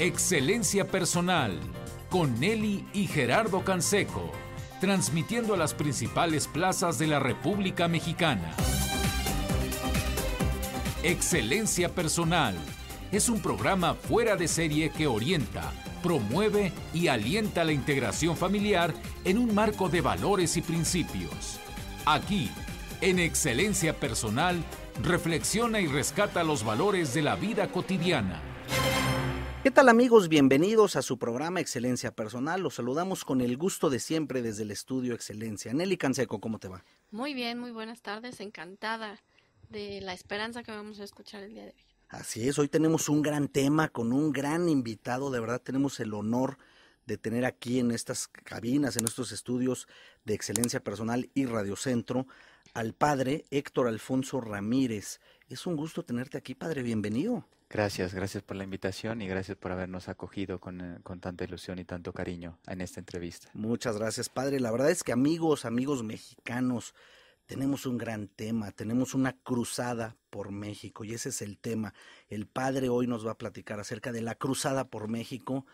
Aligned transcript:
Excelencia 0.00 0.86
Personal 0.86 1.58
con 2.08 2.38
Nelly 2.38 2.86
y 2.92 3.08
Gerardo 3.08 3.64
Canseco, 3.64 4.30
transmitiendo 4.80 5.54
a 5.54 5.56
las 5.56 5.74
principales 5.74 6.46
plazas 6.46 7.00
de 7.00 7.08
la 7.08 7.18
República 7.18 7.88
Mexicana. 7.88 8.54
Excelencia 11.02 11.88
Personal 11.96 12.54
es 13.10 13.28
un 13.28 13.42
programa 13.42 13.94
fuera 13.94 14.36
de 14.36 14.46
serie 14.46 14.90
que 14.90 15.08
orienta, 15.08 15.72
promueve 16.00 16.72
y 16.94 17.08
alienta 17.08 17.64
la 17.64 17.72
integración 17.72 18.36
familiar 18.36 18.94
en 19.24 19.36
un 19.36 19.52
marco 19.52 19.88
de 19.88 20.00
valores 20.00 20.56
y 20.56 20.62
principios. 20.62 21.58
Aquí, 22.06 22.52
en 23.00 23.18
Excelencia 23.18 23.98
Personal, 23.98 24.62
reflexiona 25.02 25.80
y 25.80 25.88
rescata 25.88 26.44
los 26.44 26.62
valores 26.62 27.14
de 27.14 27.22
la 27.22 27.34
vida 27.34 27.66
cotidiana. 27.72 28.47
¿Qué 29.64 29.72
tal 29.72 29.88
amigos? 29.88 30.28
Bienvenidos 30.28 30.94
a 30.94 31.02
su 31.02 31.18
programa 31.18 31.60
Excelencia 31.60 32.12
Personal. 32.12 32.60
Los 32.62 32.74
saludamos 32.74 33.24
con 33.24 33.40
el 33.40 33.56
gusto 33.56 33.90
de 33.90 33.98
siempre 33.98 34.40
desde 34.40 34.62
el 34.62 34.70
estudio 34.70 35.14
Excelencia. 35.14 35.74
Nelly 35.74 35.96
Canseco, 35.96 36.40
¿cómo 36.40 36.60
te 36.60 36.68
va? 36.68 36.84
Muy 37.10 37.34
bien, 37.34 37.58
muy 37.58 37.72
buenas 37.72 38.00
tardes. 38.00 38.38
Encantada 38.40 39.20
de 39.68 40.00
la 40.00 40.14
esperanza 40.14 40.62
que 40.62 40.70
vamos 40.70 41.00
a 41.00 41.04
escuchar 41.04 41.42
el 41.42 41.54
día 41.54 41.64
de 41.64 41.70
hoy. 41.70 41.84
Así 42.08 42.48
es, 42.48 42.56
hoy 42.60 42.68
tenemos 42.68 43.08
un 43.08 43.20
gran 43.20 43.48
tema 43.48 43.88
con 43.88 44.12
un 44.12 44.30
gran 44.32 44.68
invitado. 44.68 45.32
De 45.32 45.40
verdad 45.40 45.60
tenemos 45.60 45.98
el 45.98 46.14
honor 46.14 46.56
de 47.06 47.18
tener 47.18 47.44
aquí 47.44 47.80
en 47.80 47.90
estas 47.90 48.28
cabinas, 48.28 48.96
en 48.96 49.06
estos 49.06 49.32
estudios 49.32 49.88
de 50.24 50.34
Excelencia 50.34 50.78
Personal 50.80 51.30
y 51.34 51.46
Radiocentro, 51.46 52.28
al 52.74 52.94
padre 52.94 53.44
Héctor 53.50 53.88
Alfonso 53.88 54.40
Ramírez. 54.40 55.20
Es 55.48 55.66
un 55.66 55.76
gusto 55.76 56.04
tenerte 56.04 56.36
aquí, 56.36 56.54
padre. 56.54 56.82
Bienvenido. 56.82 57.46
Gracias, 57.70 58.12
gracias 58.12 58.42
por 58.42 58.56
la 58.56 58.64
invitación 58.64 59.22
y 59.22 59.28
gracias 59.28 59.56
por 59.56 59.72
habernos 59.72 60.10
acogido 60.10 60.60
con, 60.60 60.80
eh, 60.82 60.98
con, 61.02 61.20
tanta 61.20 61.44
ilusión 61.44 61.78
y 61.78 61.86
tanto 61.86 62.12
cariño 62.12 62.58
en 62.66 62.82
esta 62.82 63.00
entrevista. 63.00 63.48
Muchas 63.54 63.96
gracias, 63.96 64.28
padre. 64.28 64.60
La 64.60 64.70
verdad 64.70 64.90
es 64.90 65.02
que 65.02 65.12
amigos, 65.12 65.64
amigos 65.64 66.02
mexicanos, 66.02 66.94
tenemos 67.46 67.86
un 67.86 67.96
gran 67.96 68.28
tema, 68.28 68.72
tenemos 68.72 69.14
una 69.14 69.32
cruzada 69.42 70.18
por 70.28 70.52
México 70.52 71.02
y 71.02 71.14
ese 71.14 71.30
es 71.30 71.40
el 71.40 71.56
tema. 71.56 71.94
El 72.28 72.46
padre 72.46 72.90
hoy 72.90 73.06
nos 73.06 73.26
va 73.26 73.30
a 73.30 73.38
platicar 73.38 73.80
acerca 73.80 74.12
de 74.12 74.20
la 74.20 74.34
cruzada 74.34 74.90
por 74.90 75.08
México. 75.08 75.64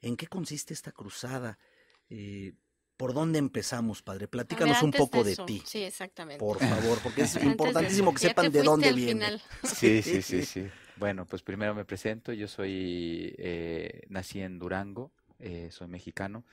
¿En 0.00 0.16
qué 0.16 0.26
consiste 0.26 0.74
esta 0.74 0.90
cruzada? 0.90 1.60
Eh, 2.08 2.54
¿Por 3.00 3.14
dónde 3.14 3.38
empezamos, 3.38 4.02
padre? 4.02 4.28
Platícanos 4.28 4.82
un 4.82 4.90
poco 4.90 5.24
de, 5.24 5.34
ti. 5.34 5.62
Sí, 5.64 5.82
exactamente. 5.82 6.38
Por 6.38 6.58
favor, 6.58 6.98
porque 7.02 7.22
es 7.22 7.34
importantísimo 7.42 8.12
que 8.12 8.18
sepan 8.18 8.52
de 8.52 8.62
dónde 8.62 8.92
viene. 8.92 9.40
Sí, 9.62 10.02
sí, 10.02 10.20
sí, 10.20 10.44
sí. 10.44 10.66
Bueno, 10.96 11.24
pues 11.24 11.40
primero 11.42 11.74
me 11.74 11.86
presento. 11.86 12.30
Yo 12.34 12.46
soy, 12.46 13.34
eh, 13.38 14.02
nací 14.10 14.42
en 14.42 14.58
Durango, 14.58 15.12
eh, 15.38 15.68
soy 15.70 15.88
mexicano 15.88 16.44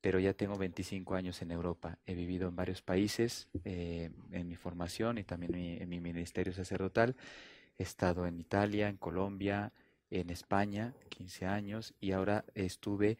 pero 0.00 0.18
ya 0.18 0.34
tengo 0.34 0.56
25 0.58 1.14
años 1.14 1.40
en 1.40 1.50
Europa. 1.50 1.98
He 2.04 2.14
vivido 2.14 2.46
en 2.48 2.56
varios 2.56 2.82
países 2.82 3.48
eh, 3.64 4.10
en 4.32 4.48
mi 4.48 4.54
formación 4.54 5.16
y 5.16 5.24
también 5.24 5.54
en 5.54 5.88
mi 5.88 5.98
ministerio 5.98 6.52
sacerdotal. 6.52 7.16
He 7.78 7.84
estado 7.84 8.26
en 8.26 8.38
Italia, 8.38 8.88
en 8.88 8.98
Colombia, 8.98 9.72
en 10.10 10.28
España, 10.28 10.92
15 11.08 11.46
años, 11.46 11.94
y 12.02 12.12
ahora 12.12 12.44
estuve 12.54 13.16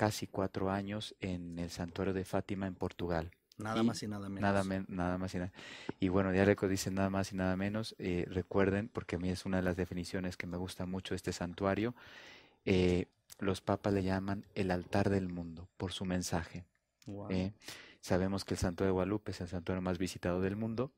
casi 0.00 0.26
cuatro 0.26 0.70
años 0.70 1.14
en 1.20 1.58
el 1.58 1.68
santuario 1.68 2.14
de 2.14 2.24
Fátima 2.24 2.66
en 2.66 2.74
Portugal. 2.74 3.32
Nada 3.58 3.82
más 3.82 4.02
y 4.02 4.08
nada 4.08 4.30
menos. 4.30 4.40
Nada, 4.40 4.84
nada 4.88 5.18
más 5.18 5.34
y 5.34 5.36
nada. 5.36 5.52
Y 5.98 6.08
bueno, 6.08 6.32
ya 6.32 6.56
que 6.56 6.68
dicen 6.68 6.94
nada 6.94 7.10
más 7.10 7.32
y 7.32 7.36
nada 7.36 7.54
menos, 7.54 7.94
eh, 7.98 8.24
recuerden, 8.30 8.88
porque 8.88 9.16
a 9.16 9.18
mí 9.18 9.28
es 9.28 9.44
una 9.44 9.58
de 9.58 9.62
las 9.62 9.76
definiciones 9.76 10.38
que 10.38 10.46
me 10.46 10.56
gusta 10.56 10.86
mucho 10.86 11.14
este 11.14 11.34
santuario, 11.34 11.94
eh, 12.64 13.08
los 13.40 13.60
papas 13.60 13.92
le 13.92 14.02
llaman 14.02 14.46
el 14.54 14.70
altar 14.70 15.10
del 15.10 15.28
mundo 15.28 15.68
por 15.76 15.92
su 15.92 16.06
mensaje. 16.06 16.64
¿eh? 17.28 17.52
sabemos 18.00 18.46
que 18.46 18.54
el 18.54 18.58
Santo 18.58 18.84
de 18.84 18.90
Guadalupe 18.92 19.32
es 19.32 19.42
el 19.42 19.48
santuario 19.48 19.82
más 19.82 19.98
visitado 19.98 20.40
del 20.40 20.56
mundo, 20.56 20.92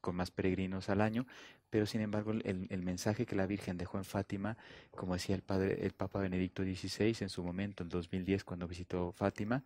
con 0.00 0.14
más 0.14 0.30
peregrinos 0.30 0.88
al 0.88 1.00
año, 1.00 1.26
pero 1.74 1.86
sin 1.86 2.02
embargo 2.02 2.30
el, 2.30 2.82
mensaje 2.84 3.26
que 3.26 3.34
la 3.34 3.48
Virgen 3.48 3.76
dejó 3.76 3.98
en 3.98 4.04
Fátima, 4.04 4.56
como 4.92 5.14
decía 5.14 5.34
el 5.34 5.42
padre, 5.42 5.84
el 5.84 5.90
Papa 5.90 6.20
Benedicto 6.20 6.62
XVI 6.62 7.16
en 7.18 7.28
su 7.28 7.42
momento, 7.42 7.82
en 7.82 7.88
2010, 7.88 8.44
cuando 8.44 8.68
visitó 8.68 9.10
Fátima, 9.10 9.64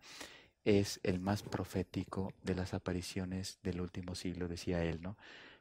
es 0.65 0.99
el 1.03 1.19
más 1.19 1.43
profético 1.43 2.33
de 2.41 2.55
las 2.55 2.73
apariciones 2.73 3.59
del 3.61 3.79
último 3.79 4.15
siglo, 4.15 4.47
decía 4.47 4.83
él, 4.83 5.03
¿no? 5.03 5.17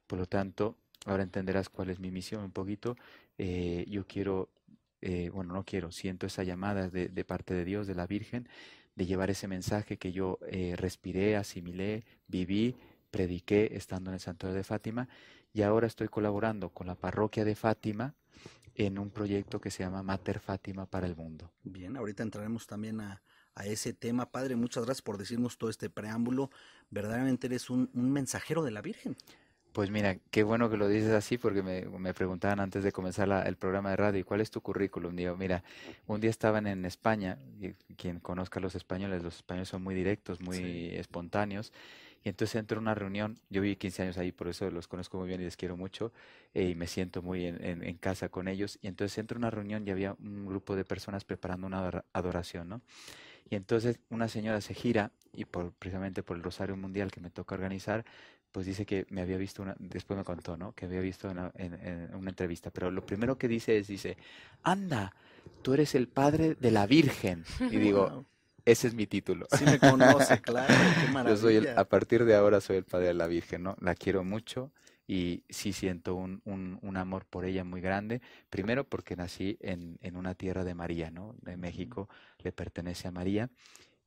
Por 0.06 0.19
lo 0.19 0.25
tanto, 0.25 0.78
ahora 1.04 1.22
entenderás 1.22 1.69
cuál 1.69 1.91
es 1.91 2.00
mi 2.00 2.10
misión 2.10 2.42
un 2.42 2.53
poquito. 2.53 2.97
Eh, 3.37 3.84
yo 3.87 4.06
quiero 4.06 4.48
eh, 5.03 5.28
bueno, 5.28 5.53
no 5.53 5.64
quiero, 5.66 5.92
siento 5.92 6.25
esa 6.25 6.44
llamada 6.44 6.88
de, 6.88 7.25
parte 7.26 7.53
de 7.53 7.66
Dios, 7.66 7.87
de 7.87 7.94
la 7.94 8.06
Virgen, 8.06 8.48
de 8.97 9.04
llevar 9.04 9.28
ese 9.28 9.48
mensaje 9.48 9.98
que 9.98 10.12
yo 10.12 10.38
eh, 10.48 10.76
respiré, 10.78 11.37
asimilé, 11.37 12.04
viví, 12.26 12.75
prediqué 13.10 13.70
estando 13.75 14.10
en 14.10 14.14
el 14.14 14.20
santuario 14.20 14.56
de 14.56 14.64
Fátima 14.64 15.08
y 15.53 15.62
ahora 15.62 15.86
estoy 15.86 16.09
colaborando 16.09 16.70
con 16.70 16.86
la 16.86 16.94
parroquia 16.94 17.44
de 17.44 17.54
Fátima 17.54 18.14
en 18.75 18.98
un 18.98 19.10
proyecto 19.10 19.60
que 19.60 19.70
se 19.70 19.82
llama 19.82 20.03
Mater 20.03 20.41
Fátima 20.41 20.86
para 20.86 21.06
el 21.06 21.16
mundo. 21.16 21.50
Bien, 21.64 21.97
ahorita 21.97 22.22
entraremos 22.22 22.66
también 22.66 23.00
a, 23.00 23.22
ese 23.64 23.92
tema. 23.92 24.31
Padre, 24.31 24.54
muchas 24.54 24.84
gracias 24.84 25.03
por 25.03 25.19
decirnos 25.19 25.58
todo 25.58 25.69
este 25.69 25.91
preámbulo. 25.91 26.48
Verdaderamente 26.91 27.48
eres 27.48 27.70
un 27.70 27.91
mensajero 27.92 28.62
de 28.62 28.70
la 28.70 28.82
Virgen. 28.82 29.16
Pues 29.72 29.91
mira, 29.91 30.19
qué 30.31 30.42
bueno 30.42 30.70
que 30.70 30.76
lo 30.76 30.88
dices 30.88 31.12
así 31.12 31.38
porque 31.38 31.62
me, 31.62 31.82
me 31.82 32.14
preguntaban 32.14 32.58
antes 32.58 32.82
de 32.82 32.91
comenzar 32.91 33.47
el 33.47 33.56
programa 33.56 33.91
de 33.91 33.97
radio, 33.97 34.26
¿cuál 34.26 34.41
es 34.41 34.50
tu 34.50 34.60
currículum? 34.60 35.14
Digo, 35.14 35.37
mira, 35.37 35.62
un 36.06 36.20
día 36.20 36.31
estaban 36.31 36.66
en 36.66 36.84
España, 36.84 37.38
y 37.60 37.75
quien 37.94 38.19
conozca 38.19 38.58
a 38.58 38.62
los 38.62 38.75
españoles, 38.75 39.22
los 39.22 39.37
españoles 39.37 39.69
son 39.69 39.82
muy 39.82 39.94
directos, 39.94 40.41
muy 40.41 40.88
espontáneos, 40.97 41.72
y 42.24 42.28
entonces 42.28 42.56
entro 42.56 42.78
a 42.78 42.80
una 42.80 42.94
reunión, 42.94 43.38
yo 43.50 43.62
viví 43.62 43.76
15 43.76 44.02
años 44.02 44.18
ahí, 44.18 44.32
por 44.32 44.48
eso 44.48 44.70
los 44.70 44.88
conozco 44.88 45.18
muy 45.18 45.28
bien 45.28 45.40
y 45.40 45.44
les 45.44 45.56
quiero 45.56 45.76
mucho, 45.76 46.12
eh, 46.54 46.70
y 46.70 46.74
me 46.74 46.86
siento 46.86 47.22
muy 47.22 47.46
en, 47.46 47.82
en, 47.82 47.96
casa 47.96 48.28
con 48.28 48.48
ellos, 48.48 48.78
y 48.82 48.88
entonces 48.88 49.18
entro 49.18 49.36
a 49.36 49.38
una 49.38 49.50
reunión 49.50 49.86
y 49.86 49.90
había 49.90 50.14
un 50.18 50.46
grupo 50.46 50.76
de 50.76 50.84
personas 50.84 51.24
preparando 51.24 51.66
una 51.66 52.04
adoración, 52.12 52.68
¿no? 52.68 52.82
Y 53.50 53.56
entonces 53.56 53.98
una 54.10 54.28
señora 54.28 54.60
se 54.60 54.74
gira 54.74 55.10
y 55.32 55.44
por 55.44 55.72
precisamente 55.72 56.22
por 56.22 56.36
el 56.36 56.42
Rosario 56.42 56.76
Mundial 56.76 57.10
que 57.10 57.20
me 57.20 57.30
toca 57.30 57.54
organizar, 57.54 58.04
pues 58.52 58.66
dice 58.66 58.86
que 58.86 59.06
me 59.10 59.20
había 59.20 59.36
visto, 59.36 59.62
una, 59.62 59.74
después 59.78 60.16
me 60.16 60.24
contó, 60.24 60.56
¿no? 60.56 60.72
Que 60.72 60.86
había 60.86 61.00
visto 61.00 61.30
en, 61.30 62.14
una 62.14 62.30
entrevista, 62.30 62.70
pero 62.70 62.90
lo 62.90 63.04
primero 63.04 63.38
que 63.38 63.48
dice 63.48 63.78
es, 63.78 63.88
dice, 63.88 64.16
anda, 64.62 65.14
tú 65.62 65.74
eres 65.74 65.94
el 65.94 66.08
padre 66.08 66.54
de 66.54 66.70
la 66.70 66.86
Virgen. 66.86 67.44
Y 67.70 67.76
digo, 67.76 68.24
ese 68.70 68.88
es 68.88 68.94
mi 68.94 69.06
título. 69.06 69.46
Sí 69.56 69.64
me 69.64 69.78
conoce, 69.78 70.40
claro, 70.42 70.74
qué 71.00 71.12
maravilla. 71.12 71.34
Yo 71.34 71.36
soy 71.36 71.66
a 71.66 71.84
partir 71.88 72.24
de 72.24 72.34
ahora 72.34 72.60
soy 72.60 72.76
el 72.76 72.84
padre 72.84 73.08
de 73.08 73.14
la 73.14 73.26
Virgen, 73.26 73.62
¿no? 73.62 73.76
La 73.80 73.94
quiero 73.94 74.24
mucho 74.24 74.72
y 75.06 75.42
sí 75.48 75.72
siento 75.72 76.14
un, 76.14 76.42
un, 76.44 76.78
un 76.82 76.96
amor 76.98 77.24
por 77.24 77.46
ella 77.46 77.64
muy 77.64 77.80
grande. 77.80 78.20
Primero 78.50 78.84
porque 78.84 79.16
nací 79.16 79.56
en, 79.60 79.98
en 80.02 80.16
una 80.16 80.34
tierra 80.34 80.64
de 80.64 80.74
María, 80.74 81.10
¿no? 81.10 81.34
De 81.40 81.56
México 81.56 82.08
le 82.38 82.52
pertenece 82.52 83.08
a 83.08 83.10
María 83.10 83.50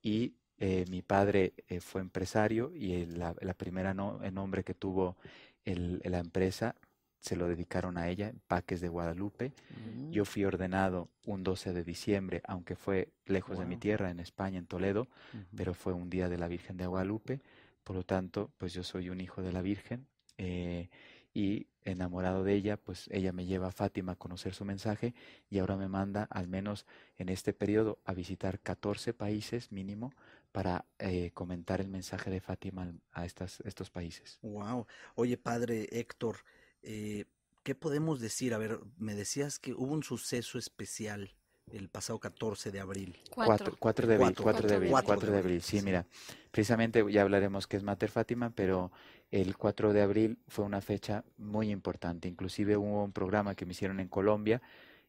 y 0.01 0.35
eh, 0.59 0.85
mi 0.89 1.01
padre 1.01 1.53
eh, 1.67 1.79
fue 1.79 2.01
empresario 2.01 2.71
y 2.75 3.07
la, 3.07 3.33
primera 3.55 3.95
no, 3.95 4.19
nombre 4.31 4.63
que 4.63 4.75
tuvo 4.75 5.17
la 5.65 6.19
empresa 6.19 6.75
se 7.21 7.35
lo 7.35 7.47
dedicaron 7.47 7.97
a 7.97 8.09
ella, 8.09 8.33
Paques 8.47 8.81
de 8.81 8.89
Guadalupe. 8.89 9.53
Mm. 9.69 10.11
Yo 10.11 10.25
fui 10.25 10.43
ordenado 10.43 11.09
un 11.25 11.43
12 11.43 11.71
de 11.71 11.83
diciembre, 11.83 12.41
aunque 12.45 12.75
fue 12.75 13.09
lejos 13.25 13.59
de 13.59 13.65
mi 13.65 13.77
tierra, 13.77 14.09
en 14.09 14.19
España, 14.19 14.57
en 14.57 14.65
Toledo, 14.65 15.07
pero 15.55 15.73
fue 15.73 15.93
un 15.93 16.09
día 16.09 16.27
de 16.27 16.37
la 16.37 16.47
Virgen 16.47 16.77
de 16.77 16.87
Guadalupe. 16.87 17.39
Por 17.83 17.95
lo 17.95 18.03
tanto, 18.03 18.51
pues 18.57 18.73
yo 18.73 18.83
soy 18.83 19.09
un 19.09 19.21
hijo 19.21 19.41
de 19.41 19.53
la 19.53 19.61
Virgen. 19.61 20.07
Eh, 20.37 20.89
y 21.33 21.67
enamorado 21.85 22.43
de 22.43 22.53
ella, 22.53 22.77
pues 22.77 23.07
ella 23.11 23.31
me 23.31 23.45
lleva 23.45 23.67
a 23.67 23.71
Fátima 23.71 24.13
a 24.13 24.15
conocer 24.15 24.53
su 24.53 24.65
mensaje 24.65 25.13
y 25.49 25.59
ahora 25.59 25.77
me 25.77 25.87
manda, 25.87 26.23
al 26.29 26.47
menos 26.47 26.85
en 27.17 27.29
este 27.29 27.53
periodo, 27.53 27.99
a 28.05 28.13
visitar 28.13 28.59
14 28.59 29.13
países 29.13 29.71
mínimo 29.71 30.11
para 30.51 30.85
eh, 30.99 31.31
comentar 31.33 31.79
el 31.79 31.87
mensaje 31.87 32.29
de 32.29 32.41
Fátima 32.41 32.91
a 33.13 33.25
estas, 33.25 33.61
estos 33.61 33.89
países. 33.89 34.39
Wow. 34.41 34.87
Oye, 35.15 35.37
padre 35.37 35.87
Héctor, 35.91 36.37
eh, 36.83 37.25
¿qué 37.63 37.75
podemos 37.75 38.19
decir? 38.19 38.53
A 38.53 38.57
ver, 38.57 38.79
me 38.97 39.15
decías 39.15 39.59
que 39.59 39.73
hubo 39.73 39.93
un 39.93 40.03
suceso 40.03 40.57
especial 40.57 41.31
el 41.71 41.89
pasado 41.89 42.19
14 42.19 42.71
de 42.71 42.79
abril. 42.79 43.17
4, 43.31 43.75
4 43.79 44.07
de 44.07 44.15
abril, 44.15 44.35
4 44.35 44.67
de 44.67 44.75
abril, 44.75 44.91
4 44.91 45.31
de 45.31 45.37
abril, 45.37 45.61
sí, 45.61 45.81
mira. 45.81 46.05
Precisamente 46.51 47.03
ya 47.11 47.21
hablaremos 47.21 47.67
que 47.67 47.77
es 47.77 47.83
Mater 47.83 48.09
Fátima, 48.09 48.49
pero 48.49 48.91
el 49.29 49.55
4 49.55 49.93
de 49.93 50.01
abril 50.01 50.37
fue 50.47 50.65
una 50.65 50.81
fecha 50.81 51.23
muy 51.37 51.71
importante. 51.71 52.27
Inclusive 52.27 52.75
hubo 52.75 53.03
un 53.03 53.13
programa 53.13 53.55
que 53.55 53.65
me 53.65 53.71
hicieron 53.71 53.99
en 53.99 54.09
Colombia 54.09 54.61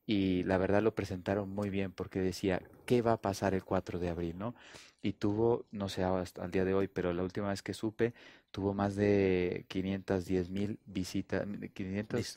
y 0.06 0.44
la 0.44 0.58
verdad 0.58 0.82
lo 0.82 0.94
presentaron 0.94 1.48
muy 1.48 1.70
bien 1.70 1.92
porque 1.92 2.20
decía, 2.20 2.62
¿qué 2.86 3.02
va 3.02 3.12
a 3.12 3.20
pasar 3.20 3.54
el 3.54 3.64
4 3.64 3.98
de 3.98 4.08
abril? 4.08 4.38
¿no? 4.38 4.54
y 5.02 5.14
tuvo, 5.14 5.66
no 5.72 5.88
sé 5.88 6.04
hasta 6.04 6.44
el 6.44 6.52
día 6.52 6.64
de 6.64 6.74
hoy, 6.74 6.86
pero 6.86 7.12
la 7.12 7.24
última 7.24 7.48
vez 7.48 7.62
que 7.62 7.74
supe, 7.74 8.14
tuvo 8.52 8.74
más 8.74 8.94
de 8.94 9.64
510 9.68 10.50
mil 10.50 10.78
visitas, 10.86 11.46
500, 11.74 12.36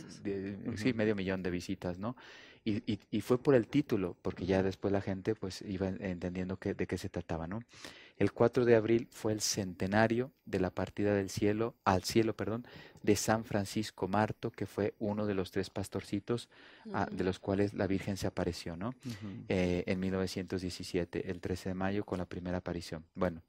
sí, 0.75 0.93
medio 0.93 1.15
millón 1.15 1.43
de 1.43 1.51
visitas, 1.51 1.99
¿no? 1.99 2.15
Y, 2.63 2.77
y, 2.91 2.99
y, 3.11 3.21
fue 3.21 3.37
por 3.37 3.53
el 3.53 3.67
título, 3.67 4.17
porque 4.23 4.47
ya 4.47 4.63
después 4.63 4.91
la 4.91 5.01
gente 5.01 5.35
pues 5.35 5.61
iba 5.61 5.87
entendiendo 5.87 6.57
que, 6.57 6.73
de 6.73 6.87
qué 6.87 6.97
se 6.97 7.09
trataba, 7.09 7.45
¿no? 7.45 7.59
El 8.17 8.31
4 8.31 8.65
de 8.65 8.75
abril 8.75 9.07
fue 9.11 9.33
el 9.33 9.41
centenario 9.41 10.31
de 10.45 10.59
la 10.59 10.71
partida 10.71 11.13
del 11.13 11.29
cielo, 11.29 11.75
al 11.83 12.03
cielo, 12.03 12.35
perdón, 12.35 12.65
de 13.03 13.15
San 13.17 13.43
Francisco 13.43 14.07
Marto, 14.07 14.49
que 14.51 14.65
fue 14.65 14.95
uno 14.97 15.27
de 15.27 15.35
los 15.35 15.51
tres 15.51 15.69
pastorcitos 15.69 16.49
ah, 16.91 17.07
de 17.11 17.23
los 17.23 17.37
cuales 17.37 17.75
la 17.75 17.85
Virgen 17.85 18.17
se 18.17 18.25
apareció, 18.25 18.75
¿no? 18.75 18.95
eh, 19.49 19.83
en 19.85 19.99
1917, 19.99 21.29
el 21.29 21.41
13 21.41 21.69
de 21.69 21.75
mayo, 21.75 22.03
con 22.03 22.17
la 22.17 22.25
primera 22.25 22.57
aparición. 22.57 23.05
Bueno, 23.13 23.43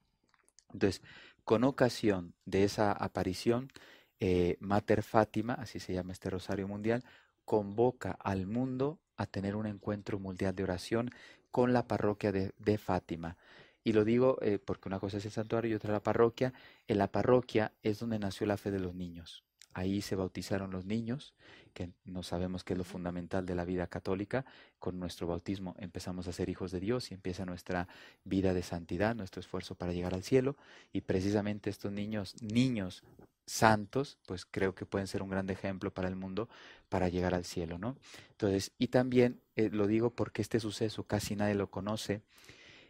entonces, 0.73 1.01
con 1.47 1.63
ocasión 1.63 2.35
de 2.45 2.65
esa 2.65 2.91
aparición, 2.91 3.71
eh, 4.19 4.57
Mater 4.59 5.05
Fátima, 5.05 5.55
así 5.55 5.79
se 5.79 5.95
llama 5.95 6.13
este 6.13 6.29
rosario 6.29 6.67
mundial, 6.67 7.05
convoca 7.45 8.11
al 8.11 8.49
mundo 8.49 8.99
a 9.17 9.27
tener 9.27 9.55
un 9.55 9.67
encuentro 9.67 10.19
mundial 10.19 10.57
de 10.57 10.65
oración 10.65 11.11
con 11.53 11.73
la 11.73 11.87
parroquia 11.87 12.33
de, 12.33 12.79
Fátima. 12.79 13.37
Y 13.85 13.93
lo 13.93 14.05
digo 14.05 14.39
eh, 14.43 14.59
porque 14.59 14.89
una 14.89 14.99
cosa 14.99 15.19
es 15.19 15.25
el 15.25 15.31
santuario 15.31 15.71
y 15.71 15.75
otra 15.75 15.93
la 15.93 16.03
parroquia. 16.03 16.53
En 16.89 16.99
la 16.99 17.13
parroquia 17.13 17.73
es 17.85 18.01
donde 18.01 18.19
nació 18.19 18.49
la 18.49 18.57
fe 18.57 18.73
de 18.73 18.81
los 18.81 18.97
niños. 18.97 19.46
Ahí 19.77 20.01
se 20.01 20.17
bautizaron 20.17 20.71
los 20.71 20.87
niños, 20.87 21.35
que 21.75 21.91
no 22.07 22.23
sabemos 22.23 22.65
qué 22.65 22.73
es 22.73 22.79
lo 22.79 22.85
fundamental 22.85 23.45
de 23.45 23.55
la 23.55 23.67
vida 23.67 23.87
católica. 23.89 24.47
Con 24.79 24.99
nuestro 24.99 25.27
bautismo 25.27 25.75
empezamos 25.79 26.27
a 26.29 26.33
ser 26.33 26.49
hijos 26.49 26.73
de 26.73 26.81
Dios 26.81 27.11
y 27.11 27.15
empieza 27.15 27.45
nuestra 27.45 27.87
vida 28.25 28.55
de 28.55 28.63
santidad, 28.63 29.15
nuestro 29.15 29.41
esfuerzo 29.41 29.75
para 29.75 29.93
llegar 29.93 30.15
al 30.15 30.23
cielo. 30.23 30.57
Y 30.95 31.03
precisamente 31.03 31.69
estos 31.69 31.93
niños, 31.93 32.37
niños 32.41 33.03
santos, 33.45 34.17
pues 34.25 34.47
creo 34.47 34.75
que 34.75 34.87
pueden 34.87 35.09
ser 35.09 35.23
un 35.23 35.29
gran 35.29 35.51
ejemplo 35.51 35.93
para 35.93 36.09
el 36.09 36.17
mundo 36.17 36.49
para 36.89 37.11
llegar 37.11 37.35
al 37.35 37.45
cielo, 37.45 37.77
¿no? 37.77 37.99
Entonces, 38.31 38.73
y 38.79 38.89
también 38.89 39.43
eh, 39.57 39.69
lo 39.71 39.87
digo 39.87 40.09
porque 40.09 40.41
este 40.41 40.59
suceso 40.59 41.05
casi 41.05 41.37
nadie 41.37 41.55
lo 41.55 41.69
conoce 41.69 42.23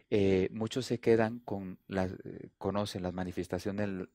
eh, 0.09 0.47
muchos 0.51 0.85
se 0.85 0.99
quedan 0.99 1.39
con 1.39 1.79
las, 1.87 2.11
eh, 2.23 2.49
conocen 2.57 3.03
las 3.03 3.13
manifestaciones 3.13 3.87
del, 3.87 4.09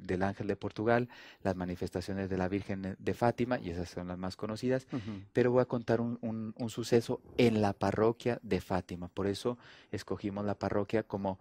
del, 0.00 0.22
ángel 0.22 0.46
de 0.46 0.56
Portugal, 0.56 1.08
las 1.42 1.56
manifestaciones 1.56 2.30
de 2.30 2.36
la 2.36 2.48
Virgen 2.48 2.96
de 2.98 3.14
Fátima, 3.14 3.58
y 3.58 3.70
esas 3.70 3.88
son 3.88 4.08
las 4.08 4.18
más 4.18 4.36
conocidas, 4.36 4.86
uh 4.92 4.96
-huh. 4.96 5.24
pero 5.32 5.50
voy 5.50 5.62
a 5.62 5.66
contar 5.66 6.00
un, 6.00 6.18
un, 6.22 6.54
un, 6.56 6.70
suceso 6.70 7.20
en 7.36 7.60
la 7.60 7.72
parroquia 7.72 8.38
de 8.42 8.60
Fátima. 8.60 9.08
Por 9.08 9.26
eso 9.26 9.58
escogimos 9.90 10.44
la 10.44 10.58
parroquia 10.58 11.02
como 11.02 11.38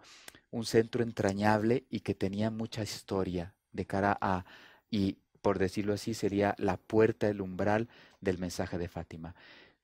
un 0.50 0.66
centro 0.66 1.04
entrañable 1.04 1.86
y 1.90 2.00
que 2.00 2.16
tenía 2.16 2.50
mucha 2.50 2.82
historia 2.82 3.54
de 3.72 3.86
cara 3.86 4.18
a, 4.20 4.46
y 4.90 5.18
por 5.42 5.60
decirlo 5.60 5.94
así, 5.94 6.14
sería 6.14 6.56
la 6.58 6.78
puerta, 6.78 7.28
el 7.28 7.42
umbral 7.42 7.90
del 8.20 8.38
mensaje 8.38 8.78
de 8.78 8.88
Fátima. 8.88 9.36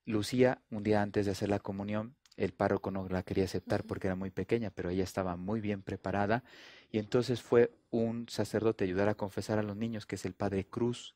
Lucía, 0.05 0.61
un 0.71 0.83
día 0.83 1.01
antes 1.01 1.25
de 1.25 1.31
hacer 1.33 1.49
la 1.49 1.59
comunión, 1.59 2.15
el 2.37 2.53
párroco 2.53 2.91
no 2.91 3.07
la 3.09 3.23
quería 3.23 3.45
aceptar 3.45 3.83
porque 3.83 4.07
era 4.07 4.15
muy 4.15 4.29
pequeña, 4.29 4.69
pero 4.69 4.89
ella 4.89 5.03
estaba 5.03 5.35
muy 5.35 5.59
bien 5.59 5.81
preparada 5.81 6.43
y 6.91 6.99
entonces 6.99 7.41
fue 7.41 7.71
un 7.89 8.29
sacerdote 8.29 8.83
a 8.83 8.87
ayudar 8.87 9.09
a 9.09 9.15
confesar 9.15 9.59
a 9.59 9.63
los 9.63 9.75
niños, 9.75 10.05
que 10.05 10.15
es 10.15 10.25
el 10.25 10.33
Padre 10.33 10.65
Cruz, 10.65 11.15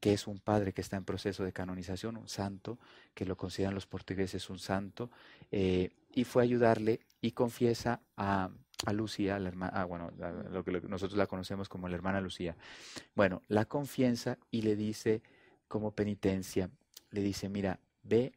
que 0.00 0.12
es 0.12 0.26
un 0.26 0.38
padre 0.38 0.72
que 0.72 0.80
está 0.80 0.96
en 0.96 1.04
proceso 1.04 1.44
de 1.44 1.52
canonización, 1.52 2.16
un 2.16 2.28
santo, 2.28 2.78
que 3.14 3.24
lo 3.24 3.36
consideran 3.36 3.74
los 3.74 3.86
portugueses 3.86 4.48
un 4.48 4.58
santo, 4.58 5.10
eh, 5.50 5.90
y 6.14 6.24
fue 6.24 6.42
a 6.42 6.44
ayudarle 6.44 7.00
y 7.20 7.32
confiesa 7.32 8.00
a, 8.16 8.50
a 8.86 8.92
Lucía, 8.92 9.38
la 9.38 9.48
hermana, 9.48 9.72
ah, 9.74 9.84
bueno, 9.84 10.12
a, 10.22 10.30
lo 10.50 10.64
que 10.64 10.72
nosotros 10.82 11.18
la 11.18 11.26
conocemos 11.26 11.68
como 11.68 11.88
la 11.88 11.96
hermana 11.96 12.20
Lucía. 12.20 12.56
Bueno, 13.14 13.42
la 13.48 13.64
confianza 13.64 14.38
y 14.50 14.62
le 14.62 14.76
dice 14.76 15.22
como 15.66 15.90
penitencia, 15.90 16.70
le 17.10 17.20
dice, 17.20 17.48
mira, 17.48 17.80
ve 18.02 18.32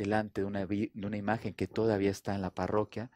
delante 0.00 0.40
de 0.40 0.46
una, 0.46 0.64
de 0.64 0.90
una 0.94 1.18
imagen 1.18 1.52
que 1.52 1.66
todavía 1.66 2.10
está 2.10 2.34
en 2.34 2.40
la 2.40 2.54
parroquia 2.54 3.10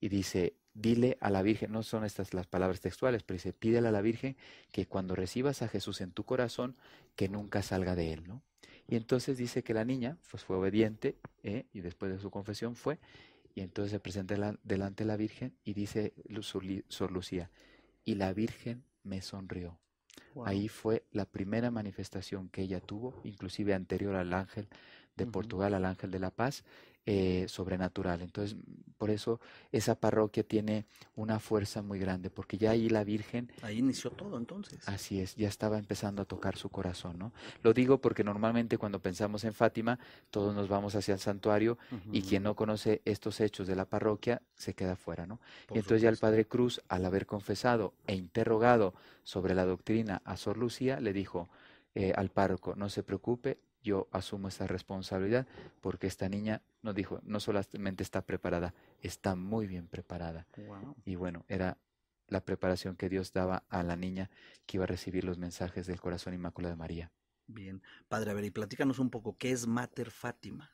y 0.00 0.08
dice, 0.08 0.56
dile 0.74 1.16
a 1.20 1.30
la 1.30 1.42
Virgen, 1.42 1.70
no 1.70 1.84
son 1.84 2.04
estas 2.04 2.34
las 2.34 2.48
palabras 2.48 2.80
textuales, 2.80 3.22
pero 3.22 3.36
dice, 3.36 3.52
pídele 3.52 3.86
a 3.86 3.92
la 3.92 4.00
Virgen 4.00 4.36
que 4.72 4.86
cuando 4.86 5.14
recibas 5.14 5.62
a 5.62 5.68
Jesús 5.68 6.00
en 6.00 6.10
tu 6.10 6.24
corazón, 6.24 6.76
que 7.14 7.28
nunca 7.28 7.62
salga 7.62 7.94
de 7.94 8.12
él, 8.12 8.26
¿no? 8.26 8.42
Y 8.88 8.96
entonces 8.96 9.38
dice 9.38 9.62
que 9.62 9.74
la 9.74 9.84
niña 9.84 10.18
pues, 10.30 10.42
fue 10.42 10.56
obediente 10.56 11.16
¿eh? 11.42 11.66
y 11.72 11.80
después 11.80 12.12
de 12.12 12.18
su 12.18 12.30
confesión 12.30 12.74
fue, 12.74 12.98
y 13.54 13.60
entonces 13.60 13.92
se 13.92 14.00
presenta 14.00 14.36
la, 14.36 14.58
delante 14.64 15.04
de 15.04 15.08
la 15.08 15.16
Virgen 15.16 15.54
y 15.64 15.72
dice 15.74 16.12
Sor 16.88 17.12
Lucía, 17.12 17.50
y 18.04 18.16
la 18.16 18.32
Virgen 18.32 18.82
me 19.04 19.22
sonrió. 19.22 19.78
Wow. 20.34 20.46
Ahí 20.46 20.68
fue 20.68 21.04
la 21.12 21.26
primera 21.26 21.70
manifestación 21.70 22.48
que 22.48 22.62
ella 22.62 22.80
tuvo, 22.80 23.20
inclusive 23.22 23.72
anterior 23.72 24.16
al 24.16 24.32
ángel 24.32 24.68
de 25.16 25.24
uh 25.24 25.26
-huh. 25.28 25.32
Portugal 25.32 25.74
al 25.74 25.84
Ángel 25.84 26.10
de 26.10 26.18
la 26.18 26.30
Paz, 26.30 26.64
eh, 27.06 27.44
sobrenatural. 27.48 28.22
Entonces, 28.22 28.56
por 28.96 29.10
eso 29.10 29.38
esa 29.72 29.94
parroquia 29.94 30.42
tiene 30.42 30.86
una 31.16 31.38
fuerza 31.38 31.82
muy 31.82 31.98
grande, 31.98 32.30
porque 32.30 32.56
ya 32.56 32.70
ahí 32.70 32.88
la 32.88 33.04
Virgen... 33.04 33.52
Ahí 33.60 33.80
inició 33.80 34.10
todo 34.10 34.38
entonces. 34.38 34.88
Así 34.88 35.20
es, 35.20 35.34
ya 35.36 35.48
estaba 35.48 35.76
empezando 35.76 36.22
a 36.22 36.24
tocar 36.24 36.56
su 36.56 36.70
corazón, 36.70 37.18
¿no? 37.18 37.32
Lo 37.62 37.74
digo 37.74 37.98
porque 37.98 38.24
normalmente 38.24 38.78
cuando 38.78 39.00
pensamos 39.00 39.44
en 39.44 39.52
Fátima, 39.52 39.98
todos 40.30 40.54
nos 40.54 40.68
vamos 40.68 40.94
hacia 40.94 41.12
el 41.12 41.20
santuario 41.20 41.76
uh 41.92 41.94
-huh. 41.94 42.00
y 42.12 42.22
quien 42.22 42.42
no 42.42 42.54
conoce 42.54 43.02
estos 43.04 43.38
hechos 43.40 43.66
de 43.66 43.76
la 43.76 43.84
parroquia 43.84 44.40
se 44.54 44.72
queda 44.72 44.96
fuera, 44.96 45.26
¿no? 45.26 45.36
Por 45.66 45.76
y 45.76 45.80
entonces 45.80 46.00
supuesto. 46.00 46.02
ya 46.04 46.08
el 46.08 46.16
Padre 46.16 46.46
Cruz, 46.46 46.80
al 46.88 47.04
haber 47.04 47.26
confesado 47.26 47.92
e 48.06 48.14
interrogado 48.14 48.94
sobre 49.24 49.54
la 49.54 49.66
doctrina 49.66 50.22
a 50.24 50.38
Sor 50.38 50.56
Lucía, 50.56 51.00
le 51.00 51.12
dijo 51.12 51.50
eh, 51.94 52.14
al 52.16 52.30
párroco, 52.30 52.74
no 52.76 52.88
se 52.88 53.02
preocupe, 53.02 53.58
yo 53.84 54.08
asumo 54.10 54.48
esa 54.48 54.66
responsabilidad 54.66 55.46
porque 55.80 56.08
esta 56.08 56.28
niña 56.28 56.62
nos 56.82 56.94
dijo, 56.94 57.20
no 57.22 57.38
solamente 57.38 58.02
está 58.02 58.22
preparada, 58.22 58.74
está 59.02 59.36
muy 59.36 59.66
bien 59.68 59.86
preparada. 59.86 60.48
Wow. 60.56 60.96
Y 61.04 61.14
bueno, 61.14 61.44
era 61.48 61.76
la 62.28 62.44
preparación 62.44 62.96
que 62.96 63.08
Dios 63.08 63.32
daba 63.32 63.62
a 63.68 63.82
la 63.82 63.94
niña 63.94 64.30
que 64.66 64.78
iba 64.78 64.84
a 64.84 64.88
recibir 64.88 65.24
los 65.24 65.38
mensajes 65.38 65.86
del 65.86 66.00
corazón 66.00 66.34
inmaculado 66.34 66.74
de 66.74 66.78
María. 66.78 67.12
Bien, 67.46 67.82
padre, 68.08 68.30
a 68.30 68.34
ver, 68.34 68.44
y 68.44 68.50
platícanos 68.50 68.98
un 68.98 69.10
poco, 69.10 69.36
¿qué 69.36 69.52
es 69.52 69.66
Mater 69.66 70.10
Fátima? 70.10 70.72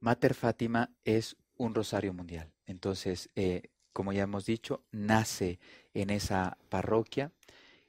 Mater 0.00 0.34
Fátima 0.34 0.90
es 1.04 1.36
un 1.56 1.74
rosario 1.74 2.12
mundial. 2.12 2.52
Entonces, 2.66 3.30
eh, 3.36 3.70
como 3.92 4.12
ya 4.12 4.22
hemos 4.22 4.46
dicho, 4.46 4.82
nace 4.90 5.60
en 5.94 6.10
esa 6.10 6.58
parroquia. 6.68 7.30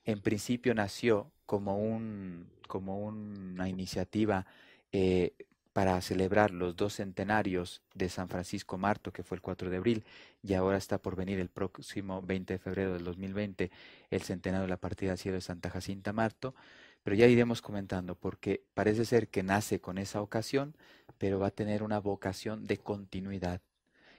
En 0.04 0.22
principio 0.22 0.76
nació 0.76 1.32
como 1.48 1.78
un 1.78 2.50
como 2.72 3.00
una 3.00 3.68
iniciativa 3.68 4.46
eh, 4.94 5.34
para 5.74 6.00
celebrar 6.00 6.52
los 6.52 6.78
dos 6.78 6.96
centenarios 6.96 7.82
de 7.94 8.08
San 8.08 8.30
Francisco 8.30 8.78
Marto, 8.78 9.12
que 9.12 9.24
fue 9.24 9.36
el 9.36 9.42
4 9.42 9.70
de 9.70 9.76
abril, 9.76 10.06
y 10.42 10.54
ahora 10.54 10.78
está 10.78 10.98
por 10.98 11.18
venir 11.18 11.38
el 11.42 11.50
próximo 11.50 12.22
20 12.22 12.54
de 12.54 12.60
febrero 12.60 12.94
del 12.94 13.04
2020 13.04 13.72
el 14.10 14.22
centenario 14.22 14.64
de 14.64 14.70
la 14.70 14.78
partida 14.78 15.12
al 15.12 15.18
cielo 15.18 15.36
de 15.36 15.42
Santa 15.42 15.70
Jacinta 15.70 16.14
Marto, 16.14 16.56
pero 17.04 17.14
ya 17.18 17.28
iremos 17.28 17.62
comentando, 17.62 18.16
porque 18.16 18.64
parece 18.74 19.04
ser 19.04 19.28
que 19.28 19.44
nace 19.44 19.82
con 19.82 19.98
esa 19.98 20.22
ocasión, 20.22 20.78
pero 21.18 21.40
va 21.40 21.48
a 21.48 21.52
tener 21.52 21.84
una 21.84 22.00
vocación 22.00 22.64
de 22.64 22.78
continuidad. 22.78 23.60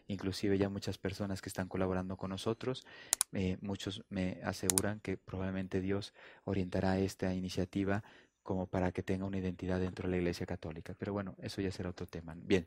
Inclusive 0.09 0.59
ya 0.59 0.69
muchas 0.69 0.99
personas 0.99 1.41
que 1.41 1.49
están 1.49 1.69
colaborando 1.69 2.19
con 2.19 2.29
nosotros, 2.29 2.85
eh, 3.33 3.57
muchos 3.63 4.05
me 4.11 4.41
aseguran 4.45 5.01
que 5.01 5.17
probablemente 5.17 5.81
Dios 5.81 6.13
orientará 6.45 6.99
esta 6.99 7.33
iniciativa 7.33 8.05
como 8.43 8.67
para 8.67 8.93
que 8.93 9.03
tenga 9.03 9.25
una 9.25 9.39
identidad 9.39 9.81
dentro 9.81 10.07
de 10.07 10.13
la 10.13 10.17
Iglesia 10.19 10.47
Católica. 10.47 10.95
Pero 10.99 11.13
bueno, 11.13 11.37
eso 11.41 11.61
ya 11.61 11.71
será 11.71 11.91
otro 11.91 12.07
tema. 12.07 12.35
Bien, 12.37 12.67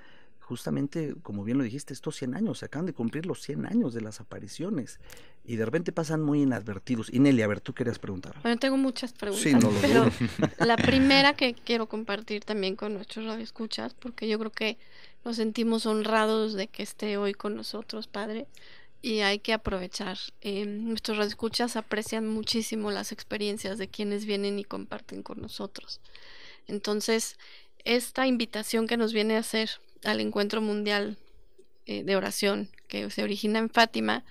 justamente, 0.49 1.15
como 1.23 1.45
bien 1.45 1.59
lo 1.59 1.65
dijiste, 1.65 1.93
estos 1.93 2.17
100 2.17 2.35
años, 2.35 2.61
se 2.61 2.65
acaban 2.65 2.87
de 2.87 2.95
cumplir 2.95 3.27
los 3.27 3.43
100 3.43 3.67
años 3.67 3.93
de 3.93 4.01
las 4.01 4.19
apariciones 4.19 4.99
y 5.45 5.57
de 5.57 5.65
repente 5.67 5.93
pasan 5.93 6.23
muy 6.23 6.41
inadvertidos. 6.41 7.13
Y 7.13 7.19
Nelly, 7.19 7.43
a 7.43 7.47
ver, 7.47 7.61
tú 7.61 7.75
querías 7.75 7.99
preguntar. 7.99 8.35
Bueno, 8.43 8.59
tengo 8.59 8.79
muchas 8.79 9.13
preguntas, 9.13 9.43
sí, 9.43 9.53
no 9.53 9.71
lo 9.71 9.79
pero 9.81 10.11
la 10.67 10.79
primera 10.79 11.35
que 11.35 11.53
quiero 11.53 11.87
compartir 11.87 12.45
también 12.45 12.77
con 12.77 12.95
nuestros 12.95 13.27
radioescuchas, 13.27 13.93
porque 13.93 14.27
yo 14.27 14.39
creo 14.39 14.51
que 14.51 14.79
nos 15.23 15.37
sentimos 15.37 15.85
honrados 15.85 16.55
de 16.55 16.69
que 16.69 16.83
esté 16.83 17.19
hoy 17.19 17.35
con 17.35 17.55
nosotros, 17.55 18.07
Padre, 18.07 18.47
y 19.03 19.21
hay 19.21 19.41
que 19.41 19.53
aprovechar. 19.53 20.17
Eh, 20.41 20.65
nuestros 20.65 21.19
radioescuchas 21.19 21.77
aprecian 21.77 22.27
muchísimo 22.27 22.91
las 22.91 23.13
experiencias 23.13 23.77
de 23.77 23.89
quienes 23.89 24.25
vienen 24.25 24.59
y 24.59 24.65
comparten 24.65 25.23
con 25.23 25.43
nosotros. 25.43 26.01
Entonces, 26.67 27.37
esta 27.85 28.27
invitación 28.27 28.87
que 28.87 28.97
nos 28.97 29.13
viene 29.13 29.37
a 29.37 29.41
hacer 29.41 29.71
al 30.05 30.21
encuentro 30.21 30.61
mundial 30.61 31.17
eh, 31.87 32.05
de 32.05 32.17
oración 32.17 32.69
que 32.87 33.11
se 33.11 33.23
origina 33.23 33.59
en 33.59 33.71
Fátima, 33.71 34.25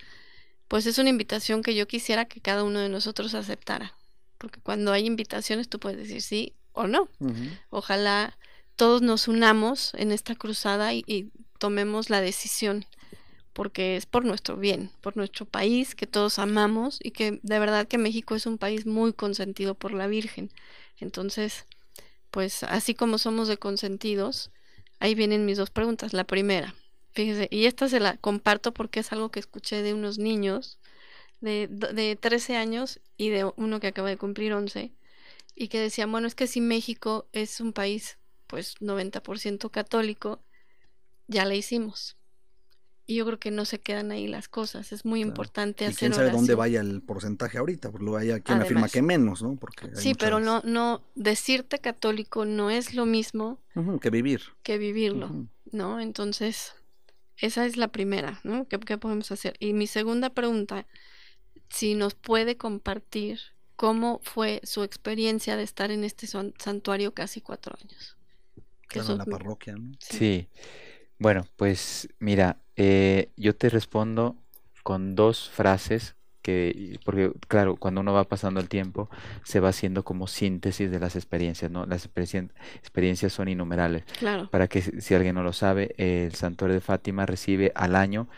pues 0.68 0.86
es 0.86 0.98
una 0.98 1.10
invitación 1.10 1.64
que 1.64 1.76
yo 1.76 1.88
quisiera 1.88 2.26
que 2.26 2.42
cada 2.42 2.64
uno 2.64 2.80
de 2.80 2.90
nosotros 2.90 3.34
aceptara. 3.34 3.94
Porque 4.38 4.60
cuando 4.60 4.92
hay 4.92 5.06
invitaciones 5.06 5.70
tú 5.70 5.80
puedes 5.80 5.98
decir 5.98 6.22
sí 6.22 6.54
o 6.74 6.88
no. 6.88 7.10
Ojalá 7.70 8.38
todos 8.76 9.02
nos 9.02 9.28
unamos 9.28 9.94
en 9.96 10.12
esta 10.12 10.36
cruzada 10.36 10.94
y, 10.94 11.32
tomemos 11.58 12.12
la 12.12 12.22
decisión, 12.22 12.86
porque 13.52 13.96
es 13.98 14.06
por 14.06 14.24
nuestro 14.24 14.58
bien, 14.58 14.92
por 15.02 15.18
nuestro 15.18 15.48
país 15.48 15.96
que 15.96 16.06
todos 16.06 16.38
amamos 16.38 17.00
y 17.02 17.10
que 17.10 17.40
de 17.42 17.58
verdad 17.58 17.88
que 17.88 17.98
México 17.98 18.36
es 18.36 18.46
un 18.46 18.60
país 18.60 18.86
muy 18.86 19.12
consentido 19.12 19.74
por 19.74 19.92
la 19.92 20.06
Virgen. 20.06 20.52
Entonces, 21.00 21.66
pues 22.30 22.62
así 22.62 22.94
como 22.94 23.18
somos 23.18 23.48
de 23.48 23.58
consentidos, 23.58 24.52
ahí 25.00 25.16
vienen 25.16 25.46
mis 25.46 25.58
dos 25.58 25.70
preguntas. 25.70 26.14
La 26.14 26.26
primera, 26.26 26.76
fíjese, 27.14 27.48
y 27.52 27.66
esta 27.66 27.90
se 27.90 28.00
la 28.00 28.18
comparto 28.18 28.74
porque 28.74 29.00
es 29.00 29.12
algo 29.12 29.30
que 29.30 29.40
escuché 29.40 29.82
de 29.82 29.94
unos 29.94 30.18
niños 30.18 30.80
de, 31.42 31.68
de 31.68 32.16
13 32.16 32.58
años 32.58 33.00
y 33.18 33.30
de 33.30 33.52
uno 33.56 33.80
que 33.80 33.88
acaba 33.88 34.10
de 34.10 34.18
cumplir 34.18 34.54
11, 34.54 34.92
y 35.56 35.68
que 35.70 35.80
decían, 35.80 36.12
bueno, 36.12 36.28
es 36.28 36.36
que 36.36 36.48
si 36.48 36.62
México 36.62 37.28
es 37.34 37.60
un 37.60 37.74
país 37.74 38.18
pues 38.46 38.76
90% 38.80 39.70
católico, 39.72 40.40
ya 41.28 41.46
la 41.46 41.56
hicimos. 41.56 42.16
Y 43.10 43.16
yo 43.16 43.26
creo 43.26 43.40
que 43.40 43.52
no 43.52 43.64
se 43.64 43.80
quedan 43.80 44.12
ahí 44.12 44.28
las 44.28 44.50
cosas. 44.50 44.92
Es 44.92 45.06
muy 45.06 45.22
importante 45.22 45.86
¿Y 45.86 45.88
hacer 45.88 45.98
quién 45.98 46.14
sabe 46.14 46.30
dónde 46.30 46.56
vaya 46.56 46.82
el 46.82 47.02
porcentaje 47.02 47.58
ahorita, 47.58 47.90
porque 47.90 48.04
luego 48.04 48.18
hay 48.18 48.42
quien 48.42 48.62
afirma 48.62 48.90
que 48.90 49.02
menos, 49.02 49.42
¿no? 49.42 49.56
Porque 49.56 49.96
sí, 49.96 50.14
pero 50.14 50.42
no, 50.42 50.62
no, 50.66 51.02
decirte 51.16 51.80
católico 51.80 52.44
no 52.44 52.70
es 52.70 52.94
lo 52.94 53.06
mismo 53.06 53.62
que 54.02 54.10
vivir. 54.10 54.42
Que 54.62 54.78
vivirlo, 54.78 55.48
¿no? 55.72 56.02
Entonces, 56.02 56.74
esa 57.38 57.66
es 57.66 57.78
la 57.78 57.88
primera, 57.88 58.42
¿no? 58.44 58.68
¿Qué, 58.68 58.78
¿Qué 58.78 58.98
podemos 58.98 59.32
hacer? 59.32 59.56
Y 59.60 59.72
mi 59.72 59.88
segunda 59.88 60.30
pregunta, 60.30 60.86
si 61.70 61.96
nos 61.96 62.14
puede 62.14 62.58
compartir 62.58 63.40
cómo 63.78 64.20
fue 64.24 64.60
su 64.64 64.84
experiencia 64.84 65.56
de 65.56 65.64
estar 65.64 65.92
en 65.92 66.04
este 66.04 66.28
santuario 66.28 67.14
casi 67.14 67.40
cuatro 67.40 67.78
años. 67.82 68.18
Claro, 68.88 69.14
en 69.14 69.18
la 69.20 69.26
parroquia, 69.26 69.76
¿no? 69.78 69.94
sí. 70.00 70.50
Bueno, 71.20 71.48
pues 71.56 72.10
mira, 72.20 72.62
eh, 72.78 73.30
yo 73.36 73.56
te 73.56 73.70
respondo 73.70 74.36
con 74.84 75.16
dos 75.16 75.50
frases 75.50 76.16
que, 76.42 76.98
porque 77.04 77.34
claro, 77.50 77.76
cuando 77.76 78.00
uno 78.00 78.14
va 78.14 78.24
pasando 78.24 78.62
el 78.62 78.70
tiempo, 78.70 79.10
se 79.44 79.60
va 79.60 79.70
haciendo 79.70 80.04
como 80.04 80.28
síntesis 80.28 80.90
de 80.90 81.00
las 81.00 81.18
experiencias, 81.18 81.70
¿no? 81.70 81.86
Las 81.86 82.06
experiencias 82.06 83.34
son 83.34 83.50
innumerables. 83.50 84.06
Claro. 84.18 84.50
Para 84.50 84.68
que 84.70 84.82
si 84.82 85.14
alguien 85.14 85.36
no 85.36 85.44
lo 85.44 85.52
sabe, 85.52 85.94
el 85.98 86.34
Santuario 86.36 86.76
de 86.76 86.82
Fátima 86.82 87.26
recibe 87.26 87.74
al 87.76 87.98
año 87.98 88.30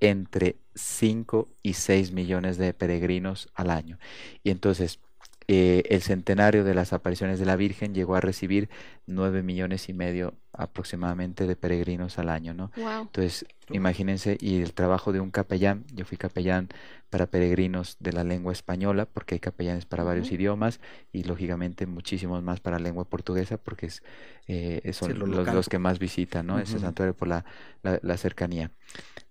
entre 0.00 0.56
5 0.76 1.48
y 1.62 1.74
6 1.74 2.12
millones 2.12 2.56
de 2.56 2.72
peregrinos 2.72 3.50
al 3.54 3.68
año. 3.70 3.98
Y 4.42 4.50
entonces, 4.50 5.00
eh, 5.48 5.82
el 5.88 6.02
centenario 6.02 6.62
de 6.62 6.74
las 6.74 6.92
apariciones 6.92 7.38
de 7.38 7.46
la 7.46 7.56
Virgen 7.56 7.94
llegó 7.94 8.14
a 8.14 8.20
recibir 8.20 8.68
nueve 9.06 9.42
millones 9.42 9.88
y 9.88 9.94
medio 9.94 10.34
aproximadamente 10.58 11.46
de 11.46 11.56
peregrinos 11.56 12.18
al 12.18 12.28
año, 12.28 12.52
¿no? 12.52 12.70
Entonces, 12.76 13.46
imagínense, 13.70 14.36
y 14.40 14.60
el 14.60 14.74
trabajo 14.74 15.12
de 15.12 15.20
un 15.20 15.30
capellán, 15.30 15.84
yo 15.94 16.04
fui 16.04 16.18
capellán 16.18 16.68
para 17.08 17.26
peregrinos 17.26 17.96
de 18.00 18.12
la 18.12 18.24
lengua 18.24 18.52
española, 18.52 19.06
porque 19.06 19.36
hay 19.36 19.40
capellanes 19.40 19.86
para 19.86 20.04
varios 20.04 20.30
idiomas, 20.30 20.80
y 21.12 21.22
lógicamente 21.22 21.86
muchísimos 21.86 22.42
más 22.42 22.60
para 22.60 22.78
lengua 22.78 23.04
portuguesa, 23.04 23.56
porque 23.56 23.86
es, 23.86 24.02
eh, 24.48 24.92
son 24.92 25.18
los, 25.18 25.68
que 25.68 25.78
más 25.78 25.98
visitan, 25.98 26.46
¿no? 26.46 26.58
Ese 26.58 26.78
santuario 26.78 27.14
por 27.14 27.28
la, 27.28 27.44
la 27.82 28.16
cercanía. 28.16 28.70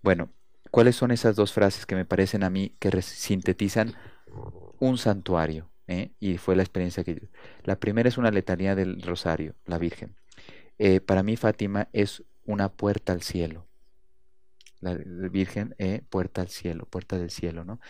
Bueno, 0.02 0.30
¿cuáles 0.70 0.96
son 0.96 1.10
esas 1.10 1.36
dos 1.36 1.52
frases 1.52 1.86
que 1.86 1.94
me 1.94 2.04
parecen 2.04 2.42
a 2.42 2.50
mí 2.50 2.74
que 2.78 3.02
sintetizan 3.02 3.94
un 4.80 4.98
santuario? 4.98 5.68
¿eh? 5.88 6.12
y 6.20 6.38
fue 6.38 6.54
la 6.54 6.62
experiencia 6.62 7.02
que 7.02 7.28
La 7.64 7.80
primera 7.80 8.08
es 8.08 8.18
una 8.18 8.30
letanía 8.30 8.74
del 8.76 9.02
rosario, 9.02 9.54
la 9.66 9.78
Virgen. 9.78 10.14
Eh, 10.78 11.00
para 11.00 11.22
mí 11.22 11.36
Fátima 11.36 11.88
es 11.92 12.24
una 12.44 12.70
puerta 12.70 13.12
al 13.12 13.22
cielo. 13.22 13.66
La 14.80 14.94
Virgen, 14.94 15.74
eh, 15.78 16.02
puerta 16.08 16.40
al 16.40 16.48
cielo, 16.48 16.86
puerta 16.86 17.18
del 17.18 17.30
cielo, 17.30 17.64
¿no? 17.64 17.80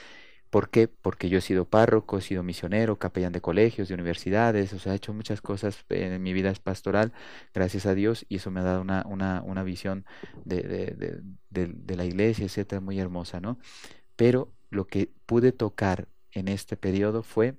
¿Por 0.51 0.71
qué? 0.71 0.89
Porque 0.89 1.29
yo 1.29 1.39
he 1.39 1.41
sido 1.43 1.67
párroco, 1.67 2.17
he 2.19 2.23
sido 2.23 2.43
misionero, 2.43 2.99
capellán 2.99 3.33
de 3.33 3.43
colegios, 3.43 3.89
de 3.89 3.95
universidades, 3.95 4.73
o 4.73 4.79
sea, 4.79 4.95
he 4.95 4.97
hecho 4.97 5.13
muchas 5.13 5.43
cosas 5.43 5.85
en 5.91 6.23
mi 6.23 6.33
vida 6.33 6.53
pastoral, 6.63 7.13
gracias 7.53 7.85
a 7.85 7.95
Dios, 7.95 8.25
y 8.31 8.37
eso 8.37 8.51
me 8.51 8.61
ha 8.61 8.63
dado 8.63 8.81
una, 8.81 9.05
una, 9.07 9.43
una 9.43 9.63
visión 9.63 10.07
de, 10.45 10.63
de, 10.63 11.21
de, 11.51 11.67
de, 11.67 11.97
la 11.97 12.05
iglesia, 12.07 12.47
etcétera, 12.47 12.81
muy 12.81 12.99
hermosa, 12.99 13.41
¿no? 13.41 13.59
Pero 14.17 14.53
lo 14.71 14.87
que 14.87 15.13
pude 15.27 15.53
tocar 15.53 16.09
en 16.33 16.49
este 16.49 16.77
periodo 16.79 17.23
fue 17.23 17.55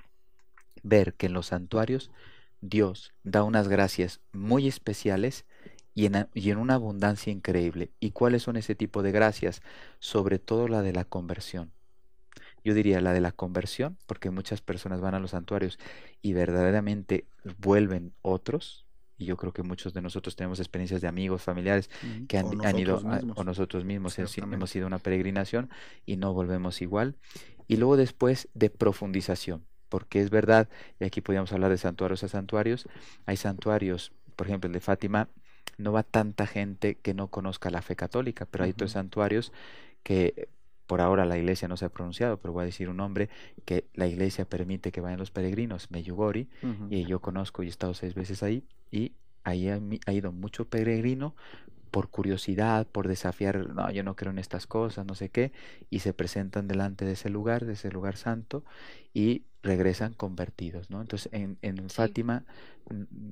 ver 0.83 1.13
que 1.15 1.27
en 1.27 1.33
los 1.33 1.48
santuarios 1.48 2.12
Dios 2.61 3.13
da 3.23 3.43
unas 3.43 3.67
gracias 3.67 4.19
muy 4.31 4.67
especiales 4.67 5.45
y 5.95 6.05
en, 6.05 6.27
y 6.33 6.51
en, 6.51 6.57
una 6.57 6.75
abundancia 6.75 7.31
increíble. 7.31 7.91
¿Y 7.99 8.11
cuáles 8.11 8.43
son 8.43 8.57
ese 8.57 8.75
tipo 8.75 9.01
de 9.03 9.11
gracias? 9.11 9.61
Sobre 9.99 10.39
todo 10.39 10.67
la 10.67 10.81
de 10.81 10.93
la 10.93 11.05
conversión. 11.05 11.71
Yo 12.63 12.73
diría 12.73 13.01
la 13.01 13.13
de 13.13 13.21
la 13.21 13.31
conversión, 13.31 13.97
porque 14.05 14.29
muchas 14.29 14.61
personas 14.61 15.01
van 15.01 15.15
a 15.15 15.19
los 15.19 15.31
santuarios 15.31 15.79
y 16.21 16.33
verdaderamente 16.33 17.25
vuelven 17.57 18.13
otros. 18.21 18.85
Y 19.17 19.25
yo 19.25 19.37
creo 19.37 19.51
que 19.51 19.63
muchos 19.63 19.93
de 19.93 20.01
nosotros 20.01 20.35
tenemos 20.35 20.59
experiencias 20.59 21.01
de 21.01 21.07
amigos, 21.07 21.41
familiares 21.41 21.89
que 22.27 22.37
han, 22.37 22.79
ido, 22.79 23.01
o 23.35 23.43
nosotros 23.43 23.83
mismos 23.83 24.17
hemos 24.17 24.75
ido 24.75 24.85
a 24.85 24.87
una 24.87 24.99
peregrinación 24.99 25.69
y 26.05 26.15
no 26.15 26.33
volvemos 26.33 26.81
igual. 26.81 27.15
Y 27.67 27.77
luego 27.77 27.97
después 27.97 28.47
de 28.53 28.69
profundización 28.69 29.65
porque 29.89 30.22
es 30.22 30.29
verdad, 30.29 30.69
y 31.00 31.05
aquí 31.05 31.22
podríamos 31.22 31.51
hablar 31.51 31.72
de 31.72 31.77
santuarios 31.77 32.24
a 32.24 32.27
santuarios, 32.27 32.88
hay 33.25 33.38
santuarios, 33.38 34.12
por 34.36 34.48
ejemplo, 34.48 34.67
el 34.67 34.74
de 34.74 34.79
Fátima, 34.79 35.27
no 35.77 35.91
va 35.91 36.03
tanta 36.03 36.48
gente 36.48 36.96
que 36.96 37.13
no 37.13 37.27
conozca 37.27 37.69
la 37.69 37.81
fe 37.81 37.96
católica, 37.96 38.46
pero 38.46 38.63
hay 38.63 38.72
otros 38.72 38.91
santuarios 38.91 39.51
que 40.03 40.50
por 40.88 41.01
ahora 41.01 41.25
la 41.25 41.38
iglesia 41.38 41.67
no 41.67 41.77
se 41.77 41.86
ha 41.86 41.89
pronunciado, 41.89 42.38
pero 42.38 42.51
voy 42.51 42.63
a 42.63 42.65
decir 42.65 42.89
un 42.89 42.98
nombre 42.98 43.29
que 43.63 43.86
la 43.93 44.08
iglesia 44.08 44.46
permite 44.46 44.91
que 44.91 45.01
vayan 45.01 45.19
los 45.19 45.29
peregrinos, 45.29 45.91
Meyugori, 45.91 46.50
y 46.89 47.05
yo 47.05 47.19
conozco 47.19 47.62
y 47.63 47.67
he 47.67 47.69
estado 47.69 47.93
seis 47.93 48.15
veces 48.15 48.41
ahí, 48.41 48.63
y 48.89 49.13
ahí 49.43 49.69
ha 49.69 50.12
ido 50.12 50.31
mucho 50.31 50.67
peregrino 50.67 51.36
por 51.91 52.10
curiosidad, 52.10 52.88
por 52.88 53.08
desafiar, 53.08 53.69
no, 53.69 53.91
yo 53.91 54.03
no 54.03 54.15
creo 54.15 54.31
en 54.31 54.39
estas 54.39 54.67
cosas, 54.67 55.05
no 55.05 55.15
sé 55.15 55.29
qué, 55.29 55.51
y 55.89 56.00
se 56.00 56.13
presentan 56.13 56.67
delante 56.67 57.05
de 57.05 57.13
ese 57.13 57.29
lugar, 57.29 57.65
de 57.65 57.74
ese 57.74 57.91
lugar 57.91 58.17
santo, 58.17 58.63
y 59.13 59.43
regresan 59.61 60.13
convertidos, 60.13 60.89
¿no? 60.89 61.01
Entonces, 61.01 61.31
en, 61.33 61.57
en 61.61 61.89
Fátima 61.89 62.45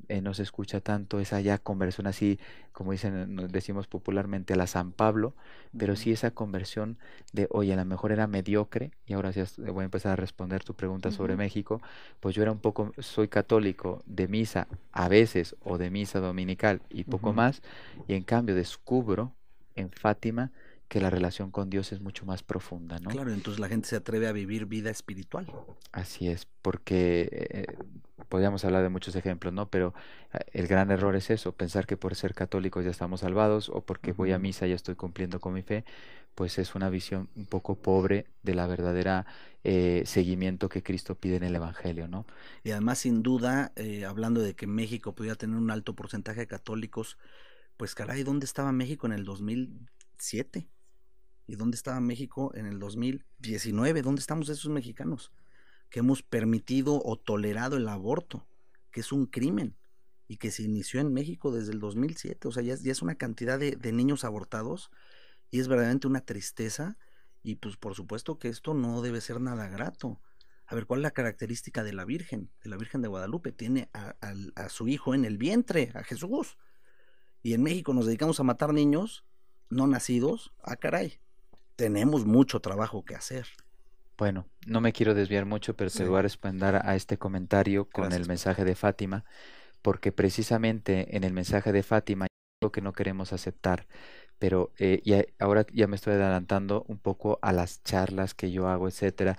eh, 0.09 0.21
no 0.21 0.33
se 0.33 0.43
escucha 0.43 0.81
tanto 0.81 1.19
esa 1.19 1.39
ya 1.39 1.57
conversión 1.57 2.05
así, 2.05 2.39
como 2.73 2.91
dicen, 2.91 3.33
nos 3.35 3.51
decimos 3.51 3.87
popularmente 3.87 4.53
a 4.53 4.57
la 4.57 4.67
San 4.67 4.91
Pablo, 4.91 5.33
pero 5.77 5.95
sí 5.95 6.11
esa 6.11 6.31
conversión 6.31 6.97
de, 7.33 7.47
oye, 7.49 7.73
a 7.73 7.77
lo 7.77 7.85
mejor 7.85 8.11
era 8.11 8.27
mediocre, 8.27 8.91
y 9.05 9.13
ahora 9.13 9.31
sí 9.31 9.41
voy 9.57 9.83
a 9.83 9.85
empezar 9.85 10.11
a 10.11 10.15
responder 10.15 10.63
tu 10.63 10.73
pregunta 10.73 11.11
sobre 11.11 11.35
México, 11.35 11.81
pues 12.19 12.35
yo 12.35 12.43
era 12.43 12.51
un 12.51 12.59
poco, 12.59 12.91
soy 12.99 13.29
católico 13.29 14.03
de 14.05 14.27
misa 14.27 14.67
a 14.91 15.07
veces, 15.07 15.55
o 15.63 15.77
de 15.77 15.89
misa 15.89 16.19
dominical 16.19 16.81
y 16.89 17.05
poco 17.05 17.33
más, 17.33 17.61
y 18.07 18.13
en 18.13 18.23
cambio 18.23 18.53
descubro 18.53 19.33
en 19.75 19.89
Fátima 19.91 20.51
que 20.87 21.01
la 21.01 21.09
relación 21.09 21.51
con 21.51 21.69
Dios 21.69 21.91
es 21.91 21.99
mucho 21.99 22.25
más 22.25 22.43
profunda, 22.43 22.99
¿no? 22.99 23.09
Claro, 23.09 23.31
entonces 23.31 23.59
la 23.59 23.67
gente 23.67 23.89
se 23.89 23.97
atreve 23.97 24.27
a 24.27 24.31
vivir 24.31 24.65
vida 24.65 24.89
espiritual. 24.89 25.51
Así 25.91 26.29
es, 26.29 26.47
porque 26.61 27.27
eh, 27.31 27.77
podríamos 28.29 28.63
hablar 28.63 28.83
de 28.83 28.89
muchos 28.89 29.15
ejemplos, 29.15 29.53
¿no? 29.53 29.69
Pero 29.69 29.93
eh, 30.33 30.39
el 30.53 30.67
gran 30.67 30.89
error 30.89 31.15
es 31.17 31.29
eso, 31.29 31.51
pensar 31.51 31.85
que 31.85 31.97
por 31.97 32.15
ser 32.15 32.33
católicos 32.33 32.85
ya 32.85 32.91
estamos 32.91 33.19
salvados 33.21 33.67
o 33.69 33.81
porque 33.81 34.13
voy 34.13 34.31
a 34.31 34.39
misa 34.39 34.65
ya 34.65 34.75
estoy 34.75 34.95
cumpliendo 34.95 35.41
con 35.41 35.53
mi 35.53 35.61
fe, 35.61 35.83
pues 36.35 36.57
es 36.57 36.73
una 36.73 36.89
visión 36.89 37.29
un 37.35 37.47
poco 37.47 37.75
pobre 37.75 38.27
de 38.43 38.55
la 38.55 38.65
verdadera 38.65 39.25
eh, 39.65 40.03
seguimiento 40.05 40.69
que 40.69 40.83
Cristo 40.83 41.15
pide 41.15 41.35
en 41.35 41.43
el 41.43 41.55
Evangelio, 41.55 42.07
¿no? 42.07 42.25
Y 42.63 42.71
además, 42.71 42.99
sin 42.99 43.23
duda, 43.23 43.73
hablando 44.07 44.39
de 44.39 44.55
que 44.55 44.67
México 44.67 45.13
pudiera 45.13 45.35
tener 45.35 45.57
un 45.57 45.71
alto 45.71 45.95
porcentaje 45.95 46.41
de 46.41 46.47
católicos, 46.47 47.17
pues 47.75 47.93
caray, 47.93 48.23
¿dónde 48.23 48.45
estaba 48.45 48.71
México 48.71 49.07
en 49.07 49.13
el 49.13 49.25
2007? 49.25 50.67
¿Y 51.47 51.55
dónde 51.55 51.75
estaba 51.75 52.01
México 52.01 52.51
en 52.55 52.65
el 52.65 52.77
2019? 52.77 54.01
¿Dónde 54.01 54.19
estamos 54.19 54.49
esos 54.49 54.69
mexicanos? 54.69 55.31
Que 55.89 55.99
hemos 55.99 56.21
permitido 56.21 57.01
o 57.03 57.17
tolerado 57.17 57.77
el 57.77 57.87
aborto, 57.87 58.45
que 58.91 58.99
es 58.99 59.13
un 59.13 59.25
crimen 59.25 59.77
y 60.27 60.35
que 60.35 60.51
se 60.51 60.63
inició 60.63 60.99
en 60.99 61.13
México 61.13 61.53
desde 61.53 61.71
el 61.71 61.79
2007. 61.79 62.49
O 62.49 62.51
sea, 62.51 62.63
ya, 62.63 62.73
es 62.73 63.01
una 63.01 63.15
cantidad 63.15 63.57
de, 63.57 63.91
niños 63.93 64.25
abortados 64.25 64.91
y 65.49 65.61
es 65.61 65.69
verdaderamente 65.69 66.07
una 66.07 66.19
tristeza. 66.19 66.97
Y 67.43 67.55
pues 67.55 67.77
por 67.77 67.95
supuesto 67.95 68.39
que 68.39 68.49
esto 68.49 68.73
no 68.73 69.01
debe 69.01 69.21
ser 69.21 69.39
nada 69.39 69.69
grato. 69.69 70.19
A 70.65 70.75
ver, 70.75 70.85
¿cuál 70.85 70.99
es 70.99 71.03
la 71.03 71.11
característica 71.11 71.81
de 71.85 71.93
la 71.93 72.03
Virgen? 72.03 72.51
De 72.61 72.69
la 72.69 72.75
Virgen 72.75 73.01
de 73.01 73.07
Guadalupe. 73.07 73.53
Tiene 73.53 73.89
a, 73.93 74.17
a 74.55 74.67
su 74.67 74.89
hijo 74.89 75.15
en 75.15 75.23
el 75.23 75.37
vientre, 75.37 75.91
a 75.93 76.03
Jesús. 76.03 76.57
Y 77.41 77.53
en 77.53 77.63
México 77.63 77.93
nos 77.93 78.05
dedicamos 78.05 78.41
a 78.41 78.43
matar 78.43 78.73
niños 78.73 79.23
no 79.69 79.87
nacidos. 79.87 80.53
Ah, 80.61 80.75
caray 80.75 81.21
tenemos 81.77 82.25
mucho 82.25 82.59
trabajo 82.59 83.05
que 83.05 83.15
hacer. 83.15 83.47
Bueno, 84.17 84.47
no 84.65 84.81
me 84.81 84.91
quiero 84.91 85.13
desviar 85.13 85.45
mucho, 85.45 85.75
pero 85.75 85.91
te 85.91 86.03
voy 86.03 86.17
a 86.19 86.23
responder 86.23 86.81
a 86.83 86.95
este 86.95 87.17
comentario 87.17 87.87
con 87.87 88.11
el 88.11 88.27
mensaje 88.27 88.65
de 88.65 88.75
Fátima, 88.75 89.23
porque 89.83 90.11
precisamente 90.11 91.15
en 91.15 91.23
el 91.23 91.33
mensaje 91.33 91.71
de 91.71 91.83
Fátima 91.83 92.25
lo 92.61 92.71
que 92.71 92.81
no 92.81 92.93
queremos 92.93 93.31
aceptar, 93.31 93.87
pero 94.39 94.71
eh, 94.79 95.01
y 95.05 95.13
ahora 95.39 95.67
ya 95.71 95.85
me 95.85 95.95
estoy 95.95 96.15
adelantando 96.15 96.83
un 96.87 96.97
poco 96.97 97.37
a 97.43 97.53
las 97.53 97.83
charlas 97.83 98.33
que 98.33 98.51
yo 98.51 98.67
hago, 98.67 98.87
etcétera, 98.87 99.37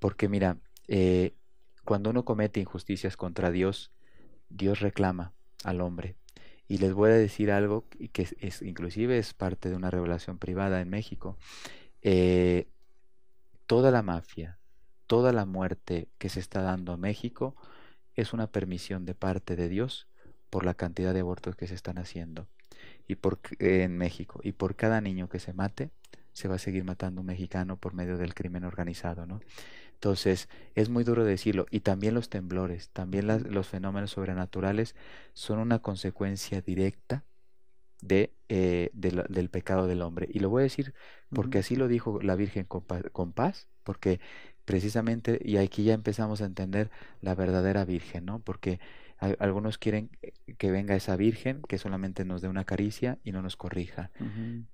porque 0.00 0.28
mira, 0.28 0.58
eh, 0.88 1.36
cuando 1.84 2.10
uno 2.10 2.24
comete 2.24 2.58
injusticias 2.58 3.16
contra 3.16 3.52
Dios, 3.52 3.92
Dios 4.48 4.80
reclama 4.80 5.32
al 5.62 5.80
hombre. 5.80 6.16
Y 6.68 6.78
les 6.78 6.92
voy 6.92 7.10
a 7.10 7.14
decir 7.14 7.50
algo 7.50 7.84
que 8.12 8.28
es, 8.40 8.62
inclusive 8.62 9.18
es 9.18 9.34
parte 9.34 9.70
de 9.70 9.76
una 9.76 9.90
revelación 9.90 10.38
privada 10.38 10.80
en 10.80 10.88
México. 10.88 11.36
Eh, 12.02 12.68
toda 13.66 13.90
la 13.90 14.02
mafia, 14.02 14.58
toda 15.06 15.32
la 15.32 15.44
muerte 15.44 16.08
que 16.18 16.28
se 16.28 16.40
está 16.40 16.62
dando 16.62 16.92
a 16.92 16.96
México 16.96 17.54
es 18.14 18.32
una 18.32 18.48
permisión 18.48 19.04
de 19.04 19.14
parte 19.14 19.56
de 19.56 19.68
Dios 19.68 20.08
por 20.50 20.64
la 20.64 20.74
cantidad 20.74 21.14
de 21.14 21.20
abortos 21.20 21.54
que 21.54 21.66
se 21.66 21.74
están 21.74 21.98
haciendo 21.98 22.48
y 23.06 23.16
por, 23.16 23.38
en 23.58 23.96
México. 23.96 24.40
Y 24.42 24.52
por 24.52 24.76
cada 24.76 25.00
niño 25.00 25.28
que 25.28 25.38
se 25.38 25.52
mate, 25.52 25.90
se 26.32 26.48
va 26.48 26.56
a 26.56 26.58
seguir 26.58 26.84
matando 26.84 27.20
un 27.20 27.26
mexicano 27.28 27.76
por 27.76 27.94
medio 27.94 28.18
del 28.18 28.34
crimen 28.34 28.64
organizado, 28.64 29.26
¿no? 29.26 29.40
Entonces, 29.96 30.48
es 30.74 30.90
muy 30.90 31.04
duro 31.04 31.24
decirlo. 31.24 31.66
Y 31.70 31.80
también 31.80 32.14
los 32.14 32.28
temblores, 32.28 32.90
también 32.90 33.26
los 33.26 33.66
fenómenos 33.66 34.10
sobrenaturales 34.10 34.94
son 35.32 35.58
una 35.58 35.78
consecuencia 35.78 36.60
directa 36.60 37.24
de, 38.02 38.30
eh, 38.50 38.90
del 38.92 39.48
pecado 39.48 39.86
del 39.86 40.02
hombre. 40.02 40.28
Y 40.30 40.40
lo 40.40 40.50
voy 40.50 40.60
a 40.60 40.64
decir 40.64 40.92
porque 41.30 41.58
así 41.58 41.76
lo 41.76 41.88
dijo 41.88 42.20
la 42.20 42.36
Virgen 42.36 42.66
con, 42.66 43.32
paz, 43.32 43.68
porque 43.84 44.20
precisamente, 44.66 45.40
y 45.42 45.56
aquí 45.56 45.84
ya 45.84 45.94
empezamos 45.94 46.42
a 46.42 46.44
entender 46.44 46.90
la 47.22 47.34
verdadera 47.34 47.86
Virgen, 47.86 48.26
¿no? 48.26 48.40
Porque 48.40 48.80
algunos 49.38 49.78
quieren 49.78 50.10
que 50.58 50.70
venga 50.70 50.94
esa 50.94 51.16
Virgen 51.16 51.62
que 51.66 51.78
solamente 51.78 52.26
nos 52.26 52.42
dé 52.42 52.48
una 52.48 52.64
caricia 52.64 53.18
y 53.24 53.32
no 53.32 53.40
nos 53.40 53.56
corrija. 53.56 54.10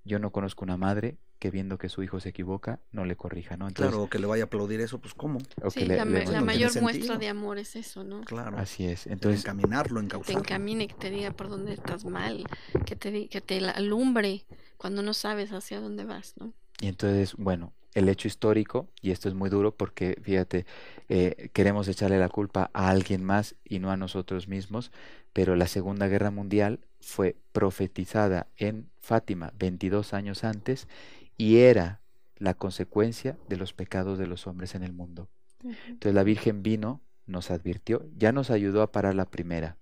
Yo 0.05 0.19
no 0.19 0.33
conozco 0.33 0.65
una 0.65 0.77
madre 0.77 1.17
que 1.43 1.51
viendo 1.51 1.77
que 1.77 1.89
su 1.89 2.05
hijo 2.05 2.21
se 2.21 2.29
equivoca, 2.29 2.79
no 2.93 3.05
le 3.05 3.17
corrija, 3.17 3.57
¿no? 3.57 3.67
Entonces, 3.67 3.93
claro, 3.93 4.09
que 4.09 4.21
le 4.21 4.29
vaya 4.29 4.45
a 4.45 4.47
aplaudir 4.47 4.81
eso, 4.81 5.01
pues 5.01 5.13
¿cómo? 5.13 5.41
sí, 5.71 5.87
la, 5.87 6.05
mayor 6.05 6.81
muestra 6.81 7.19
de 7.19 7.27
amor 7.27 7.59
es 7.59 7.75
eso, 7.75 8.05
¿no? 8.05 8.21
Claro. 8.21 8.59
Así 8.59 8.87
es. 8.87 9.09
Entonces, 9.09 9.41
encaminarlo, 9.41 9.99
encauzarlo. 9.99 10.41
Que 10.41 10.47
te 10.47 10.55
encamine, 10.55 10.87
que 10.87 10.95
te 10.95 11.11
diga 11.11 11.33
por 11.33 11.49
dónde 11.49 11.73
estás 11.73 12.05
mal, 12.05 12.45
que 12.87 12.95
te, 12.95 13.27
que 13.27 13.41
te 13.41 13.59
alumbre 13.71 14.45
cuando 14.77 15.03
no 15.03 15.15
sabes 15.15 15.53
hacia 15.53 15.81
dónde 15.81 16.05
vas, 16.05 16.35
¿no? 16.39 16.53
Y 16.81 16.87
entonces, 16.87 17.35
bueno, 17.37 17.73
el 17.95 18.09
hecho 18.09 18.29
histórico, 18.29 18.87
y 19.01 19.11
esto 19.11 19.29
es 19.29 19.35
muy 19.35 19.51
duro 19.51 19.75
porque, 19.75 20.21
fíjate, 20.23 20.65
eh, 21.09 21.51
queremos 21.53 21.89
echarle 21.89 22.21
la 22.21 22.29
culpa 22.29 22.71
a 22.73 22.89
alguien 22.89 23.25
más 23.25 23.57
y 23.65 23.81
no 23.81 23.91
a 23.91 23.97
nosotros 23.97 24.47
mismos, 24.47 24.93
pero 25.33 25.57
la 25.57 25.67
Segunda 25.67 26.07
Guerra 26.07 26.31
Mundial 26.31 26.79
fue 27.01 27.35
profetizada 27.51 28.47
en 28.57 28.93
Fátima 29.01 29.53
22 29.59 30.15
años 30.15 30.45
antes 30.45 30.87
y 31.37 31.59
era 31.59 32.01
la 32.37 32.55
consecuencia 32.55 33.39
de 33.49 33.57
los 33.57 33.73
pecados 33.73 34.19
de 34.19 34.27
los 34.27 34.47
hombres 34.47 34.75
en 34.75 34.83
el 34.83 34.93
mundo. 34.93 35.29
Entonces 35.63 36.15
la 36.15 36.25
Virgen 36.25 36.63
vino, 36.63 37.03
nos 37.27 37.51
advirtió, 37.51 38.05
ya 38.17 38.33
nos 38.33 38.51
ayudó 38.51 38.83
a 38.83 38.91
parar 38.91 39.15
la 39.15 39.27
primera, 39.27 39.77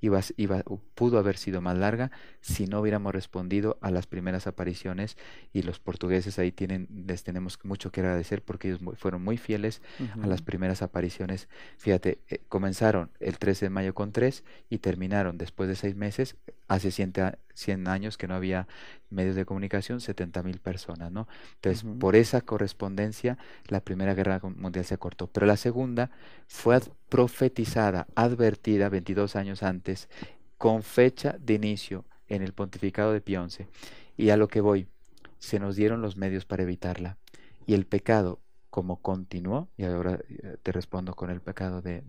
iba, 0.00 0.20
iba, 0.36 0.62
pudo 0.94 1.18
haber 1.18 1.36
sido 1.36 1.60
más 1.60 1.76
larga 1.76 2.10
si 2.40 2.66
no 2.66 2.80
hubiéramos 2.80 3.12
respondido 3.12 3.78
a 3.80 3.90
las 3.90 4.06
primeras 4.06 4.46
apariciones 4.46 5.16
y 5.52 5.62
los 5.62 5.80
portugueses 5.80 6.38
ahí 6.38 6.52
tienen, 6.52 6.88
les 7.06 7.24
tenemos 7.24 7.58
mucho 7.64 7.90
que 7.90 8.00
agradecer 8.00 8.42
porque 8.42 8.68
ellos 8.68 8.80
fueron 8.96 9.22
muy 9.22 9.38
fieles 9.38 9.80
a 10.20 10.26
las 10.26 10.42
primeras 10.42 10.82
apariciones. 10.82 11.48
Fíjate, 11.78 12.20
eh, 12.28 12.40
comenzaron 12.48 13.10
el 13.20 13.38
13 13.38 13.66
de 13.66 13.70
mayo 13.70 13.94
con 13.94 14.12
tres 14.12 14.44
y 14.68 14.78
terminaron 14.78 15.38
después 15.38 15.68
de 15.68 15.76
seis 15.76 15.96
meses, 15.96 16.36
hace 16.68 16.90
100, 16.90 17.88
años 17.88 18.16
que 18.16 18.26
no 18.26 18.34
había 18.34 18.66
medios 19.10 19.36
de 19.36 19.44
comunicación, 19.44 20.00
70 20.00 20.42
mil 20.42 20.58
personas, 20.58 21.12
¿no? 21.12 21.28
Entonces, 21.56 21.84
por 22.00 22.16
esa 22.16 22.40
correspondencia, 22.40 23.38
la 23.68 23.80
Primera 23.80 24.14
Guerra 24.14 24.40
Mundial 24.42 24.84
se 24.84 24.98
cortó, 24.98 25.26
pero 25.26 25.46
la 25.46 25.56
Segunda 25.56 26.10
fue 26.46 26.80
profetizada, 27.08 28.06
advertida 28.14 28.88
22 28.88 29.36
años 29.36 29.62
antes, 29.62 30.08
con 30.58 30.82
fecha 30.82 31.36
de 31.38 31.54
inicio 31.54 32.04
en 32.28 32.42
el 32.42 32.52
pontificado 32.52 33.12
de 33.12 33.20
Pío 33.20 33.46
Y 34.16 34.30
a 34.30 34.36
lo 34.36 34.48
que 34.48 34.60
voy, 34.60 34.88
se 35.38 35.60
nos 35.60 35.76
dieron 35.76 36.00
los 36.00 36.16
medios 36.16 36.44
para 36.46 36.62
evitarla. 36.62 37.18
Y 37.66 37.74
el 37.74 37.86
pecado, 37.86 38.40
como 38.74 39.00
continuó, 39.00 39.70
y 39.76 39.84
ahora 39.84 40.18
eh, 40.28 40.56
te 40.60 40.72
respondo 40.72 41.14
con 41.14 41.30
el 41.30 41.40
pecado 41.40 41.80
de, 41.80 42.02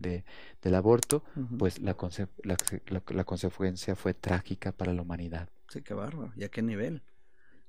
del 0.63 0.73
aborto, 0.73 1.23
pues 1.59 1.77
la, 1.77 1.95
la, 2.43 3.23
consecuencia 3.23 3.95
fue 3.95 4.15
trágica 4.15 4.71
para 4.71 4.91
la 4.91 5.03
humanidad. 5.03 5.47
Sí, 5.69 5.83
qué 5.83 5.93
bárbaro. 5.93 6.33
¿Y 6.35 6.43
a 6.43 6.49
qué 6.49 6.63
nivel? 6.63 7.03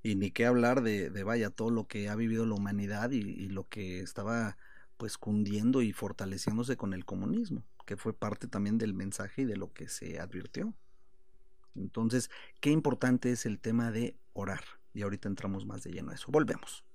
Y 0.02 0.14
ni 0.14 0.30
qué 0.30 0.46
hablar 0.46 0.80
de, 0.80 1.10
de 1.10 1.24
vaya, 1.24 1.50
todo 1.50 1.68
lo 1.68 1.86
que 1.86 2.08
ha 2.08 2.14
vivido 2.14 2.46
la 2.46 2.54
humanidad 2.54 3.10
y, 3.10 3.18
y 3.18 3.50
lo 3.50 3.68
que 3.68 4.00
estaba 4.00 4.56
pues 4.96 5.18
cundiendo 5.18 5.82
y 5.82 5.92
fortaleciéndose 5.92 6.78
con 6.78 6.94
el 6.94 7.04
comunismo, 7.04 7.64
que 7.84 7.98
fue 7.98 8.14
parte 8.14 8.48
también 8.48 8.78
del 8.78 8.94
mensaje 8.94 9.42
y 9.42 9.44
de 9.44 9.58
lo 9.58 9.74
que 9.74 9.90
se 9.90 10.20
advirtió. 10.20 10.72
Entonces, 11.74 12.30
qué 12.62 12.70
importante 12.70 13.30
es 13.30 13.44
el 13.44 13.58
tema 13.58 13.90
de 13.90 14.16
orar. 14.32 14.64
Y 14.94 15.02
ahorita 15.02 15.28
entramos 15.28 15.66
más 15.66 15.82
de 15.82 15.90
lleno 15.90 16.12
a 16.12 16.14
eso. 16.14 16.32
Volvemos. 16.32 16.85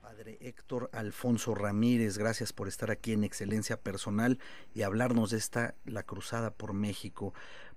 Padre 0.00 0.38
Héctor 0.40 0.90
Alfonso 0.92 1.54
Ramírez, 1.54 2.18
gracias 2.18 2.52
por 2.52 2.68
estar 2.68 2.90
aquí 2.90 3.12
en 3.12 3.24
Excelencia 3.24 3.80
Personal 3.80 4.38
y 4.74 4.82
hablarnos 4.82 5.30
de 5.30 5.38
esta, 5.38 5.74
la 5.84 6.02
Cruzada 6.02 6.50
por 6.50 6.72
México. 6.72 7.34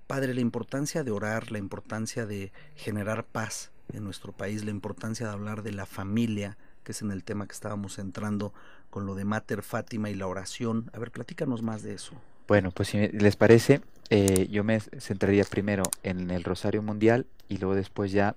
Padre, 0.07 0.33
la 0.33 0.41
importancia 0.41 1.03
de 1.03 1.11
orar, 1.11 1.51
la 1.51 1.57
importancia 1.57 2.25
de 2.25 2.53
generar 2.75 3.25
paz 3.25 3.71
en 3.91 4.03
nuestro 4.03 4.31
país, 4.31 4.63
la 4.63 4.71
importancia 4.71 5.27
de 5.27 5.33
hablar 5.33 5.63
de 5.63 5.73
la 5.73 5.85
familia, 5.85 6.57
que 6.83 6.93
es 6.93 7.01
en 7.01 7.11
el 7.11 7.23
tema 7.23 7.47
que 7.47 7.53
estábamos 7.53 7.99
entrando 7.99 8.53
con 8.89 9.05
lo 9.05 9.15
de 9.15 9.25
Mater 9.25 9.63
Fátima 9.63 10.09
y 10.09 10.15
la 10.15 10.27
oración. 10.27 10.89
A 10.93 10.99
ver, 10.99 11.11
platícanos 11.11 11.61
más 11.61 11.83
de 11.83 11.93
eso. 11.93 12.13
Bueno, 12.47 12.71
pues 12.71 12.89
si 12.89 13.07
les 13.09 13.35
parece, 13.35 13.81
eh, 14.09 14.47
yo 14.49 14.63
me 14.63 14.79
centraría 14.79 15.43
primero 15.43 15.83
en 16.03 16.31
el 16.31 16.43
Rosario 16.43 16.81
Mundial 16.81 17.25
y 17.49 17.57
luego 17.57 17.75
después 17.75 18.11
ya 18.11 18.35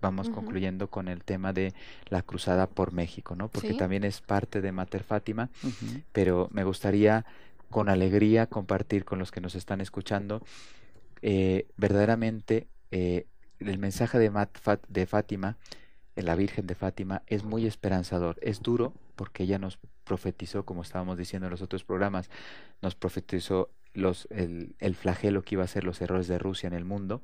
vamos 0.00 0.30
concluyendo 0.30 0.88
con 0.88 1.08
el 1.08 1.22
tema 1.22 1.52
de 1.52 1.74
la 2.08 2.22
cruzada 2.22 2.66
por 2.66 2.92
México, 2.92 3.36
¿no? 3.36 3.48
Porque 3.48 3.74
también 3.74 4.04
es 4.04 4.20
parte 4.20 4.60
de 4.60 4.72
Mater 4.72 5.04
Fátima, 5.04 5.48
pero 6.12 6.48
me 6.52 6.64
gustaría 6.64 7.24
con 7.70 7.88
alegría 7.88 8.46
compartir 8.46 9.04
con 9.04 9.18
los 9.18 9.30
que 9.30 9.40
nos 9.40 9.54
están 9.54 9.80
escuchando 9.80 10.42
eh, 11.22 11.66
verdaderamente 11.76 12.66
eh, 12.90 13.26
el 13.60 13.78
mensaje 13.78 14.18
de, 14.18 14.30
de 14.88 15.06
Fátima, 15.06 15.56
la 16.16 16.34
Virgen 16.34 16.66
de 16.66 16.74
Fátima, 16.74 17.22
es 17.28 17.44
muy 17.44 17.66
esperanzador. 17.66 18.38
Es 18.42 18.60
duro 18.60 18.92
porque 19.16 19.44
ella 19.44 19.58
nos 19.58 19.78
profetizó, 20.04 20.64
como 20.64 20.82
estábamos 20.82 21.18
diciendo 21.18 21.46
en 21.46 21.52
los 21.52 21.62
otros 21.62 21.84
programas, 21.84 22.30
nos 22.80 22.94
profetizó 22.94 23.70
los, 23.94 24.26
el, 24.30 24.74
el, 24.78 24.94
flagelo 24.94 25.42
que 25.42 25.54
iba 25.54 25.64
a 25.64 25.68
ser 25.68 25.84
los 25.84 26.00
errores 26.00 26.26
de 26.26 26.38
Rusia 26.38 26.66
en 26.66 26.72
el 26.72 26.84
mundo, 26.84 27.22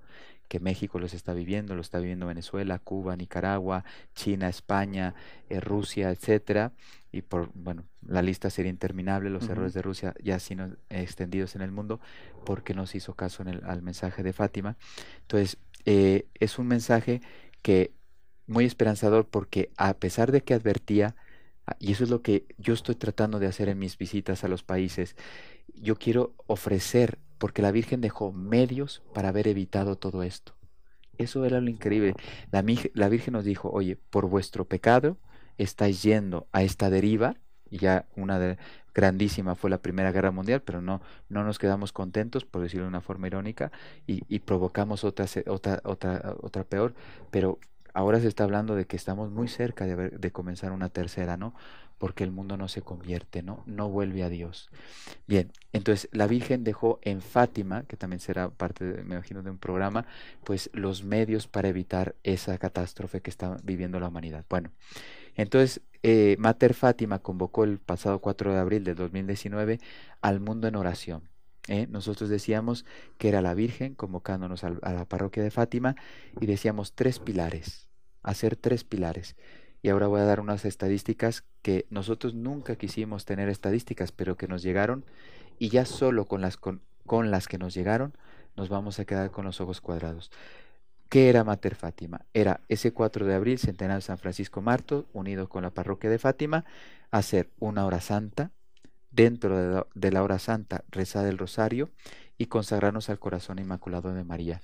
que 0.49 0.61
México 0.61 0.99
los 0.99 1.15
está 1.15 1.33
viviendo, 1.33 1.75
lo 1.75 1.81
está 1.81 1.99
viviendo 1.99 2.27
Venezuela, 2.27 2.79
Cuba, 2.79 3.17
Nicaragua, 3.17 3.85
China, 4.15 4.49
España, 4.49 5.15
eh, 5.49 5.61
Rusia, 5.61 6.11
etcétera, 6.11 6.73
y 7.13 7.23
por 7.23 7.51
bueno, 7.55 7.85
la 8.07 8.23
lista 8.23 8.51
sería 8.51 8.71
interminable, 8.71 9.31
los 9.31 9.49
errores 9.49 9.75
de 9.75 9.83
Rusia 9.83 10.15
ya 10.23 10.39
sino 10.39 10.77
extendidos 10.91 11.55
en 11.57 11.63
el 11.63 11.71
mundo, 11.71 12.01
porque 12.45 12.75
no 12.75 12.87
se 12.87 12.99
hizo 12.99 13.15
caso 13.15 13.43
en 13.43 13.49
el, 13.49 13.65
al 13.65 13.83
mensaje 13.83 14.23
de 14.23 14.33
Fátima. 14.33 14.77
Entonces, 15.23 15.59
eh, 15.85 16.27
es 16.35 16.59
un 16.59 16.67
mensaje 16.67 17.21
que 17.63 17.93
muy 18.47 18.65
esperanzador 18.65 19.27
porque 19.27 19.71
a 19.77 19.95
pesar 19.95 20.33
de 20.33 20.43
que 20.43 20.55
advertía, 20.55 21.15
y 21.79 21.93
eso 21.93 22.05
es 22.05 22.11
lo 22.11 22.23
que 22.23 22.47
yo 22.59 22.75
estoy 22.75 22.95
tratando 22.95 23.39
de 23.39 23.47
hacer 23.47 23.69
en 23.69 23.79
mis 23.79 23.99
visitas 23.99 24.45
a 24.45 24.49
los 24.49 24.63
países, 24.63 25.17
yo 25.75 25.97
quiero 25.97 26.35
ofrecer, 26.47 27.19
porque 27.39 27.63
la 27.63 27.73
Virgen 27.73 28.01
dejó 28.01 28.33
medios 28.33 29.03
para 29.15 29.29
haber 29.29 29.49
evitado 29.49 29.97
todo 29.97 30.23
esto. 30.23 30.55
Eso 31.19 31.45
era 31.45 31.61
lo 31.61 31.71
increíble. 31.71 32.15
La, 32.51 32.65
la 32.95 33.09
Virgen 33.09 33.33
nos 33.33 33.45
dijo, 33.45 33.71
oye, 33.71 33.97
por 33.97 34.27
vuestro 34.27 34.65
pecado 34.67 35.19
estáis 35.57 36.03
yendo 36.03 36.47
a 36.53 36.63
esta 36.63 36.91
deriva, 36.91 37.37
y 37.71 37.79
ya 37.79 38.07
una 38.17 38.39
de, 38.39 38.57
grandísima 38.99 39.55
fue 39.55 39.71
la 39.71 39.79
Primera 39.79 40.11
Guerra 40.11 40.33
Mundial, 40.33 40.63
pero 40.63 40.81
no, 40.81 41.01
no 41.29 41.45
nos 41.45 41.59
quedamos 41.59 41.93
contentos, 41.93 42.45
por 42.45 42.63
decirlo 42.63 42.85
de 42.85 42.89
una 42.89 43.01
forma 43.01 43.29
irónica, 43.29 43.71
y, 44.07 44.23
y 44.29 44.41
provocamos 44.41 45.05
otra, 45.05 45.27
otra, 45.47 45.81
otra, 45.85 46.35
otra 46.41 46.65
peor, 46.65 46.95
pero 47.31 47.61
ahora 47.95 48.21
se 48.21 48.29
está 48.29 48.45
hablando 48.45 48.75
de 48.75 48.87
que 48.87 48.97
estamos 48.97 49.31
muy 49.31 49.49
cerca 49.49 49.87
de, 49.87 50.11
de 50.11 50.33
comenzar 50.33 50.73
una 50.73 50.89
tercera, 50.89 51.37
¿no? 51.37 51.55
porque 51.99 52.25
el 52.25 52.31
mundo 52.31 52.57
no 52.57 52.69
se 52.69 52.83
convierte, 52.83 53.43
¿no? 53.43 53.63
No 53.67 53.89
vuelve 53.89 54.23
a 54.23 54.29
Dios. 54.29 54.71
Bien, 55.27 55.53
entonces 55.73 56.09
la 56.13 56.27
Virgen 56.27 56.65
dejó 56.65 57.01
en 57.03 57.21
Fátima, 57.21 57.83
que 57.83 57.97
también 57.97 58.21
será 58.21 58.51
parte, 58.51 58.85
me 58.85 59.17
imagino, 59.17 59.43
de 59.43 59.51
un 59.51 59.59
programa, 59.59 60.07
pues 60.45 60.71
los 60.73 61.05
medios 61.05 61.49
para 61.49 61.69
evitar 61.69 62.15
esa 62.23 62.57
catástrofe 62.59 63.21
que 63.21 63.31
está 63.31 63.57
viviendo 63.65 64.01
la 64.01 64.09
humanidad. 64.09 64.45
Bueno, 64.49 64.71
entonces 65.35 65.81
eh, 66.03 66.37
Mater 66.39 66.75
Fátima 66.75 67.19
convocó 67.19 67.65
el 67.65 67.79
pasado 67.79 68.21
4 68.21 68.53
de 68.53 68.59
abril 68.61 68.85
de 68.85 68.95
2019 68.95 69.81
al 70.21 70.41
mundo 70.41 70.69
en 70.69 70.77
oración. 70.77 71.23
¿Eh? 71.69 71.87
Nosotros 71.91 72.29
decíamos 72.29 72.85
que 73.19 73.29
era 73.29 73.43
la 73.43 73.55
Virgen 73.55 73.95
convocándonos 73.95 74.65
a 74.65 74.71
la 74.71 75.05
parroquia 75.05 75.43
de 75.43 75.51
Fátima 75.51 75.97
y 76.41 76.47
decíamos 76.47 76.93
tres 76.95 77.19
pilares, 77.19 77.89
hacer 78.23 78.57
tres 78.57 78.85
pilares. 78.85 79.37
Y 79.83 79.91
ahora 79.91 80.09
voy 80.09 80.21
a 80.21 80.25
dar 80.25 80.41
unas 80.41 80.65
estadísticas 80.65 81.45
que 81.63 81.87
nosotros 81.91 82.35
nunca 82.35 82.77
quisimos 82.77 83.25
tener 83.25 83.49
estadísticas, 83.49 84.11
pero 84.11 84.37
que 84.37 84.49
nos 84.49 84.63
llegaron 84.63 85.05
y 85.59 85.69
ya 85.69 85.85
solo 85.85 86.27
con 86.27 86.41
las, 86.41 86.57
con, 86.57 86.81
las 87.31 87.49
que 87.49 87.59
nos 87.59 87.75
llegaron 87.75 88.15
nos 88.57 88.69
vamos 88.69 88.99
a 88.99 89.05
quedar 89.05 89.31
con 89.31 89.45
los 89.45 89.61
ojos 89.61 89.81
cuadrados. 89.81 90.33
¿Qué 91.09 91.29
era 91.29 91.45
Mater 91.45 91.75
Fátima? 91.75 92.27
Era 92.35 92.61
ese 92.69 92.93
4 92.93 93.25
de 93.25 93.35
abril, 93.35 93.59
centenario 93.59 93.99
de 93.99 94.03
San 94.03 94.19
Francisco 94.19 94.61
Marto, 94.61 95.07
unido 95.13 95.49
con 95.49 95.63
la 95.63 95.71
parroquia 95.71 96.11
de 96.11 96.19
Fátima, 96.19 96.65
hacer 97.11 97.51
una 97.61 97.87
hora 97.87 98.01
santa, 98.01 98.51
dentro 99.11 99.85
de 99.95 100.11
la, 100.11 100.23
hora 100.23 100.39
santa 100.39 100.85
rezar 100.91 101.27
el 101.27 101.39
rosario 101.39 101.91
y 102.37 102.47
consagrarnos 102.47 103.11
al 103.11 103.19
corazón 103.19 103.59
inmaculado 103.59 104.15
de 104.15 104.25
María. 104.25 104.61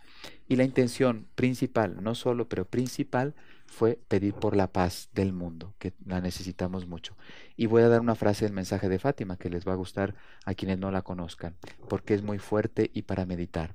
Y 0.48 0.56
la 0.56 0.64
intención 0.64 1.26
principal, 1.34 2.02
no 2.02 2.14
solo, 2.14 2.48
pero 2.48 2.64
principal, 2.64 3.34
fue 3.66 3.98
pedir 4.08 4.34
por 4.34 4.54
la 4.54 4.68
paz 4.68 5.08
del 5.12 5.32
mundo, 5.32 5.74
que 5.78 5.92
la 6.06 6.20
necesitamos 6.20 6.86
mucho. 6.86 7.16
Y 7.56 7.66
voy 7.66 7.82
a 7.82 7.88
dar 7.88 8.00
una 8.00 8.14
frase 8.14 8.44
del 8.44 8.54
mensaje 8.54 8.88
de 8.88 8.98
Fátima 8.98 9.36
que 9.36 9.50
les 9.50 9.66
va 9.66 9.72
a 9.72 9.76
gustar 9.76 10.14
a 10.44 10.54
quienes 10.54 10.78
no 10.78 10.90
la 10.90 11.02
conozcan, 11.02 11.56
porque 11.88 12.14
es 12.14 12.22
muy 12.22 12.38
fuerte 12.38 12.90
y 12.94 13.02
para 13.02 13.26
meditar. 13.26 13.74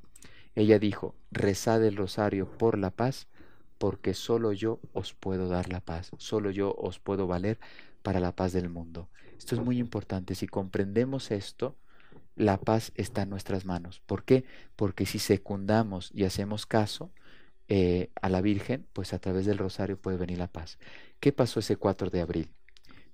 Ella 0.55 0.79
dijo, 0.79 1.15
rezad 1.32 1.84
el 1.84 1.97
rosario 1.97 2.49
por 2.49 2.77
la 2.77 2.91
paz, 2.91 3.27
porque 3.77 4.13
solo 4.13 4.53
yo 4.53 4.79
os 4.93 5.13
puedo 5.13 5.47
dar 5.47 5.69
la 5.69 5.79
paz, 5.82 6.12
solo 6.17 6.51
yo 6.51 6.73
os 6.77 6.99
puedo 6.99 7.27
valer 7.27 7.60
para 8.03 8.19
la 8.19 8.34
paz 8.34 8.53
del 8.53 8.69
mundo. 8.69 9.10
Esto 9.39 9.56
es 9.56 9.62
muy 9.62 9.80
importante. 9.80 10.36
Si 10.36 10.47
comprendemos 10.47 11.32
esto, 11.32 11.75
la 12.36 12.58
paz 12.58 12.91
está 12.95 13.23
en 13.23 13.30
nuestras 13.30 13.65
manos. 13.65 14.02
¿Por 14.06 14.23
qué? 14.23 14.43
Porque 14.75 15.06
si 15.06 15.17
secundamos 15.17 16.12
y 16.13 16.25
hacemos 16.25 16.65
caso, 16.65 17.10
eh, 17.69 18.10
a 18.21 18.30
la 18.30 18.41
Virgen, 18.41 18.86
pues 18.93 19.13
a 19.13 19.19
través 19.19 19.45
del 19.45 19.58
rosario 19.58 19.97
puede 19.97 20.17
venir 20.17 20.39
la 20.39 20.47
paz. 20.47 20.78
¿Qué 21.19 21.32
pasó 21.32 21.60
ese 21.62 21.78
4 21.78 22.10
de 22.10 22.19
abril? 22.21 22.52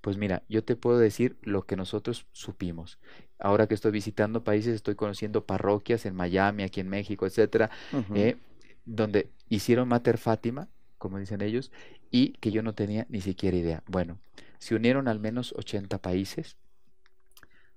Pues 0.02 0.18
mira, 0.18 0.44
yo 0.50 0.64
te 0.64 0.76
puedo 0.76 0.98
decir 0.98 1.38
lo 1.42 1.66
que 1.66 1.76
nosotros 1.76 2.26
supimos. 2.32 2.98
Ahora 3.38 3.68
que 3.68 3.76
estoy 3.76 3.92
visitando 3.92 4.44
países, 4.44 4.74
estoy 4.74 4.96
conociendo 4.96 5.46
parroquias 5.46 6.06
en 6.06 6.16
Miami, 6.16 6.64
aquí 6.64 6.80
en 6.80 6.90
México, 6.90 7.26
etcétera, 7.28 7.70
eh, 8.14 8.38
donde 8.86 9.30
hicieron 9.50 9.88
Mater 9.90 10.18
Fátima, 10.18 10.70
como 10.98 11.20
dicen 11.20 11.42
ellos, 11.42 11.72
y 12.10 12.34
que 12.34 12.52
yo 12.52 12.64
no 12.64 12.74
tenía 12.74 13.06
ni 13.10 13.22
siquiera 13.22 13.58
idea. 13.58 13.84
Bueno, 13.88 14.20
se 14.60 14.76
unieron 14.76 15.08
al 15.08 15.20
menos 15.20 15.54
80 15.58 16.00
países, 16.00 16.58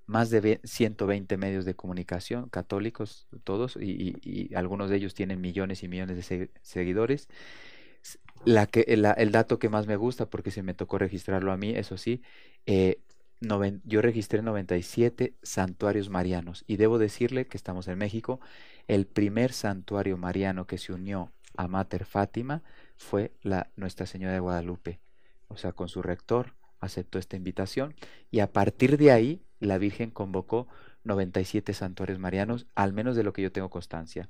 más 0.07 0.31
de 0.31 0.61
120 0.65 1.37
medios 1.37 1.65
de 1.65 1.75
comunicación 1.75 2.49
católicos, 2.49 3.29
todos, 3.45 3.77
y, 3.77 4.51
algunos 4.55 4.91
de 4.91 4.97
ellos 4.97 5.15
tienen 5.15 5.41
millones 5.41 5.83
y 5.83 5.89
millones 5.89 6.29
de 6.29 6.51
seguidores. 6.63 7.29
La 8.45 8.67
que, 8.67 8.81
el, 8.89 9.33
dato 9.33 9.59
que 9.59 9.69
más 9.69 9.87
me 9.87 9.97
gusta, 9.97 10.31
porque 10.31 10.51
se 10.51 10.63
me 10.63 10.73
tocó 10.73 10.99
registrarlo 10.99 11.53
a 11.53 11.57
mí, 11.59 11.71
eso 11.71 11.99
sí, 11.99 12.23
eh, 12.67 13.01
yo 13.85 14.03
registré 14.03 14.43
97 14.43 15.35
santuarios 15.43 16.09
marianos 16.09 16.65
y 16.67 16.77
debo 16.77 16.99
decirle 16.99 17.47
que 17.47 17.57
estamos 17.57 17.87
en 17.89 17.99
México, 17.99 18.41
el 18.89 19.07
primer 19.07 19.53
santuario 19.53 20.17
mariano 20.17 20.67
que 20.67 20.79
se 20.79 20.93
unió 20.93 21.33
a 21.57 21.69
Mater 21.69 22.05
Fátima 22.05 22.63
fue 22.97 23.33
la 23.43 23.71
Nuestra 23.77 24.07
Señora 24.07 24.33
de 24.33 24.41
Guadalupe, 24.41 25.01
o 25.49 25.57
sea, 25.57 25.73
con 25.73 25.89
su 25.89 26.03
rector 26.03 26.55
aceptó 26.81 27.19
esta 27.19 27.37
invitación 27.37 27.95
y 28.31 28.41
a 28.41 28.53
partir 28.53 28.97
de 28.97 29.13
ahí 29.13 29.43
la 29.61 29.79
Virgen 29.79 30.11
convocó 30.11 30.69
97 31.05 31.73
santuarios 31.75 32.19
marianos, 32.19 32.67
al 32.75 32.93
menos 32.93 33.17
de 33.17 33.25
lo 33.25 33.33
que 33.33 33.43
yo 33.43 33.53
tengo 33.53 33.71
constancia. 33.71 34.29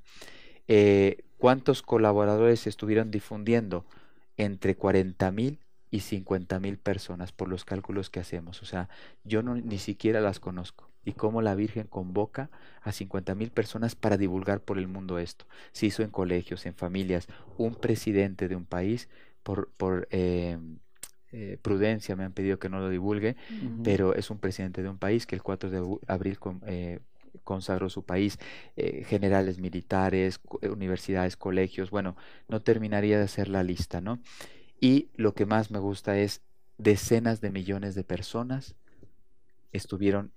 Eh, 0.67 1.23
¿Cuántos 1.37 1.81
colaboradores 1.81 2.67
estuvieron 2.67 3.11
difundiendo? 3.11 3.85
Entre 4.37 4.75
40 4.75 5.31
mil 5.31 5.59
y 5.91 6.01
50 6.01 6.59
mil 6.59 6.77
personas 6.77 7.31
por 7.31 7.49
los 7.49 7.65
cálculos 7.65 8.09
que 8.09 8.19
hacemos. 8.19 8.61
O 8.61 8.65
sea, 8.65 8.89
yo 9.23 9.41
ni 9.41 9.79
siquiera 9.79 10.21
las 10.21 10.39
conozco. 10.39 10.89
Y 11.03 11.13
cómo 11.13 11.41
la 11.41 11.55
Virgen 11.55 11.87
convoca 11.87 12.49
a 12.81 12.91
50 12.91 13.33
mil 13.35 13.51
personas 13.51 13.95
para 13.95 14.17
divulgar 14.17 14.61
por 14.61 14.77
el 14.77 14.87
mundo 14.87 15.17
esto. 15.17 15.45
Se 15.71 15.87
hizo 15.87 16.03
en 16.03 16.11
colegios, 16.11 16.65
en 16.65 16.75
familias. 16.75 17.27
Un 17.57 17.75
presidente 17.75 18.47
de 18.47 18.55
un 18.55 18.65
país 18.65 19.09
por, 19.41 19.71
por 19.71 20.07
eh, 20.11 20.57
eh, 21.31 21.59
prudencia 21.61 22.15
me 22.15 22.23
han 22.23 22.33
pedido 22.33 22.57
que 22.57 22.69
no 22.69 22.79
lo 22.79 22.89
divulgue, 22.89 23.35
pero 23.83 24.15
es 24.15 24.31
un 24.31 24.39
presidente 24.39 24.81
de 24.81 24.89
un 24.89 24.97
país 24.97 25.27
que 25.27 25.35
el 25.35 25.43
4 25.43 25.69
de 25.69 25.97
abril 26.07 26.39
eh, 26.65 26.99
consagró 27.43 27.87
su 27.89 28.03
país, 28.03 28.39
eh, 28.75 29.03
generales 29.05 29.59
militares, 29.59 30.39
universidades, 30.63 31.37
colegios, 31.37 31.91
bueno, 31.91 32.15
no 32.47 32.61
terminaría 32.61 33.19
de 33.19 33.25
hacer 33.25 33.47
la 33.47 33.61
lista, 33.61 34.01
¿no? 34.01 34.19
Y 34.81 35.09
lo 35.15 35.35
que 35.35 35.45
más 35.45 35.69
me 35.69 35.77
gusta 35.77 36.17
es 36.17 36.41
decenas 36.79 37.41
de 37.41 37.51
millones 37.51 37.93
de 37.93 38.03
personas 38.03 38.75
estuvieron 39.71 40.31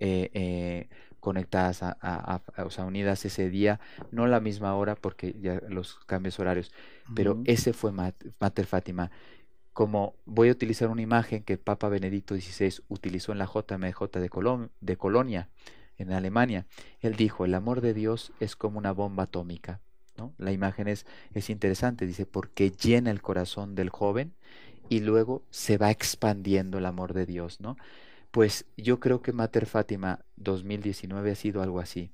conectadas, 1.19 1.81
a, 1.81 2.41
o 2.57 2.69
sea, 2.69 2.85
unidas 2.85 3.25
ese 3.25 3.49
día, 3.49 3.79
no 4.11 4.27
la 4.27 4.39
misma 4.39 4.75
hora 4.75 4.93
porque 4.95 5.35
ya 5.41 5.59
los 5.69 5.95
cambios 6.05 6.37
horarios, 6.39 6.71
pero 7.15 7.41
ese 7.45 7.73
fue 7.73 7.91
Mater 7.91 8.65
Fátima 8.67 9.09
como 9.73 10.15
voy 10.25 10.49
a 10.49 10.51
utilizar 10.51 10.89
una 10.89 11.01
imagen 11.01 11.43
que 11.43 11.53
el 11.53 11.59
Papa 11.59 11.89
Benedicto 11.89 12.35
XVI 12.35 12.83
utilizó 12.89 13.31
en 13.31 13.39
la 13.39 13.45
JMJ 13.45 14.19
de, 14.79 14.97
Colonia, 14.97 15.49
en 15.97 16.11
Alemania. 16.11 16.67
Él 17.01 17.15
dijo, 17.15 17.43
el 17.43 17.55
amor 17.55 17.81
de 17.81 17.95
Dios 17.95 18.31
es 18.39 18.55
como 18.55 18.77
una 18.77 18.91
bomba 18.91 19.23
atómica. 19.23 19.81
¿no? 20.15 20.33
La 20.37 20.51
imagen 20.51 20.87
es, 20.87 21.07
es 21.33 21.49
interesante, 21.49 22.05
dice, 22.05 22.27
porque 22.27 22.69
llena 22.69 23.09
el 23.09 23.23
corazón 23.23 23.73
del 23.73 23.89
joven 23.89 24.33
y 24.89 24.99
luego 24.99 25.43
se 25.49 25.79
va 25.79 25.89
expandiendo 25.89 26.77
el 26.77 26.85
amor 26.85 27.13
de 27.13 27.25
Dios. 27.25 27.59
¿no? 27.59 27.75
Pues 28.29 28.65
yo 28.77 28.99
creo 28.99 29.23
que 29.23 29.33
Mater 29.33 29.65
Fátima 29.65 30.19
2019 30.35 31.31
ha 31.31 31.35
sido 31.35 31.63
algo 31.63 31.79
así, 31.79 32.11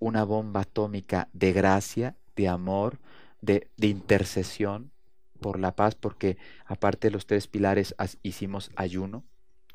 una 0.00 0.24
bomba 0.24 0.62
atómica 0.62 1.28
de 1.32 1.52
gracia, 1.52 2.16
de 2.34 2.48
amor, 2.48 2.98
de 3.40 3.68
intercesión 3.78 4.90
por 5.40 5.58
la 5.58 5.74
paz, 5.74 5.94
porque 5.94 6.38
aparte 6.64 7.08
de 7.08 7.12
los 7.12 7.26
tres 7.26 7.46
pilares 7.48 7.94
hicimos 8.22 8.70
ayuno, 8.76 9.24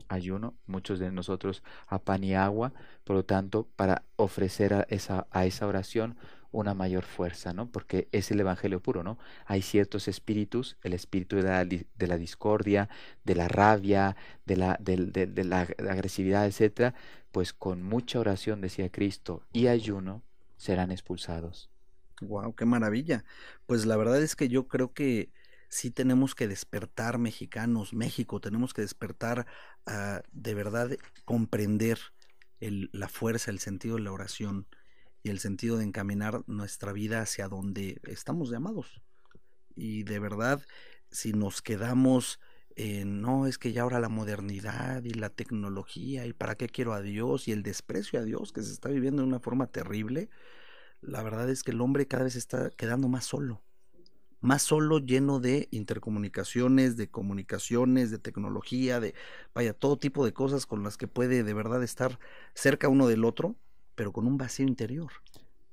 ayuno, 0.07 0.55
muchos 0.65 0.99
de 0.99 1.11
nosotros 1.11 1.63
a 1.87 1.99
pan 1.99 2.23
y 2.23 2.35
agua, 2.35 2.73
por 3.03 3.15
lo 3.15 3.25
tanto, 3.25 3.67
para 3.75 4.03
ofrecer 4.15 4.73
a 4.73 4.85
esa, 4.89 5.27
a 5.31 5.45
esa 5.45 5.67
oración 5.67 6.17
una 6.51 6.73
mayor 6.73 7.03
fuerza, 7.03 7.53
¿no? 7.53 7.71
Porque 7.71 8.09
es 8.11 8.29
el 8.31 8.39
Evangelio 8.39 8.81
puro, 8.81 9.03
¿no? 9.03 9.17
Hay 9.45 9.61
ciertos 9.61 10.07
espíritus, 10.07 10.77
el 10.83 10.93
espíritu 10.93 11.37
de 11.37 11.43
la, 11.43 11.65
de 11.65 12.07
la 12.07 12.17
discordia, 12.17 12.89
de 13.23 13.35
la 13.35 13.47
rabia, 13.47 14.17
de 14.45 14.57
la, 14.57 14.77
de, 14.81 15.43
la 15.45 15.61
agresividad, 15.89 16.45
etcétera, 16.45 16.93
pues 17.31 17.53
con 17.53 17.83
mucha 17.83 18.19
oración, 18.19 18.59
decía 18.59 18.91
Cristo, 18.91 19.43
y 19.53 19.67
ayuno, 19.67 20.23
serán 20.57 20.91
expulsados. 20.91 21.69
Wow, 22.21 22.53
qué 22.53 22.65
maravilla. 22.65 23.23
Pues 23.65 23.85
la 23.85 23.97
verdad 23.97 24.21
es 24.21 24.35
que 24.35 24.49
yo 24.49 24.67
creo 24.67 24.93
que 24.93 25.31
sí 25.71 25.89
tenemos 25.89 26.35
que 26.35 26.49
despertar 26.49 27.17
mexicanos, 27.17 27.93
México, 27.93 28.41
tenemos 28.41 28.73
que 28.73 28.81
despertar 28.81 29.47
a 29.85 30.21
de 30.33 30.53
verdad 30.53 30.91
comprender 31.23 31.97
el, 32.59 32.89
la 32.91 33.07
fuerza, 33.07 33.51
el 33.51 33.59
sentido 33.59 33.95
de 33.95 34.01
la 34.01 34.11
oración 34.11 34.67
y 35.23 35.29
el 35.29 35.39
sentido 35.39 35.77
de 35.77 35.85
encaminar 35.85 36.43
nuestra 36.45 36.91
vida 36.91 37.21
hacia 37.21 37.47
donde 37.47 38.01
estamos 38.03 38.49
llamados. 38.51 39.01
Y 39.73 40.03
de 40.03 40.19
verdad, 40.19 40.61
si 41.09 41.31
nos 41.31 41.61
quedamos 41.61 42.41
en, 42.75 43.21
no, 43.21 43.47
es 43.47 43.57
que 43.57 43.71
ya 43.71 43.83
ahora 43.83 44.01
la 44.01 44.09
modernidad 44.09 45.03
y 45.05 45.13
la 45.13 45.29
tecnología 45.29 46.25
y 46.25 46.33
para 46.33 46.55
qué 46.55 46.67
quiero 46.67 46.93
a 46.93 47.01
Dios 47.01 47.47
y 47.47 47.53
el 47.53 47.63
desprecio 47.63 48.19
a 48.19 48.23
Dios 48.23 48.51
que 48.51 48.61
se 48.61 48.73
está 48.73 48.89
viviendo 48.89 49.21
de 49.21 49.29
una 49.29 49.39
forma 49.39 49.67
terrible, 49.67 50.29
la 50.99 51.23
verdad 51.23 51.49
es 51.49 51.63
que 51.63 51.71
el 51.71 51.79
hombre 51.79 52.07
cada 52.07 52.25
vez 52.25 52.35
está 52.35 52.69
quedando 52.71 53.07
más 53.07 53.23
solo 53.23 53.63
más 54.41 54.63
solo 54.63 54.99
lleno 54.99 55.39
de 55.39 55.67
intercomunicaciones, 55.71 56.97
de 56.97 57.09
comunicaciones, 57.09 58.11
de 58.11 58.17
tecnología, 58.17 58.99
de, 58.99 59.13
vaya, 59.53 59.73
todo 59.73 59.97
tipo 59.97 60.25
de 60.25 60.33
cosas 60.33 60.65
con 60.65 60.83
las 60.83 60.97
que 60.97 61.07
puede 61.07 61.43
de 61.43 61.53
verdad 61.53 61.83
estar 61.83 62.19
cerca 62.53 62.89
uno 62.89 63.07
del 63.07 63.23
otro, 63.23 63.55
pero 63.95 64.11
con 64.11 64.27
un 64.27 64.37
vacío 64.37 64.67
interior. 64.67 65.11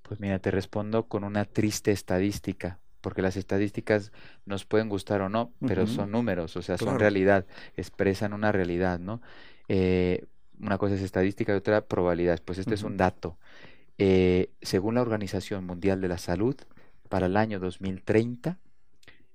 Pues 0.02 0.20
mira, 0.20 0.38
te 0.38 0.50
respondo 0.50 1.08
con 1.08 1.24
una 1.24 1.44
triste 1.44 1.92
estadística, 1.92 2.78
porque 3.00 3.22
las 3.22 3.36
estadísticas 3.36 4.12
nos 4.44 4.64
pueden 4.64 4.88
gustar 4.88 5.22
o 5.22 5.28
no, 5.28 5.52
pero 5.66 5.86
son 5.86 6.10
números, 6.10 6.56
o 6.56 6.62
sea, 6.62 6.78
son 6.78 6.98
realidad, 6.98 7.46
expresan 7.76 8.32
una 8.32 8.52
realidad, 8.52 8.98
¿no? 8.98 9.20
Eh, 9.68 10.26
una 10.60 10.78
cosa 10.78 10.94
es 10.94 11.02
estadística 11.02 11.52
y 11.52 11.56
otra 11.56 11.82
probabilidad. 11.82 12.40
Pues 12.44 12.58
este 12.58 12.74
es 12.74 12.82
un 12.82 12.96
dato. 12.96 13.38
Eh, 13.98 14.50
según 14.62 14.94
la 14.94 15.02
Organización 15.02 15.64
Mundial 15.64 16.00
de 16.00 16.08
la 16.08 16.18
Salud, 16.18 16.56
para 17.08 17.26
el 17.26 17.36
año 17.36 17.58
2030, 17.58 18.58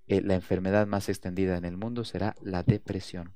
eh, 0.07 0.21
la 0.21 0.35
enfermedad 0.35 0.85
más 0.87 1.09
extendida 1.09 1.57
en 1.57 1.65
el 1.65 1.77
mundo 1.77 2.03
será 2.03 2.35
la 2.41 2.63
depresión. 2.63 3.33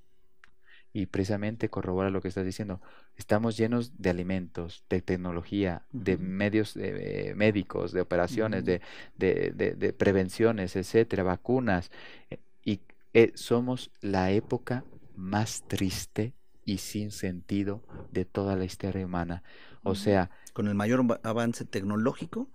Y 0.93 1.05
precisamente 1.05 1.69
corrobora 1.69 2.09
lo 2.09 2.21
que 2.21 2.27
estás 2.27 2.45
diciendo. 2.45 2.81
Estamos 3.15 3.55
llenos 3.57 4.01
de 4.01 4.09
alimentos, 4.09 4.83
de 4.89 5.01
tecnología, 5.01 5.83
de 5.91 6.17
medios 6.17 6.75
eh, 6.75 7.33
médicos, 7.35 7.91
de 7.91 8.01
operaciones, 8.01 8.65
de, 8.65 8.81
de, 9.15 9.93
prevenciones, 9.93 10.75
etcétera, 10.75 11.23
vacunas. 11.23 11.91
Eh, 12.29 12.39
y 12.63 12.81
somos 13.35 13.91
la 14.01 14.31
época 14.31 14.85
más 15.15 15.63
triste 15.67 16.33
y 16.65 16.77
sin 16.79 17.11
sentido 17.11 17.83
de 18.11 18.25
toda 18.25 18.55
la 18.55 18.65
historia 18.65 19.05
humana. 19.05 19.43
O 19.83 19.95
sea, 19.95 20.29
con 20.53 20.67
el 20.67 20.75
mayor 20.75 21.19
avance 21.23 21.63
tecnológico 21.63 22.49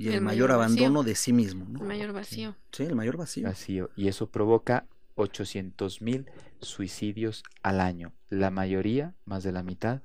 y 0.00 0.08
el, 0.08 0.22
mayor, 0.22 0.50
abandono 0.50 1.02
de 1.02 1.14
sí 1.14 1.30
mismo. 1.32 1.66
El 1.78 1.86
mayor 1.86 2.12
vacío. 2.14 2.56
Sí, 2.72 2.84
el 2.84 2.94
mayor 2.94 3.18
vacío. 3.18 3.46
Vacío. 3.46 3.90
Y 3.96 4.08
eso 4.08 4.30
provoca 4.30 4.86
800 5.16 6.00
mil 6.00 6.26
suicidios 6.62 7.42
al 7.62 7.80
año. 7.80 8.14
La 8.30 8.50
mayoría, 8.50 9.14
más 9.26 9.42
de 9.42 9.52
la 9.52 9.62
mitad, 9.62 10.00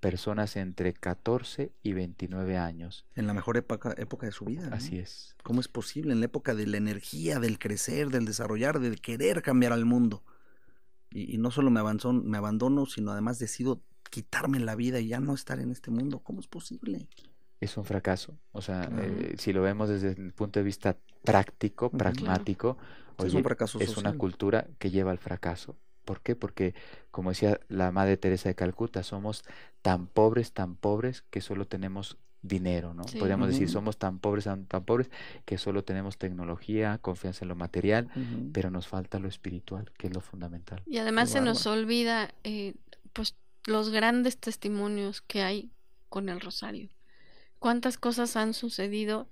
personas 0.00 0.56
entre 0.56 0.94
14 0.94 1.70
y 1.84 1.92
29 1.92 2.56
años. 2.56 3.06
En 3.14 3.28
la 3.28 3.34
mejor 3.34 3.56
época, 3.56 3.94
época 3.96 4.26
de 4.26 4.32
su 4.32 4.46
vida. 4.46 4.68
Así 4.72 4.98
es. 4.98 5.36
¿Cómo 5.44 5.60
es 5.60 5.68
posible? 5.68 6.12
En 6.12 6.18
la 6.18 6.26
época 6.26 6.56
de 6.56 6.66
la 6.66 6.78
energía, 6.78 7.38
del 7.38 7.60
crecer, 7.60 8.08
del 8.08 8.24
desarrollar, 8.24 8.80
del 8.80 9.00
querer 9.00 9.42
cambiar 9.42 9.72
al 9.72 9.84
mundo. 9.84 10.24
Y, 11.10 11.38
no 11.38 11.52
solo 11.52 11.70
me, 11.70 11.80
me 11.80 12.36
abandono, 12.36 12.86
sino 12.86 13.12
además 13.12 13.38
decido 13.38 13.80
quitarme 14.10 14.58
la 14.58 14.74
vida 14.74 14.98
y 14.98 15.06
ya 15.06 15.20
no 15.20 15.34
estar 15.34 15.60
en 15.60 15.70
este 15.70 15.92
mundo. 15.92 16.18
¿Cómo 16.18 16.40
es 16.40 16.48
posible? 16.48 17.08
Es 17.60 17.76
un 17.76 17.84
fracaso. 17.84 18.34
O 18.52 18.62
sea, 18.62 18.88
eh, 19.00 19.34
si 19.38 19.52
lo 19.52 19.62
vemos 19.62 19.88
desde 19.88 20.12
el 20.12 20.32
punto 20.32 20.60
de 20.60 20.64
vista 20.64 20.96
práctico, 21.24 21.90
pragmático, 21.90 22.76
es, 23.18 23.34
un 23.34 23.42
fracaso 23.42 23.80
es 23.80 23.96
una 23.96 24.12
cultura 24.14 24.66
que 24.78 24.90
lleva 24.90 25.10
al 25.10 25.18
fracaso. 25.18 25.76
¿Por 26.04 26.20
qué? 26.20 26.36
Porque, 26.36 26.74
como 27.10 27.30
decía 27.30 27.58
la 27.68 27.90
Madre 27.90 28.16
Teresa 28.16 28.48
de 28.48 28.54
Calcuta, 28.54 29.02
somos 29.02 29.44
tan 29.82 30.06
pobres, 30.06 30.52
tan 30.52 30.76
pobres 30.76 31.24
que 31.30 31.40
solo 31.40 31.66
tenemos 31.66 32.18
dinero, 32.42 32.94
¿no? 32.94 33.02
Podríamos 33.18 33.48
decir, 33.48 33.68
somos 33.68 33.96
tan 33.96 34.20
pobres, 34.20 34.44
tan, 34.44 34.66
pobres 34.66 35.10
que 35.44 35.58
solo 35.58 35.82
tenemos 35.82 36.16
tecnología, 36.16 36.98
confianza 36.98 37.44
en 37.44 37.48
lo 37.48 37.56
material, 37.56 38.08
pero 38.52 38.70
nos 38.70 38.86
falta 38.86 39.18
lo 39.18 39.26
espiritual, 39.26 39.90
que 39.98 40.06
es 40.06 40.14
lo 40.14 40.20
fundamental. 40.20 40.80
Y 40.86 40.98
además 40.98 41.30
se 41.30 41.40
nos 41.40 41.66
olvida, 41.66 42.32
eh, 42.44 42.74
pues, 43.12 43.34
los 43.64 43.90
grandes 43.90 44.38
testimonios 44.38 45.22
que 45.22 45.42
hay 45.42 45.70
con 46.08 46.28
el 46.28 46.40
rosario 46.40 46.88
cuántas 47.66 47.98
cosas 47.98 48.36
han 48.36 48.54
sucedido 48.54 49.28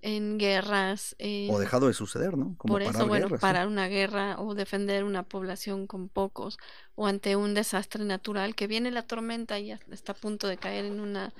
en 0.00 0.38
guerras. 0.38 1.14
o 1.50 1.58
dejado 1.58 1.86
de 1.86 1.92
suceder, 1.92 2.34
¿no? 2.34 2.56
por 2.56 2.80
eso, 2.80 3.06
bueno, 3.06 3.28
parar 3.28 3.66
una 3.66 3.88
guerra 3.88 4.40
o 4.40 4.54
defender 4.54 5.04
una 5.04 5.22
población 5.22 5.86
con 5.86 6.08
pocos 6.08 6.56
o 6.94 7.06
ante 7.06 7.36
un 7.36 7.52
desastre 7.52 8.02
natural 8.06 8.54
que 8.54 8.68
viene 8.68 8.90
la 8.90 9.02
tormenta 9.02 9.58
y 9.58 9.70
está 9.70 10.12
a 10.12 10.14
punto 10.14 10.48
de 10.48 10.56
caer 10.56 10.86
en 10.86 10.98
una 10.98 11.34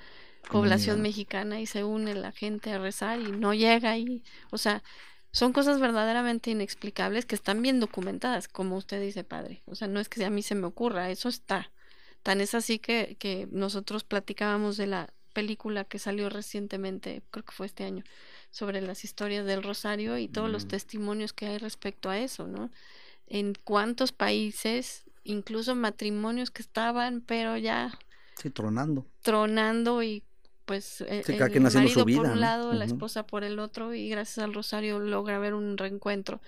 población 0.51 1.01
mexicana 1.01 1.61
y 1.61 1.65
se 1.65 1.83
une 1.83 2.13
la 2.13 2.31
gente 2.31 2.71
a 2.71 2.77
rezar 2.77 3.19
y 3.19 3.31
no 3.31 3.55
llega 3.55 3.97
y, 3.97 4.23
o 4.51 4.59
sea, 4.59 4.83
son 5.31 5.51
cosas 5.51 5.79
verdaderamente 5.79 6.51
inexplicables 6.51 7.25
que 7.25 7.33
están 7.33 7.63
bien 7.63 7.79
documentadas, 7.79 8.47
como 8.47 8.77
usted 8.77 9.01
dice, 9.01 9.23
padre. 9.23 9.63
O 9.65 9.73
sea, 9.73 9.87
no 9.87 9.99
es 9.99 10.09
que 10.09 10.23
a 10.23 10.29
mí 10.29 10.43
se 10.43 10.53
me 10.53 10.67
ocurra, 10.67 11.09
eso 11.09 11.27
está. 11.27 11.71
Tan 12.21 12.39
es 12.39 12.53
así 12.53 12.77
que, 12.77 13.17
que 13.17 13.47
nosotros 13.49 14.03
platicábamos 14.03 14.77
de 14.77 14.85
la 14.85 15.14
película 15.35 15.83
que 15.83 15.99
salió 15.99 16.29
recientemente, 16.29 17.21
creo 17.29 17.45
que 17.45 17.51
fue 17.51 17.67
este 17.67 17.83
año, 17.83 18.03
sobre 18.49 18.81
las 18.81 19.03
historias 19.03 19.45
del 19.45 19.61
Rosario 19.61 20.17
y 20.17 20.27
todos 20.27 20.49
los 20.49 20.65
mm. 20.65 20.69
testimonios 20.69 21.33
que 21.33 21.45
hay 21.45 21.57
respecto 21.59 22.09
a 22.09 22.17
eso, 22.17 22.47
¿no? 22.47 22.71
En 23.27 23.53
cuántos 23.53 24.11
países, 24.13 25.03
incluso 25.23 25.75
matrimonios 25.75 26.49
que 26.49 26.61
estaban, 26.61 27.21
pero 27.21 27.57
ya... 27.57 27.91
Sí, 28.41 28.49
tronando. 28.49 29.05
Tronando 29.21 30.01
y 30.01 30.23
pues 30.65 31.01
e, 31.01 31.21
el, 31.27 31.61
marido 31.61 32.05
por 32.05 32.25
un 32.25 32.39
lado, 32.39 32.73
la 32.73 32.85
esposa 32.85 33.27
por 33.27 33.43
el 33.43 33.59
otro 33.59 33.93
y 33.93 34.09
gracias 34.09 34.39
al 34.39 34.53
Rosario 34.53 34.99
logra 34.99 35.37
ver 35.37 35.53
un 35.53 35.77
reencuentro. 35.77 36.41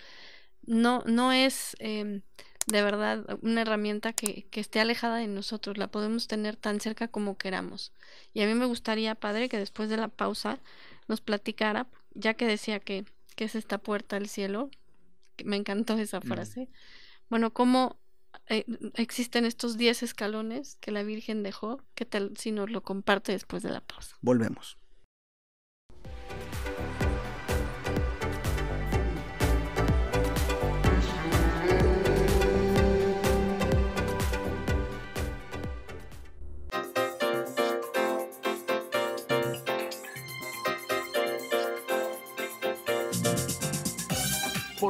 No, 0.66 1.04
no 1.06 1.32
es... 1.32 1.76
Eh, 1.80 2.22
de 2.68 2.84
verdad 2.84 3.40
una 3.42 3.62
herramienta 3.62 4.14
que, 4.14 4.46
que, 4.52 4.60
esté 4.60 4.80
alejada 4.80 5.18
de 5.18 5.28
nosotros, 5.28 5.78
la 5.78 5.88
podemos 5.88 6.28
tener 6.28 6.58
tan 6.58 6.80
cerca 6.80 7.08
como 7.08 7.38
queramos. 7.38 7.94
Y 8.34 8.42
a 8.42 8.48
mí 8.48 8.54
me 8.54 8.66
gustaría, 8.66 9.16
padre, 9.16 9.50
que 9.50 9.58
después 9.58 9.90
de 9.90 9.98
la 9.98 10.10
pausa 10.10 10.60
nos 11.08 11.22
platicara, 11.22 11.88
ya 12.14 12.34
que 12.34 12.46
decía 12.46 12.80
que, 12.80 13.06
que 13.36 13.46
es 13.46 13.56
esta 13.56 13.78
puerta 13.78 14.18
al 14.18 14.28
cielo, 14.28 14.70
me 15.46 15.56
encantó 15.56 15.98
esa 15.98 16.20
frase, 16.20 16.68
bueno, 17.30 17.54
cómo 17.54 17.98
eh, 18.48 18.66
existen 18.96 19.46
estos 19.46 19.78
10 19.78 20.04
escalones 20.04 20.78
que 20.82 20.92
la 20.92 21.04
Virgen 21.04 21.44
dejó, 21.44 21.82
¿qué 21.96 22.06
tal 22.06 22.36
si 22.38 22.52
nos 22.52 22.70
lo 22.70 22.82
comparte 22.82 23.32
después 23.32 23.64
de 23.64 23.72
la 23.72 23.82
pausa? 23.82 24.16
Volvemos. 24.22 24.78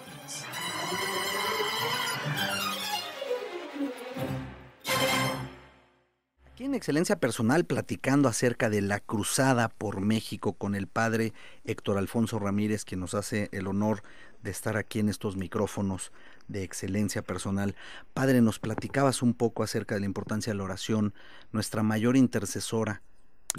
Aquí 6.52 6.65
en 6.65 6.75
Excelencia 6.75 7.15
Personal 7.15 7.63
platicando 7.63 8.28
acerca 8.28 8.69
de 8.69 8.82
la 8.82 8.99
cruzada 8.99 9.69
por 9.69 10.02
México 10.02 10.52
con 10.52 10.75
el 10.75 10.88
padre 10.88 11.32
Héctor 11.63 11.97
Alfonso 11.97 12.39
Ramírez, 12.39 12.84
quien 12.84 12.99
nos 12.99 13.13
hace 13.13 13.47
el 13.54 13.67
honor 13.67 14.04
de 14.43 14.52
estar 14.52 14.75
aquí 14.75 14.99
en 14.99 15.08
estos 15.08 15.38
micrófonos 15.38 16.12
de 16.50 16.64
Excelencia 16.64 17.22
Personal. 17.22 17.76
Padre, 18.14 18.42
nos 18.42 18.60
platicabas 18.60 19.22
un 19.22 19.34
poco 19.34 19.64
acerca 19.64 19.96
de 19.96 20.02
la 20.02 20.08
importancia 20.08 20.52
de 20.52 20.58
la 20.58 20.66
oración, 20.66 21.14
nuestra 21.54 21.84
mayor 21.84 22.18
intercesora, 22.18 23.02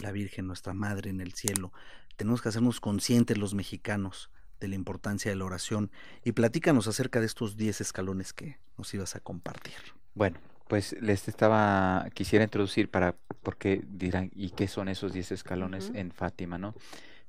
la 0.03 0.13
Virgen, 0.13 0.47
nuestra 0.47 0.75
Madre 0.75 1.09
en 1.09 1.23
el 1.23 1.33
cielo. 1.33 1.73
Tenemos 2.17 2.43
que 2.43 2.51
hacernos 2.51 2.81
conscientes 2.81 3.39
los 3.39 3.55
mexicanos 3.55 4.31
de 4.61 4.69
la 4.69 4.75
importancia 4.75 5.31
de 5.31 5.37
la 5.37 5.47
oración 5.47 5.91
y 6.23 6.33
platícanos 6.33 6.87
acerca 6.87 7.21
de 7.21 7.27
estos 7.27 7.57
10 7.57 7.81
escalones 7.81 8.35
que 8.35 8.59
nos 8.77 8.93
ibas 8.93 9.17
a 9.17 9.21
compartir. 9.21 9.75
Bueno, 10.15 10.39
pues 10.69 10.95
les 11.01 11.29
estaba, 11.29 12.07
quisiera 12.13 12.45
introducir 12.45 12.91
para, 12.91 13.17
porque 13.43 13.83
dirán, 13.89 14.31
¿y 14.35 14.51
qué 14.51 14.69
son 14.69 14.89
esos 14.89 15.13
10 15.13 15.33
escalones 15.33 15.91
en 15.95 16.13
Fátima, 16.13 16.59
no? 16.59 16.75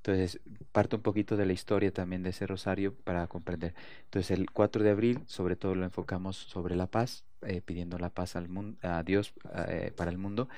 Entonces, 0.03 0.39
parto 0.71 0.97
un 0.97 1.03
poquito 1.03 1.37
de 1.37 1.45
la 1.45 1.53
historia 1.53 1.91
también 1.91 2.23
de 2.23 2.31
ese 2.31 2.47
rosario 2.47 2.95
para 3.03 3.27
comprender. 3.27 3.75
Entonces, 4.05 4.31
el 4.31 4.49
4 4.49 4.83
de 4.83 4.89
abril, 4.89 5.19
sobre 5.27 5.55
todo 5.55 5.75
lo 5.75 5.85
enfocamos 5.85 6.37
sobre 6.37 6.75
la 6.75 6.87
paz, 6.87 7.23
eh, 7.43 7.61
pidiendo 7.63 7.99
la 7.99 8.09
paz 8.09 8.35
al 8.35 8.49
mundo, 8.49 8.79
a 8.81 9.03
Dios 9.03 9.33
eh, 9.67 9.93
para 9.95 10.09
el 10.09 10.17
mundo. 10.17 10.49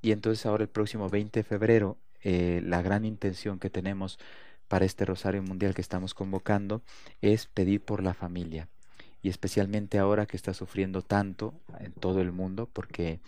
Y 0.00 0.12
entonces 0.12 0.46
ahora 0.46 0.62
el 0.62 0.68
próximo 0.68 1.08
20 1.08 1.40
de 1.40 1.44
febrero, 1.44 1.96
eh, 2.22 2.60
la 2.64 2.82
gran 2.82 3.04
intención 3.04 3.58
que 3.58 3.70
tenemos 3.70 4.18
para 4.68 4.84
este 4.84 5.04
rosario 5.04 5.42
mundial 5.42 5.74
que 5.74 5.80
estamos 5.80 6.14
convocando 6.14 6.82
es 7.20 7.46
pedir 7.46 7.80
por 7.80 8.02
la 8.02 8.14
familia 8.14 8.68
y 9.22 9.28
especialmente 9.28 9.98
ahora 9.98 10.26
que 10.26 10.36
está 10.36 10.52
sufriendo 10.52 11.02
tanto 11.02 11.54
en 11.80 11.92
todo 11.92 12.20
el 12.20 12.32
mundo 12.32 12.68
porque 12.72 13.20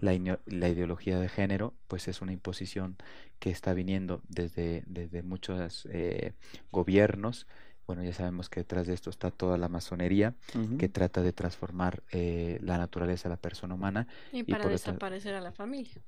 la, 0.00 0.38
la, 0.46 0.68
ideología 0.68 1.18
de 1.18 1.28
género 1.28 1.74
pues 1.88 2.08
es 2.08 2.22
una 2.22 2.32
imposición 2.32 2.96
que 3.38 3.50
está 3.50 3.74
viniendo 3.74 4.22
desde, 4.28 4.82
desde 4.86 5.22
muchos 5.22 5.86
eh, 5.90 6.32
gobiernos 6.70 7.46
bueno, 7.86 8.02
ya 8.02 8.12
sabemos 8.12 8.48
que 8.48 8.60
detrás 8.60 8.86
de 8.86 8.94
esto 8.94 9.10
está 9.10 9.30
toda 9.30 9.58
la 9.58 9.68
masonería 9.68 10.34
que 10.78 10.88
trata 10.88 11.22
de 11.22 11.32
transformar 11.32 12.02
eh, 12.12 12.58
la 12.62 12.78
naturaleza 12.78 13.28
de 13.28 13.34
la 13.34 13.40
persona 13.40 13.74
humana. 13.74 14.08
Y 14.32 14.42
para 14.44 14.66
desaparecer 14.66 15.34
a 15.34 15.40
la 15.40 15.52
familia. 15.52 16.02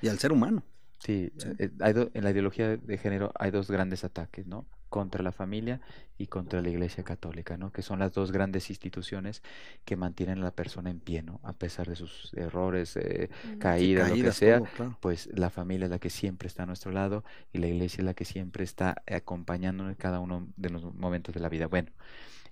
y 0.00 0.08
al 0.08 0.18
ser 0.18 0.32
humano. 0.32 0.62
Sí, 0.98 1.32
eh, 1.58 1.70
hay 1.80 1.94
en 2.14 2.24
la 2.24 2.30
ideología 2.30 2.76
de 2.76 2.98
género 2.98 3.32
hay 3.38 3.50
dos 3.50 3.70
grandes 3.70 4.04
ataques, 4.04 4.46
¿no? 4.46 4.64
Contra 4.88 5.22
la 5.22 5.32
familia 5.32 5.80
y 6.18 6.26
contra 6.28 6.62
la 6.62 6.68
Iglesia 6.68 7.04
Católica, 7.04 7.56
¿no? 7.56 7.72
Que 7.72 7.82
son 7.82 7.98
las 7.98 8.12
dos 8.12 8.32
grandes 8.32 8.70
instituciones 8.70 9.42
que 9.84 9.96
mantienen 9.96 10.38
a 10.38 10.44
la 10.44 10.50
persona 10.50 10.90
en 10.90 11.00
pie, 11.00 11.22
¿no? 11.22 11.40
A 11.42 11.52
pesar 11.52 11.88
de 11.88 11.96
sus 11.96 12.32
errores, 12.34 12.96
eh, 12.96 13.28
caídas, 13.58 14.10
lo 14.10 14.24
que 14.24 14.32
sea, 14.32 14.62
pues 15.00 15.28
la 15.34 15.50
familia 15.50 15.84
es 15.86 15.90
la 15.90 15.98
que 15.98 16.10
siempre 16.10 16.48
está 16.48 16.62
a 16.62 16.66
nuestro 16.66 16.92
lado 16.92 17.24
y 17.52 17.58
la 17.58 17.66
Iglesia 17.66 18.00
es 18.00 18.04
la 18.04 18.14
que 18.14 18.24
siempre 18.24 18.64
está 18.64 19.02
acompañándonos 19.06 19.92
en 19.92 19.96
cada 19.96 20.20
uno 20.20 20.48
de 20.56 20.70
los 20.70 20.94
momentos 20.94 21.34
de 21.34 21.40
la 21.40 21.48
vida. 21.48 21.66
Bueno, 21.66 21.90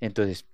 entonces, 0.01 0.47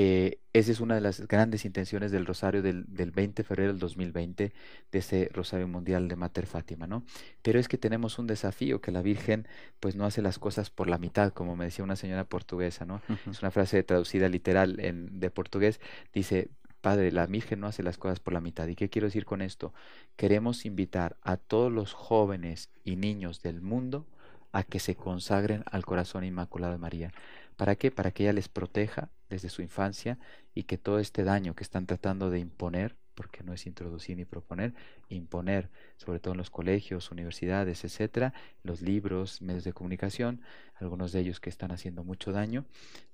eh, 0.00 0.38
esa 0.52 0.70
es 0.70 0.78
una 0.78 0.94
de 0.94 1.00
las 1.00 1.26
grandes 1.26 1.64
intenciones 1.64 2.12
del 2.12 2.24
Rosario 2.24 2.62
del, 2.62 2.84
20 2.86 3.42
de 3.42 3.44
febrero 3.44 3.72
del 3.72 3.80
2020, 3.80 4.52
de 4.92 4.98
ese 5.00 5.28
Rosario 5.34 5.66
Mundial 5.66 6.06
de 6.06 6.14
Mater 6.14 6.46
Fátima, 6.46 6.86
¿no? 6.86 7.02
Pero 7.42 7.58
es 7.58 7.66
que 7.66 7.78
tenemos 7.78 8.20
un 8.20 8.28
desafío, 8.28 8.80
que 8.80 8.92
la 8.92 9.02
Virgen 9.02 9.48
pues 9.80 9.96
no 9.96 10.04
hace 10.04 10.22
las 10.22 10.38
cosas 10.38 10.70
por 10.70 10.88
la 10.88 10.98
mitad, 10.98 11.32
como 11.32 11.56
me 11.56 11.64
decía 11.64 11.84
una 11.84 11.96
señora 11.96 12.22
portuguesa, 12.22 12.84
¿no? 12.84 13.02
Es 13.28 13.42
una 13.42 13.50
frase 13.50 13.82
traducida 13.82 14.28
literal 14.28 14.78
en, 14.78 15.18
de 15.18 15.32
portugués, 15.32 15.80
dice, 16.14 16.48
Padre, 16.80 17.10
la 17.10 17.26
Virgen 17.26 17.58
no 17.58 17.66
hace 17.66 17.82
las 17.82 17.98
cosas 17.98 18.20
por 18.20 18.32
la 18.32 18.40
mitad. 18.40 18.68
¿Y 18.68 18.76
qué 18.76 18.88
quiero 18.90 19.08
decir 19.08 19.24
con 19.24 19.42
esto? 19.42 19.74
Queremos 20.14 20.64
invitar 20.64 21.16
a 21.22 21.38
todos 21.38 21.72
los 21.72 21.92
jóvenes 21.92 22.70
y 22.84 22.94
niños 22.94 23.42
del 23.42 23.62
mundo 23.62 24.06
a 24.52 24.62
que 24.62 24.78
se 24.78 24.94
consagren 24.94 25.64
al 25.70 25.84
corazón 25.84 26.22
inmaculado 26.22 26.72
de 26.72 26.78
María. 26.78 27.12
¿Para 27.58 27.74
qué? 27.74 27.90
Para 27.90 28.12
que 28.12 28.22
ella 28.22 28.32
les 28.32 28.48
proteja 28.48 29.10
desde 29.28 29.48
su 29.48 29.62
infancia 29.62 30.16
y 30.54 30.62
que 30.62 30.78
todo 30.78 31.00
este 31.00 31.24
daño 31.24 31.56
que 31.56 31.64
están 31.64 31.86
tratando 31.86 32.30
de 32.30 32.38
imponer, 32.38 32.94
porque 33.16 33.42
no 33.42 33.52
es 33.52 33.66
introducir 33.66 34.16
ni 34.16 34.24
proponer, 34.24 34.74
imponer, 35.08 35.68
sobre 35.96 36.20
todo 36.20 36.34
en 36.34 36.38
los 36.38 36.50
colegios, 36.50 37.10
universidades, 37.10 37.84
etcétera, 37.84 38.32
los 38.62 38.80
libros, 38.80 39.42
medios 39.42 39.64
de 39.64 39.72
comunicación, 39.72 40.40
algunos 40.76 41.10
de 41.10 41.18
ellos 41.18 41.40
que 41.40 41.50
están 41.50 41.72
haciendo 41.72 42.04
mucho 42.04 42.30
daño, 42.30 42.64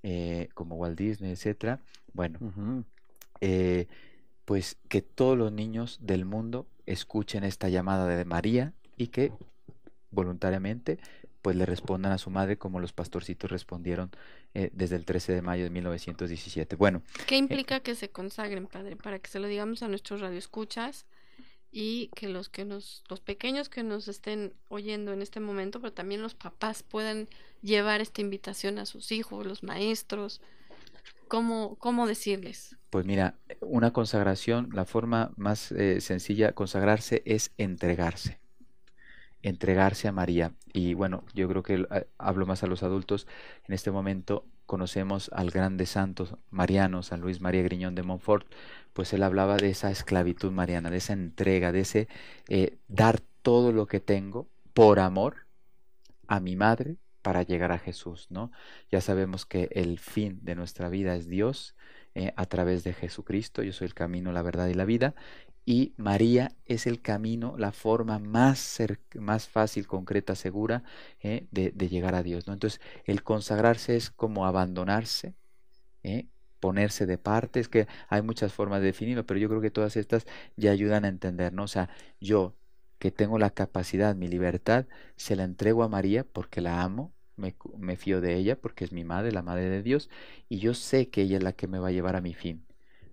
eh, 0.02 0.50
como 0.52 0.76
Walt 0.76 0.98
Disney, 0.98 1.32
etcétera. 1.32 1.80
Bueno, 2.12 2.38
eh, 3.40 3.86
pues 4.44 4.76
que 4.90 5.00
todos 5.00 5.38
los 5.38 5.52
niños 5.52 6.00
del 6.02 6.26
mundo 6.26 6.66
escuchen 6.84 7.44
esta 7.44 7.70
llamada 7.70 8.06
de 8.06 8.26
María 8.26 8.74
y 8.98 9.06
que 9.06 9.32
voluntariamente 10.10 10.98
pues 11.44 11.56
le 11.56 11.66
respondan 11.66 12.10
a 12.10 12.16
su 12.16 12.30
madre 12.30 12.56
como 12.56 12.80
los 12.80 12.94
pastorcitos 12.94 13.50
respondieron 13.50 14.10
eh, 14.54 14.70
desde 14.72 14.96
el 14.96 15.04
13 15.04 15.34
de 15.34 15.42
mayo 15.42 15.64
de 15.64 15.68
1917. 15.68 16.74
Bueno. 16.76 17.02
¿Qué 17.26 17.34
eh, 17.34 17.38
implica 17.38 17.80
que 17.80 17.94
se 17.94 18.08
consagren, 18.08 18.66
padre? 18.66 18.96
Para 18.96 19.18
que 19.18 19.28
se 19.28 19.38
lo 19.40 19.46
digamos 19.46 19.82
a 19.82 19.88
nuestros 19.88 20.22
radioescuchas 20.22 21.04
y 21.70 22.08
que 22.14 22.30
los 22.30 22.48
que 22.48 22.64
nos, 22.64 23.04
los 23.10 23.20
pequeños 23.20 23.68
que 23.68 23.82
nos 23.82 24.08
estén 24.08 24.54
oyendo 24.70 25.12
en 25.12 25.20
este 25.20 25.38
momento, 25.38 25.82
pero 25.82 25.92
también 25.92 26.22
los 26.22 26.34
papás 26.34 26.82
puedan 26.82 27.28
llevar 27.60 28.00
esta 28.00 28.22
invitación 28.22 28.78
a 28.78 28.86
sus 28.86 29.12
hijos, 29.12 29.46
los 29.46 29.62
maestros. 29.62 30.40
¿Cómo, 31.28 31.76
cómo 31.76 32.06
decirles? 32.06 32.74
Pues 32.88 33.04
mira, 33.04 33.34
una 33.60 33.92
consagración, 33.92 34.70
la 34.72 34.86
forma 34.86 35.34
más 35.36 35.72
eh, 35.72 36.00
sencilla 36.00 36.46
de 36.46 36.54
consagrarse 36.54 37.22
es 37.26 37.52
entregarse 37.58 38.43
entregarse 39.44 40.08
a 40.08 40.12
María. 40.12 40.52
Y 40.72 40.94
bueno, 40.94 41.24
yo 41.34 41.48
creo 41.48 41.62
que 41.62 41.86
eh, 41.90 42.08
hablo 42.18 42.46
más 42.46 42.62
a 42.62 42.66
los 42.66 42.82
adultos. 42.82 43.26
En 43.68 43.74
este 43.74 43.90
momento 43.90 44.46
conocemos 44.66 45.30
al 45.32 45.50
grande 45.50 45.86
santo 45.86 46.38
mariano, 46.50 47.02
San 47.02 47.20
Luis 47.20 47.40
María 47.40 47.62
Griñón 47.62 47.94
de 47.94 48.02
Montfort, 48.02 48.46
pues 48.94 49.12
él 49.12 49.22
hablaba 49.22 49.56
de 49.56 49.70
esa 49.70 49.90
esclavitud 49.90 50.50
mariana, 50.50 50.90
de 50.90 50.96
esa 50.96 51.12
entrega, 51.12 51.72
de 51.72 51.80
ese 51.80 52.08
eh, 52.48 52.78
dar 52.88 53.20
todo 53.42 53.72
lo 53.72 53.86
que 53.86 54.00
tengo 54.00 54.48
por 54.72 54.98
amor 54.98 55.46
a 56.26 56.40
mi 56.40 56.56
madre 56.56 56.96
para 57.20 57.42
llegar 57.42 57.72
a 57.72 57.78
Jesús, 57.78 58.26
¿no? 58.30 58.50
Ya 58.90 59.00
sabemos 59.00 59.44
que 59.44 59.68
el 59.72 59.98
fin 59.98 60.40
de 60.42 60.54
nuestra 60.54 60.88
vida 60.88 61.14
es 61.16 61.28
Dios, 61.28 61.74
eh, 62.14 62.32
a 62.36 62.46
través 62.46 62.84
de 62.84 62.94
Jesucristo, 62.94 63.62
yo 63.62 63.72
soy 63.72 63.86
el 63.86 63.94
camino, 63.94 64.30
la 64.30 64.42
verdad 64.42 64.68
y 64.68 64.74
la 64.74 64.84
vida, 64.84 65.14
y 65.66 65.94
María 65.96 66.52
es 66.66 66.86
el 66.86 67.00
camino, 67.00 67.56
la 67.56 67.72
forma 67.72 68.18
más, 68.18 68.78
más 69.14 69.48
fácil, 69.48 69.86
concreta, 69.86 70.34
segura 70.34 70.82
¿eh? 71.22 71.46
de, 71.50 71.88
llegar 71.88 72.14
a 72.14 72.22
Dios. 72.22 72.46
¿no? 72.46 72.52
Entonces, 72.52 72.80
el 73.04 73.22
consagrarse 73.22 73.96
es 73.96 74.10
como 74.10 74.46
abandonarse, 74.46 75.34
¿eh? 76.02 76.26
ponerse 76.60 77.06
de 77.06 77.18
parte, 77.18 77.60
es 77.60 77.68
que 77.68 77.86
hay 78.08 78.22
muchas 78.22 78.52
formas 78.52 78.80
de 78.80 78.86
definirlo, 78.86 79.26
pero 79.26 79.40
yo 79.40 79.48
creo 79.48 79.60
que 79.60 79.70
todas 79.70 79.96
estas 79.96 80.26
ya 80.56 80.70
ayudan 80.70 81.04
a 81.04 81.08
entender, 81.08 81.52
¿no? 81.52 81.64
O 81.64 81.68
sea, 81.68 81.90
yo 82.20 82.54
que 82.98 83.10
tengo 83.10 83.38
la 83.38 83.50
capacidad, 83.50 84.14
mi 84.16 84.28
libertad, 84.28 84.86
se 85.16 85.36
la 85.36 85.44
entrego 85.44 85.82
a 85.82 85.88
María 85.88 86.24
porque 86.24 86.62
la 86.62 86.82
amo, 86.82 87.12
me, 87.36 87.54
me 87.76 87.96
fío 87.96 88.20
de 88.22 88.36
ella 88.36 88.58
porque 88.58 88.84
es 88.84 88.92
mi 88.92 89.04
madre, 89.04 89.32
la 89.32 89.42
madre 89.42 89.68
de 89.68 89.82
Dios, 89.82 90.08
y 90.48 90.58
yo 90.58 90.72
sé 90.74 91.10
que 91.10 91.22
ella 91.22 91.36
es 91.38 91.42
la 91.42 91.52
que 91.52 91.66
me 91.66 91.78
va 91.78 91.88
a 91.88 91.92
llevar 91.92 92.16
a 92.16 92.22
mi 92.22 92.32
fin. 92.32 92.64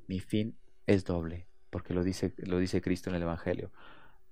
Mi 0.07 0.19
fin 0.19 0.55
es 0.87 1.03
doble, 1.03 1.47
porque 1.71 1.95
lo 1.95 2.03
dice, 2.03 2.33
lo 2.37 2.59
dice 2.59 2.81
Cristo 2.81 3.09
en 3.09 3.15
el 3.15 3.23
Evangelio. 3.23 3.71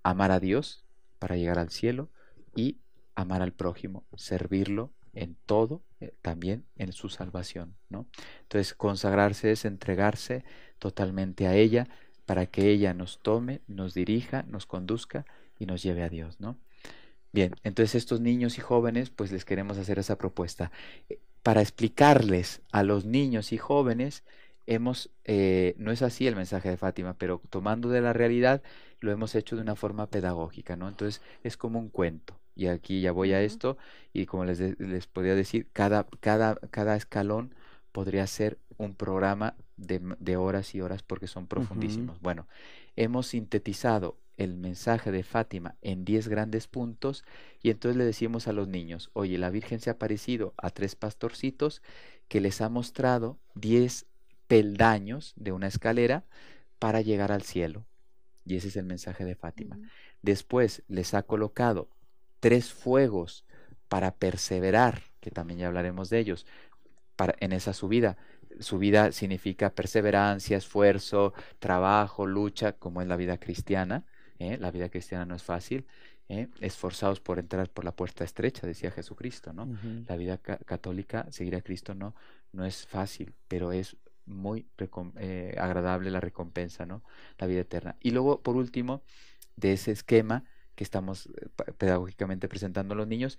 Amar 0.03 0.31
a 0.31 0.39
Dios 0.39 0.85
para 1.17 1.35
llegar 1.35 1.57
al 1.57 1.71
cielo 1.71 2.09
y 2.55 2.77
amar 3.15 3.41
al 3.41 3.53
prójimo, 3.53 4.03
servirlo 4.15 4.91
en 5.13 5.35
todo, 5.45 5.81
eh, 5.99 6.13
también 6.21 6.65
en 6.75 6.93
su 6.93 7.09
salvación, 7.09 7.75
¿no? 7.89 8.05
Entonces, 8.43 8.73
consagrarse 8.75 9.51
es 9.51 9.65
entregarse 9.65 10.43
totalmente 10.77 11.47
a 11.47 11.55
ella 11.55 11.87
para 12.25 12.45
que 12.45 12.69
ella 12.69 12.93
nos 12.93 13.19
tome, 13.19 13.61
nos 13.67 13.93
dirija, 13.93 14.43
nos 14.43 14.65
conduzca 14.65 15.25
y 15.57 15.65
nos 15.65 15.81
lleve 15.81 16.03
a 16.03 16.09
Dios, 16.09 16.39
¿no? 16.39 16.57
Bien, 17.31 17.55
entonces 17.63 17.95
estos 17.95 18.21
niños 18.21 18.57
y 18.57 18.61
jóvenes, 18.61 19.09
pues 19.09 19.31
les 19.31 19.45
queremos 19.45 19.77
hacer 19.77 19.99
esa 19.99 20.17
propuesta. 20.17 20.71
Eh, 21.09 21.19
para 21.43 21.61
explicarles 21.61 22.61
a 22.71 22.83
los 22.83 23.05
niños 23.05 23.51
y 23.53 23.57
jóvenes 23.57 24.23
hemos, 24.69 25.09
eh, 25.25 25.73
no 25.79 25.91
es 25.91 26.03
así 26.03 26.27
el 26.27 26.35
mensaje 26.35 26.69
de 26.69 26.77
Fátima, 26.77 27.15
pero 27.15 27.41
tomando 27.49 27.89
de 27.89 28.01
la 28.01 28.13
realidad, 28.13 28.61
lo 28.99 29.11
hemos 29.11 29.33
hecho 29.33 29.55
de 29.55 29.63
una 29.63 29.75
forma 29.75 30.05
pedagógica, 30.07 30.75
¿no? 30.75 30.87
Entonces 30.87 31.23
es 31.43 31.57
como 31.57 31.79
un 31.79 31.89
cuento. 31.89 32.39
Y 32.55 32.67
aquí 32.67 33.01
ya 33.01 33.11
voy 33.11 33.33
a 33.33 33.41
esto, 33.41 33.77
y 34.13 34.27
como 34.27 34.45
les, 34.45 34.79
les 34.79 35.07
podría 35.07 35.33
decir, 35.33 35.67
cada, 35.73 36.05
cada, 36.19 36.55
cada 36.69 36.95
escalón 36.95 37.55
podría 37.91 38.27
ser 38.27 38.59
un 38.77 38.93
programa 38.93 39.55
de, 39.75 40.01
de 40.19 40.37
horas 40.37 40.75
y 40.75 40.81
horas 40.81 41.01
porque 41.01 41.25
son 41.25 41.47
profundísimos. 41.47 42.21
Bueno, 42.21 42.47
hemos 42.95 43.27
sintetizado 43.27 44.17
el 44.37 44.55
mensaje 44.55 45.11
de 45.11 45.23
Fátima 45.23 45.75
en 45.81 46.05
10 46.05 46.27
grandes 46.27 46.67
puntos 46.67 47.23
y 47.63 47.71
entonces 47.71 47.97
le 47.97 48.05
decimos 48.05 48.47
a 48.47 48.53
los 48.53 48.67
niños, 48.67 49.09
oye, 49.13 49.37
la 49.39 49.49
Virgen 49.49 49.79
se 49.79 49.89
ha 49.89 49.93
aparecido 49.93 50.53
a 50.57 50.69
tres 50.69 50.95
pastorcitos 50.95 51.81
que 52.27 52.39
les 52.39 52.61
ha 52.61 52.69
mostrado 52.69 53.39
10 53.55 54.05
peldaños 54.49 55.33
de 55.37 55.51
una 55.51 55.67
escalera 55.67 56.25
para 56.79 57.01
llegar 57.01 57.31
al 57.31 57.43
cielo. 57.43 57.85
Y 58.45 58.55
ese 58.55 58.69
es 58.69 58.75
el 58.77 58.85
mensaje 58.85 59.23
de 59.23 59.35
Fátima. 59.35 59.77
Después 60.23 60.81
les 60.87 61.13
ha 61.13 61.21
colocado 61.21 61.87
tres 62.39 62.73
fuegos 62.73 63.45
para 63.87 64.15
perseverar, 64.15 65.03
que 65.21 65.29
también 65.29 65.59
ya 65.59 65.67
hablaremos 65.67 66.09
de 66.09 66.17
ellos, 66.17 66.47
para, 67.15 67.35
en 67.39 67.51
esa 67.51 67.73
subida. 67.73 68.17
Subida 68.59 69.11
significa 69.11 69.69
perseverancia, 69.69 70.57
esfuerzo, 70.57 71.33
trabajo, 71.59 72.25
lucha, 72.25 72.73
como 72.73 73.03
es 73.03 73.07
la 73.07 73.17
vida 73.17 73.37
cristiana. 73.37 74.03
¿eh? 74.39 74.57
La 74.59 74.71
vida 74.71 74.89
cristiana 74.89 75.25
no 75.25 75.35
es 75.35 75.43
fácil. 75.43 75.85
¿eh? 76.27 76.47
esforzados 76.59 77.19
por 77.19 77.37
entrar 77.37 77.69
por 77.69 77.85
la 77.85 77.91
puerta 77.91 78.23
estrecha, 78.23 78.65
decía 78.65 78.91
Jesucristo, 78.91 79.51
¿no? 79.51 79.67
La 80.07 80.15
vida 80.15 80.37
católica, 80.37 81.25
seguir 81.31 81.55
a 81.55 81.61
Cristo 81.61 81.95
no, 81.95 82.15
no 82.51 82.65
es 82.65 82.85
fácil, 82.85 83.33
pero 83.47 83.71
es 83.71 83.97
muy 84.29 84.65
eh, 85.17 85.55
agradable 85.59 86.11
la 86.11 86.19
recompensa, 86.19 86.85
¿no? 86.85 87.03
La 87.37 87.47
vida 87.47 87.61
eterna. 87.61 87.95
Y 87.99 88.11
luego, 88.11 88.41
por 88.41 88.55
último, 88.55 89.01
de 89.55 89.73
ese 89.73 89.91
esquema 89.91 90.45
que 90.75 90.83
estamos 90.83 91.27
eh, 91.27 91.73
pedagógicamente 91.77 92.47
presentando 92.47 92.93
a 92.93 92.97
los 92.97 93.07
niños, 93.07 93.37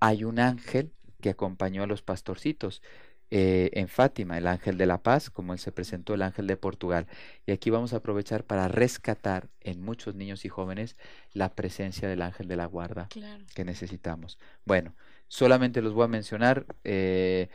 hay 0.00 0.24
un 0.24 0.38
ángel 0.38 0.92
que 1.20 1.30
acompañó 1.30 1.82
a 1.82 1.86
los 1.86 2.02
pastorcitos. 2.02 2.82
Eh, 3.30 3.68
en 3.74 3.88
Fátima, 3.88 4.38
el 4.38 4.46
ángel 4.46 4.78
de 4.78 4.86
la 4.86 5.02
paz, 5.02 5.28
como 5.28 5.52
él 5.52 5.58
se 5.58 5.70
presentó, 5.70 6.14
el 6.14 6.22
ángel 6.22 6.46
de 6.46 6.56
Portugal. 6.56 7.06
Y 7.44 7.52
aquí 7.52 7.68
vamos 7.68 7.92
a 7.92 7.96
aprovechar 7.96 8.44
para 8.44 8.68
rescatar 8.68 9.50
en 9.60 9.82
muchos 9.82 10.14
niños 10.14 10.46
y 10.46 10.48
jóvenes 10.48 10.96
la 11.34 11.50
presencia 11.50 12.08
del 12.08 12.22
ángel 12.22 12.48
de 12.48 12.56
la 12.56 12.64
guarda 12.64 13.08
que 13.54 13.64
necesitamos. 13.66 14.38
Bueno, 14.64 14.94
solamente 15.26 15.82
los 15.82 15.92
voy 15.92 16.04
a 16.04 16.08
mencionar. 16.08 16.64
Eh, 16.84 17.50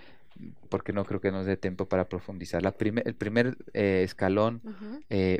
porque 0.70 0.94
no 0.94 1.06
creo 1.06 1.22
que 1.22 1.32
nos 1.32 1.46
dé 1.46 1.58
tiempo 1.58 1.88
para 1.88 2.10
profundizar. 2.10 2.64
La 2.64 2.76
el 2.80 3.16
primer 3.16 3.58
eh, 3.74 4.02
escalón 4.04 4.62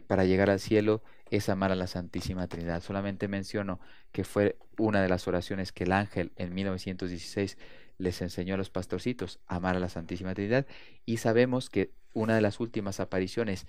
para 0.08 0.26
llegar 0.26 0.50
al 0.50 0.60
cielo 0.60 1.04
es 1.30 1.50
amar 1.50 1.72
a 1.72 1.76
la 1.76 1.88
Santísima 1.88 2.48
Trinidad. 2.48 2.82
Solamente 2.82 3.28
menciono 3.28 3.80
que 4.12 4.24
fue 4.24 4.58
una 4.78 5.02
de 5.02 5.10
las 5.10 5.28
oraciones 5.28 5.72
que 5.72 5.86
el 5.86 5.92
ángel 5.92 6.32
en 6.36 6.54
1916 6.54 7.58
les 7.98 8.22
enseñó 8.22 8.56
a 8.56 8.58
los 8.58 8.70
pastorcitos 8.70 9.40
amar 9.48 9.76
a 9.76 9.80
la 9.80 9.90
Santísima 9.90 10.34
Trinidad 10.34 10.66
y 11.06 11.18
sabemos 11.18 11.70
que 11.70 11.92
una 12.14 12.36
de 12.36 12.42
las 12.42 12.60
últimas 12.60 13.00
apariciones 13.00 13.66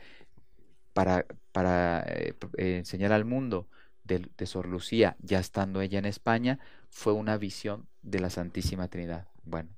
para, 0.93 1.27
para 1.53 2.05
eh, 2.07 2.35
eh, 2.57 2.77
enseñar 2.79 3.12
al 3.12 3.25
mundo 3.25 3.68
de, 4.05 4.29
de, 4.37 4.47
Sor 4.47 4.66
Lucía, 4.66 5.16
ya 5.20 5.39
estando 5.39 5.81
ella 5.81 5.99
en 5.99 6.05
España, 6.05 6.59
fue 6.91 7.12
una 7.12 7.39
visión 7.39 7.89
de 8.03 8.20
la 8.20 8.31
Santísima 8.31 8.89
Trinidad. 8.89 9.29
Bueno, 9.45 9.70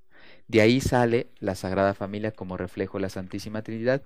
de 0.48 0.60
ahí 0.60 0.80
sale 0.80 1.28
la 1.40 1.54
Sagrada 1.54 1.94
Familia 1.94 2.32
como 2.32 2.56
reflejo 2.56 2.98
de 2.98 3.02
la 3.02 3.08
Santísima 3.08 3.62
Trinidad, 3.62 4.02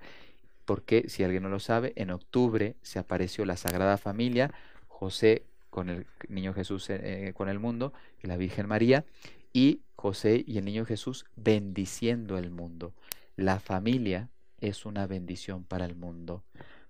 porque 0.65 1.09
si 1.09 1.25
alguien 1.25 1.43
no 1.43 1.49
lo 1.49 1.61
sabe, 1.61 1.93
en 1.97 2.11
octubre 2.11 2.77
se 2.83 2.99
apareció 2.99 3.45
la 3.45 3.57
Sagrada 3.57 3.99
Familia, 3.99 4.53
José 4.89 5.45
con 5.69 5.89
el 5.89 6.07
niño 6.29 6.53
Jesús 6.53 6.89
eh, 6.91 7.33
con 7.35 7.49
el 7.49 7.59
mundo 7.59 7.93
y 8.23 8.27
la 8.27 8.37
Virgen 8.37 8.67
María, 8.67 9.05
y 9.53 9.81
José 9.97 10.45
y 10.47 10.59
el 10.59 10.65
niño 10.65 10.85
Jesús 10.85 11.27
bendiciendo 11.37 12.39
el 12.39 12.51
mundo. 12.51 12.93
La 13.37 13.61
familia 13.61 14.29
es 14.61 14.87
una 14.87 15.07
bendición 15.07 15.65
para 15.65 15.85
el 15.85 15.95
mundo. 15.95 16.43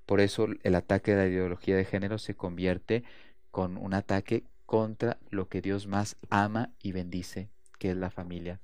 Por 0.06 0.20
eso 0.20 0.46
el 0.62 0.74
ataque 0.74 1.12
de 1.12 1.16
la 1.16 1.28
ideología 1.28 1.76
de 1.76 1.84
género 1.84 2.18
se 2.18 2.34
convierte 2.34 3.04
con 3.50 3.76
un 3.76 3.94
ataque 3.94 4.44
contra 4.66 5.18
lo 5.30 5.48
que 5.48 5.60
Dios 5.60 5.86
más 5.86 6.16
ama 6.28 6.70
y 6.82 6.92
bendice, 6.92 7.48
que 7.78 7.90
es 7.90 7.96
la 7.96 8.10
familia. 8.10 8.60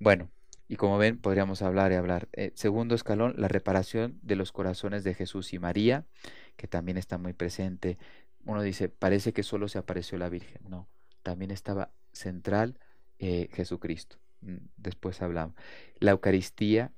Bueno, 0.00 0.30
y 0.68 0.76
como 0.76 0.98
ven, 0.98 1.18
podríamos 1.18 1.62
hablar 1.62 1.92
y 1.92 1.96
hablar. 1.96 2.28
Eh, 2.32 2.52
segundo 2.54 2.94
escalón, 2.94 3.34
la 3.36 3.48
reparación 3.48 4.18
de 4.22 4.36
los 4.36 4.52
corazones 4.52 5.02
de 5.02 5.14
Jesús 5.14 5.52
y 5.52 5.58
María, 5.58 6.04
que 6.56 6.68
también 6.68 6.98
está 6.98 7.18
muy 7.18 7.32
presente. 7.32 7.98
Uno 8.44 8.62
dice, 8.62 8.88
parece 8.88 9.32
que 9.32 9.42
solo 9.42 9.68
se 9.68 9.78
apareció 9.78 10.18
la 10.18 10.28
Virgen. 10.28 10.62
No, 10.68 10.86
también 11.22 11.50
estaba 11.50 11.90
central 12.12 12.78
eh, 13.18 13.48
Jesucristo. 13.52 14.18
Mm, 14.42 14.56
después 14.76 15.20
hablamos. 15.20 15.56
La 15.98 16.12
Eucaristía, 16.12 16.92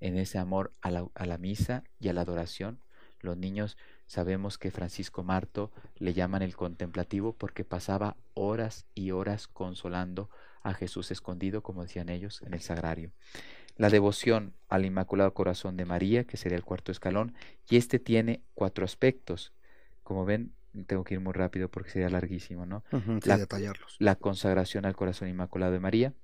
en 0.00 0.16
ese 0.16 0.38
amor 0.38 0.72
a 0.80 0.90
la, 0.90 1.06
a 1.14 1.26
la 1.26 1.38
misa 1.38 1.84
y 1.98 2.08
a 2.08 2.12
la 2.12 2.22
adoración. 2.22 2.80
Los 3.20 3.36
niños 3.36 3.76
sabemos 4.06 4.56
que 4.56 4.70
Francisco 4.70 5.22
Marto 5.22 5.72
le 5.96 6.14
llaman 6.14 6.42
el 6.42 6.54
contemplativo 6.54 7.32
porque 7.32 7.64
pasaba 7.64 8.16
horas 8.34 8.86
y 8.94 9.10
horas 9.10 9.48
consolando 9.48 10.30
a 10.66 10.74
Jesús 10.74 11.12
escondido, 11.12 11.62
como 11.62 11.82
decían 11.82 12.08
ellos, 12.08 12.42
en 12.42 12.52
el 12.52 12.60
sagrario. 12.60 13.12
La 13.76 13.88
devoción 13.88 14.52
al 14.68 14.84
Inmaculado 14.84 15.32
Corazón 15.32 15.76
de 15.76 15.84
María, 15.84 16.24
que 16.24 16.36
sería 16.36 16.56
el 16.56 16.64
cuarto 16.64 16.90
escalón, 16.90 17.34
y 17.70 17.76
este 17.76 18.00
tiene 18.00 18.42
cuatro 18.54 18.84
aspectos. 18.84 19.52
Como 20.02 20.24
ven, 20.24 20.52
tengo 20.86 21.04
que 21.04 21.14
ir 21.14 21.20
muy 21.20 21.34
rápido 21.34 21.68
porque 21.68 21.90
sería 21.90 22.08
larguísimo, 22.10 22.66
¿no? 22.66 22.82
la, 23.24 23.38
detallarlos. 23.38 23.96
La 24.00 24.16
consagración 24.16 24.86
al 24.86 24.96
corazón 24.96 25.28
inmaculado 25.28 25.72
de 25.72 25.78
María, 25.78 26.14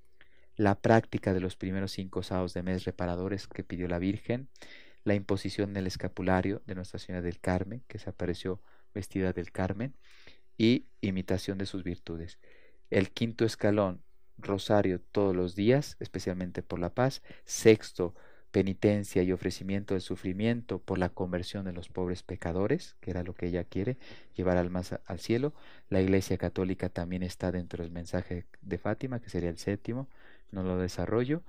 la 0.57 0.74
práctica 0.74 1.32
de 1.32 1.40
los 1.40 1.55
primeros 1.55 1.93
cinco 1.93 2.24
sábados 2.24 2.53
de 2.53 2.64
mes 2.64 2.84
reparadores 2.84 3.47
que 3.47 3.62
pidió 3.62 3.86
la 3.86 4.01
Virgen, 4.01 4.49
la 5.05 5.14
imposición 5.14 5.72
del 5.72 5.86
escapulario 5.86 6.62
de 6.66 6.74
Nuestra 6.74 6.99
Señora 6.99 7.22
del 7.22 7.38
Carmen, 7.38 7.84
que 7.86 7.99
se 7.99 8.11
apareció 8.11 8.61
vestida 8.93 9.32
del 9.32 9.53
Carmen, 9.53 9.95
y 10.59 10.86
imitación 11.01 11.59
de 11.59 11.66
sus 11.66 11.84
virtudes. 11.84 12.38
El 12.90 13.11
quinto 13.11 13.45
escalón, 13.45 14.03
rosario 14.43 15.01
todos 15.01 15.34
los 15.34 15.55
días, 15.55 15.97
especialmente 16.01 16.62
por 16.62 16.78
la 16.78 16.90
paz. 16.90 17.22
Sexto, 17.45 18.14
penitencia 18.53 19.22
y 19.22 19.32
ofrecimiento 19.32 19.95
del 19.95 20.03
sufrimiento 20.03 20.78
por 20.78 20.99
la 20.99 21.09
conversión 21.09 21.64
de 21.64 21.72
los 21.72 21.88
pobres 21.88 22.22
pecadores, 22.22 22.97
que 23.01 23.11
era 23.11 23.24
lo 23.24 23.34
que 23.34 23.47
ella 23.47 23.64
quiere, 23.64 23.97
llevar 24.36 24.59
almas 24.59 24.95
al 25.07 25.18
cielo. 25.18 25.55
La 25.88 26.03
Iglesia 26.03 26.36
Católica 26.36 26.90
también 26.90 27.22
está 27.22 27.51
dentro 27.51 27.82
del 27.82 27.90
mensaje 27.90 28.47
de 28.61 28.78
Fátima, 28.78 29.20
que 29.20 29.30
sería 29.30 29.49
el 29.49 29.59
séptimo, 29.59 30.09
no 30.51 30.62
lo 30.62 30.78
desarrollo. 30.78 31.43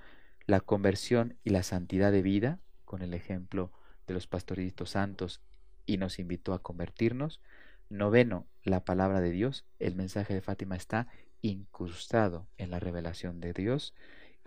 La 0.45 0.61
conversión 0.61 1.35
y 1.43 1.51
la 1.51 1.63
santidad 1.63 2.11
de 2.11 2.21
vida, 2.21 2.59
con 2.85 3.01
el 3.01 3.13
ejemplo 3.13 3.71
de 4.07 4.13
los 4.13 4.27
pastoritos 4.27 4.91
santos, 4.91 5.41
y 5.85 5.97
nos 5.97 6.19
invitó 6.19 6.53
a 6.53 6.61
convertirnos. 6.61 7.41
Noveno, 7.89 8.47
la 8.63 8.85
palabra 8.85 9.19
de 9.19 9.31
Dios. 9.31 9.65
El 9.79 9.95
mensaje 9.95 10.33
de 10.33 10.41
Fátima 10.41 10.75
está 10.75 11.07
incrustado 11.43 12.47
en 12.57 12.71
la 12.71 12.79
revelación 12.79 13.39
de 13.39 13.53
Dios. 13.53 13.93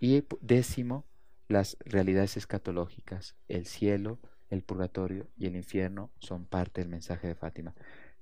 Y 0.00 0.24
décimo, 0.40 1.04
las 1.46 1.76
realidades 1.84 2.36
escatológicas, 2.36 3.36
el 3.46 3.66
cielo, 3.66 4.18
el 4.50 4.62
purgatorio 4.62 5.28
y 5.36 5.46
el 5.46 5.56
infierno 5.56 6.10
son 6.18 6.44
parte 6.44 6.80
del 6.80 6.90
mensaje 6.90 7.28
de 7.28 7.34
Fátima. 7.34 7.74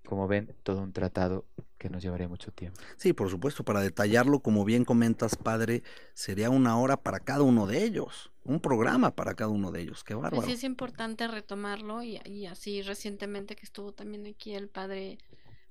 Como 0.04 0.28
ven, 0.28 0.54
todo 0.62 0.82
un 0.82 0.92
tratado 0.92 1.46
que 1.78 1.88
nos 1.88 2.02
llevaría 2.02 2.28
mucho 2.28 2.52
tiempo. 2.52 2.78
Sí, 2.96 3.14
por 3.14 3.30
supuesto, 3.30 3.64
para 3.64 3.80
detallarlo, 3.80 4.40
como 4.40 4.64
bien 4.64 4.84
comentas, 4.84 5.34
padre, 5.36 5.82
sería 6.12 6.50
una 6.50 6.78
hora 6.78 6.98
para 6.98 7.20
cada 7.20 7.42
uno 7.42 7.66
de 7.66 7.84
ellos, 7.84 8.30
un 8.42 8.60
programa 8.60 9.14
para 9.14 9.34
cada 9.34 9.50
uno 9.50 9.70
de 9.70 9.80
ellos. 9.80 10.04
Qué 10.04 10.14
pues 10.14 10.22
bárbaro. 10.22 10.46
sí 10.46 10.52
es 10.52 10.64
importante 10.64 11.26
retomarlo 11.26 12.02
y, 12.02 12.20
y 12.26 12.46
así 12.46 12.82
recientemente 12.82 13.56
que 13.56 13.64
estuvo 13.64 13.92
también 13.92 14.26
aquí 14.26 14.52
el 14.54 14.68
padre 14.68 15.18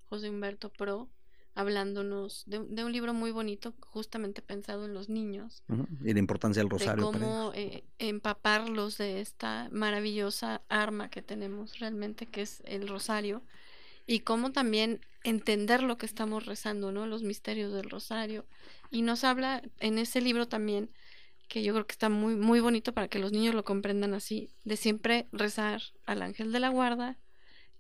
José 0.06 0.32
Humberto 0.32 0.70
Pro, 0.70 1.10
hablándonos 1.56 2.44
de, 2.48 2.60
un 2.60 2.92
libro 2.92 3.14
muy 3.14 3.32
bonito, 3.32 3.74
justamente 3.80 4.42
pensado 4.42 4.86
en 4.86 4.94
los 4.94 5.10
niños. 5.10 5.64
Y 6.04 6.14
la 6.14 6.20
importancia 6.20 6.62
del 6.62 6.70
rosario. 6.70 7.12
De 7.12 7.20
cómo 7.20 7.52
eh, 7.54 7.84
empaparlos 8.00 8.98
de 8.98 9.22
esta 9.22 9.70
maravillosa 9.72 10.62
arma 10.70 11.10
que 11.10 11.22
tenemos 11.22 11.80
realmente, 11.80 12.26
que 12.26 12.42
es 12.42 12.64
el 12.66 12.88
rosario, 12.88 13.44
y 14.08 14.22
cómo 14.22 14.52
también 14.52 15.02
entender 15.24 15.84
lo 15.84 15.98
que 15.98 16.06
estamos 16.06 16.46
rezando, 16.46 16.92
¿no? 16.92 17.06
Los 17.06 17.24
misterios 17.24 17.72
del 17.72 17.90
rosario. 17.90 18.46
Y 18.90 19.04
nos 19.04 19.24
habla 19.24 19.62
en 19.80 20.00
ese 20.00 20.22
libro 20.22 20.48
también, 20.48 20.90
que 21.48 21.64
yo 21.64 21.74
creo 21.74 21.86
que 21.86 21.94
está 21.94 22.10
muy, 22.10 22.36
muy 22.36 22.62
bonito 22.62 22.94
para 22.94 23.08
que 23.08 23.20
los 23.20 23.32
niños 23.32 23.54
lo 23.54 23.64
comprendan 23.64 24.14
así, 24.14 24.50
de 24.64 24.76
siempre 24.76 25.28
rezar 25.32 25.82
al 26.06 26.24
ángel 26.24 26.52
de 26.52 26.60
la 26.60 26.70
guarda 26.70 27.18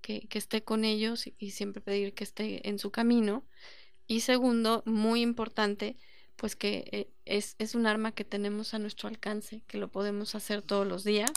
que, 0.03 0.27
esté 0.33 0.63
con 0.63 0.85
ellos 0.85 1.27
y 1.39 1.51
siempre 1.51 1.81
pedir 1.81 2.13
que 2.13 2.23
esté 2.23 2.67
en 2.69 2.77
su 2.77 2.91
camino. 2.91 3.43
Y 4.05 4.19
segundo, 4.19 4.83
muy 4.85 5.21
importante, 5.21 5.97
pues 6.35 6.55
que 6.55 6.89
eh, 6.91 7.09
es, 7.25 7.55
es 7.57 7.73
un 7.73 7.87
arma 7.87 8.11
que 8.11 8.25
tenemos 8.25 8.73
a 8.73 8.79
nuestro 8.79 9.07
alcance, 9.07 9.61
que 9.65 9.77
lo 9.77 9.87
podemos 9.87 10.35
hacer 10.35 10.61
todos 10.61 10.85
los 10.85 11.03
días 11.03 11.31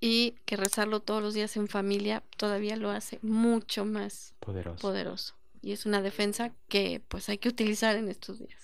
y 0.00 0.34
que 0.46 0.56
rezarlo 0.56 1.00
todos 1.00 1.22
los 1.22 1.34
días 1.34 1.56
en 1.56 1.68
familia 1.68 2.22
todavía 2.36 2.76
lo 2.76 2.90
hace 2.90 3.18
mucho 3.22 3.84
más 3.84 4.34
poderoso. 4.40 4.80
poderoso. 4.80 5.34
Y 5.62 5.72
es 5.72 5.86
una 5.86 6.02
defensa 6.02 6.52
que 6.68 7.02
pues 7.08 7.28
hay 7.28 7.38
que 7.38 7.48
utilizar 7.48 7.96
en 7.96 8.08
estos 8.08 8.38
días. 8.38 8.60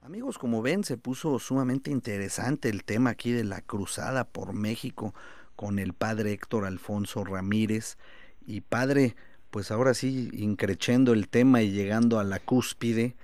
Amigos, 0.00 0.38
como 0.38 0.62
ven, 0.62 0.84
se 0.84 0.96
puso 0.96 1.40
sumamente 1.40 1.90
interesante 1.90 2.68
el 2.68 2.84
tema 2.84 3.10
aquí 3.10 3.32
de 3.32 3.42
la 3.42 3.60
cruzada 3.60 4.22
por 4.22 4.52
México 4.52 5.16
con 5.56 5.80
el 5.80 5.94
padre 5.94 6.30
Héctor 6.30 6.64
Alfonso 6.64 7.24
Ramírez. 7.24 7.98
Y 8.46 8.60
padre, 8.60 9.16
pues 9.54 9.70
ahora 9.70 9.94
sí, 9.94 10.30
increchendo 10.32 11.12
el 11.12 11.28
tema 11.28 11.62
y 11.62 11.70
llegando 11.70 12.18
a 12.18 12.24
la 12.24 12.40
cúspide, 12.40 13.14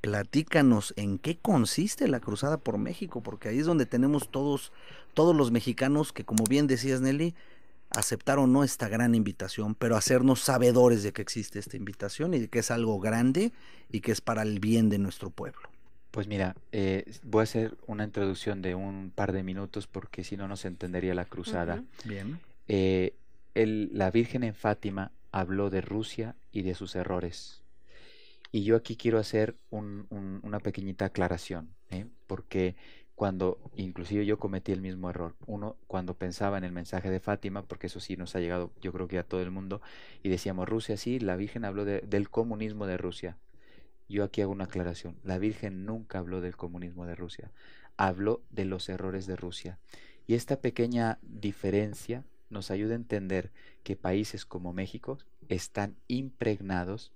platícanos 0.00 0.94
en 0.96 1.18
qué 1.18 1.36
consiste 1.36 2.06
la 2.06 2.20
Cruzada 2.20 2.58
por 2.58 2.78
México, 2.78 3.24
porque 3.24 3.48
ahí 3.48 3.58
es 3.58 3.66
donde 3.66 3.86
tenemos 3.86 4.30
todos, 4.30 4.70
todos 5.14 5.34
los 5.34 5.50
mexicanos 5.50 6.12
que, 6.12 6.24
como 6.24 6.44
bien 6.44 6.68
decías 6.68 7.00
Nelly, 7.00 7.34
aceptaron 7.90 8.52
no 8.52 8.62
esta 8.62 8.86
gran 8.86 9.16
invitación, 9.16 9.74
pero 9.74 9.96
hacernos 9.96 10.38
sabedores 10.42 11.02
de 11.02 11.12
que 11.12 11.22
existe 11.22 11.58
esta 11.58 11.76
invitación 11.76 12.34
y 12.34 12.38
de 12.38 12.46
que 12.46 12.60
es 12.60 12.70
algo 12.70 13.00
grande 13.00 13.50
y 13.90 14.00
que 14.00 14.12
es 14.12 14.20
para 14.20 14.42
el 14.42 14.60
bien 14.60 14.90
de 14.90 14.98
nuestro 14.98 15.30
pueblo. 15.30 15.70
Pues 16.12 16.28
mira, 16.28 16.54
eh, 16.70 17.04
voy 17.24 17.40
a 17.40 17.42
hacer 17.42 17.76
una 17.88 18.04
introducción 18.04 18.62
de 18.62 18.76
un 18.76 19.10
par 19.12 19.32
de 19.32 19.42
minutos 19.42 19.88
porque 19.88 20.22
si 20.22 20.36
no, 20.36 20.46
no 20.46 20.56
se 20.56 20.68
entendería 20.68 21.14
la 21.14 21.24
cruzada. 21.24 21.82
Bien. 22.04 22.38
Eh, 22.68 23.14
la 23.56 24.12
Virgen 24.12 24.44
en 24.44 24.54
Fátima 24.54 25.10
habló 25.32 25.70
de 25.70 25.80
Rusia 25.80 26.36
y 26.52 26.62
de 26.62 26.74
sus 26.74 26.94
errores. 26.96 27.62
Y 28.52 28.64
yo 28.64 28.76
aquí 28.76 28.96
quiero 28.96 29.18
hacer 29.18 29.56
una 29.70 30.60
pequeñita 30.60 31.06
aclaración, 31.06 31.70
¿eh? 31.90 32.06
porque 32.26 32.74
cuando, 33.14 33.60
inclusive 33.76 34.24
yo 34.26 34.38
cometí 34.38 34.72
el 34.72 34.80
mismo 34.80 35.10
error, 35.10 35.36
uno 35.46 35.76
cuando 35.86 36.14
pensaba 36.14 36.58
en 36.58 36.64
el 36.64 36.72
mensaje 36.72 37.10
de 37.10 37.20
Fátima, 37.20 37.62
porque 37.62 37.86
eso 37.86 38.00
sí 38.00 38.16
nos 38.16 38.34
ha 38.34 38.40
llegado 38.40 38.72
yo 38.80 38.92
creo 38.92 39.08
que 39.08 39.18
a 39.18 39.24
todo 39.24 39.42
el 39.42 39.50
mundo, 39.50 39.82
y 40.22 40.30
decíamos 40.30 40.68
Rusia, 40.68 40.96
sí, 40.96 41.20
la 41.20 41.36
Virgen 41.36 41.64
habló 41.64 41.84
del 41.84 42.30
comunismo 42.30 42.86
de 42.86 42.96
Rusia. 42.96 43.36
Yo 44.08 44.24
aquí 44.24 44.40
hago 44.40 44.50
una 44.50 44.64
aclaración, 44.64 45.16
la 45.22 45.38
Virgen 45.38 45.84
nunca 45.84 46.18
habló 46.18 46.40
del 46.40 46.56
comunismo 46.56 47.06
de 47.06 47.14
Rusia, 47.14 47.52
habló 47.96 48.42
de 48.50 48.64
los 48.64 48.88
errores 48.88 49.26
de 49.26 49.36
Rusia. 49.36 49.78
Y 50.26 50.34
esta 50.34 50.60
pequeña 50.60 51.18
diferencia 51.22 52.24
nos 52.50 52.70
ayuda 52.70 52.92
a 52.92 52.96
entender 52.96 53.50
que 53.82 53.96
países 53.96 54.44
como 54.44 54.72
México 54.72 55.18
están 55.48 55.96
impregnados 56.08 57.12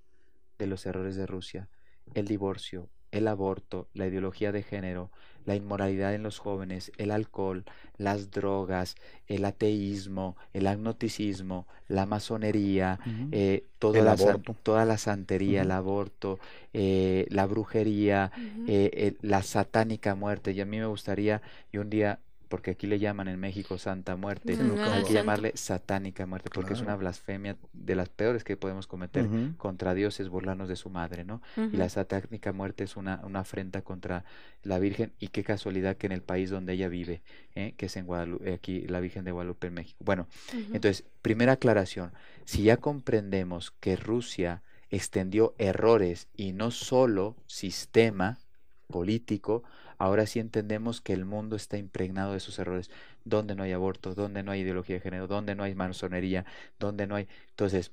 de 0.57 0.67
los 0.67 0.85
errores 0.85 1.15
de 1.15 1.27
Rusia, 1.27 1.67
el 2.13 2.27
divorcio, 2.27 2.89
el 3.11 3.27
aborto, 3.27 3.87
la 3.93 4.07
ideología 4.07 4.51
de 4.51 4.63
género, 4.63 5.09
la 5.45 5.55
inmoralidad 5.55 6.13
en 6.13 6.23
los 6.23 6.39
jóvenes, 6.39 6.91
el 6.97 7.11
alcohol, 7.11 7.63
las 7.97 8.31
drogas, 8.31 8.95
el 9.27 9.45
ateísmo, 9.45 10.35
el 10.53 10.67
agnoticismo, 10.67 11.67
la 11.87 12.05
masonería, 12.05 12.99
eh, 13.31 13.63
toda, 13.79 14.01
la, 14.01 14.15
toda, 14.63 14.85
la, 14.85 14.97
santería, 14.97 15.61
el 15.61 15.71
aborto, 15.71 16.39
eh, 16.73 17.27
la 17.29 17.45
brujería, 17.45 18.31
eh, 18.67 19.15
la 19.21 19.43
satánica 19.43 20.15
muerte. 20.15 20.51
Y 20.51 20.61
a 20.61 20.65
mí 20.65 20.79
me 20.79 20.87
gustaría, 20.87 21.41
y 21.71 21.77
un 21.77 21.89
día 21.89 22.19
porque 22.55 22.71
aquí 22.71 22.87
le 22.87 22.99
llaman 22.99 23.27
en 23.27 23.37
México 23.37 23.77
Santa 23.77 24.15
Muerte, 24.15 24.57
hay 24.57 25.03
que 25.03 25.11
llamarle 25.11 25.51
satánica 25.55 26.25
muerte, 26.25 26.49
porque 26.53 26.71
es 26.71 26.79
una 26.79 26.95
blasfemia 26.95 27.57
de 27.73 27.95
las 27.97 28.07
peores 28.07 28.45
que 28.45 28.55
podemos 28.55 28.87
cometer 28.87 29.27
contra 29.57 29.93
Dios, 29.93 30.21
es 30.21 30.29
burlarnos 30.29 30.69
de 30.69 30.77
su 30.77 30.89
madre, 30.89 31.25
¿no? 31.25 31.41
Y 31.57 31.75
la 31.75 31.89
satánica 31.89 32.53
muerte 32.53 32.85
es 32.85 32.95
una, 32.95 33.19
una, 33.25 33.41
afrenta 33.41 33.81
contra 33.81 34.23
la 34.63 34.79
Virgen, 34.79 35.11
y 35.19 35.27
qué 35.27 35.43
casualidad 35.43 35.97
que 35.97 36.05
en 36.05 36.13
el 36.13 36.21
país 36.21 36.49
donde 36.49 36.71
ella 36.71 36.87
vive, 36.87 37.23
¿eh? 37.55 37.73
que 37.75 37.87
es 37.87 37.97
en 37.97 38.05
Guadalupe, 38.05 38.53
aquí 38.53 38.87
la 38.87 39.01
Virgen 39.01 39.25
de 39.25 39.33
Guadalupe 39.33 39.67
en 39.67 39.73
México. 39.73 39.97
Bueno, 39.99 40.25
entonces, 40.53 41.03
primera 41.21 41.51
aclaración, 41.51 42.13
si 42.45 42.63
ya 42.63 42.77
comprendemos 42.77 43.71
que 43.81 43.97
Rusia 43.97 44.63
extendió 44.89 45.55
errores 45.57 46.29
y 46.37 46.53
no 46.53 46.71
solo 46.71 47.35
sistema 47.47 48.39
político, 48.87 49.63
ahora 49.97 50.25
sí 50.27 50.39
entendemos 50.39 51.01
que 51.01 51.13
el 51.13 51.25
mundo 51.25 51.55
está 51.55 51.77
impregnado 51.77 52.33
de 52.33 52.39
sus 52.39 52.59
errores, 52.59 52.91
donde 53.23 53.55
no 53.55 53.63
hay 53.63 53.71
aborto, 53.73 54.15
donde 54.15 54.43
no 54.43 54.51
hay 54.51 54.61
ideología 54.61 54.95
de 54.95 55.01
género, 55.01 55.27
donde 55.27 55.55
no 55.55 55.63
hay 55.63 55.75
masonería, 55.75 56.45
donde 56.79 57.07
no 57.07 57.15
hay... 57.15 57.27
Entonces, 57.49 57.91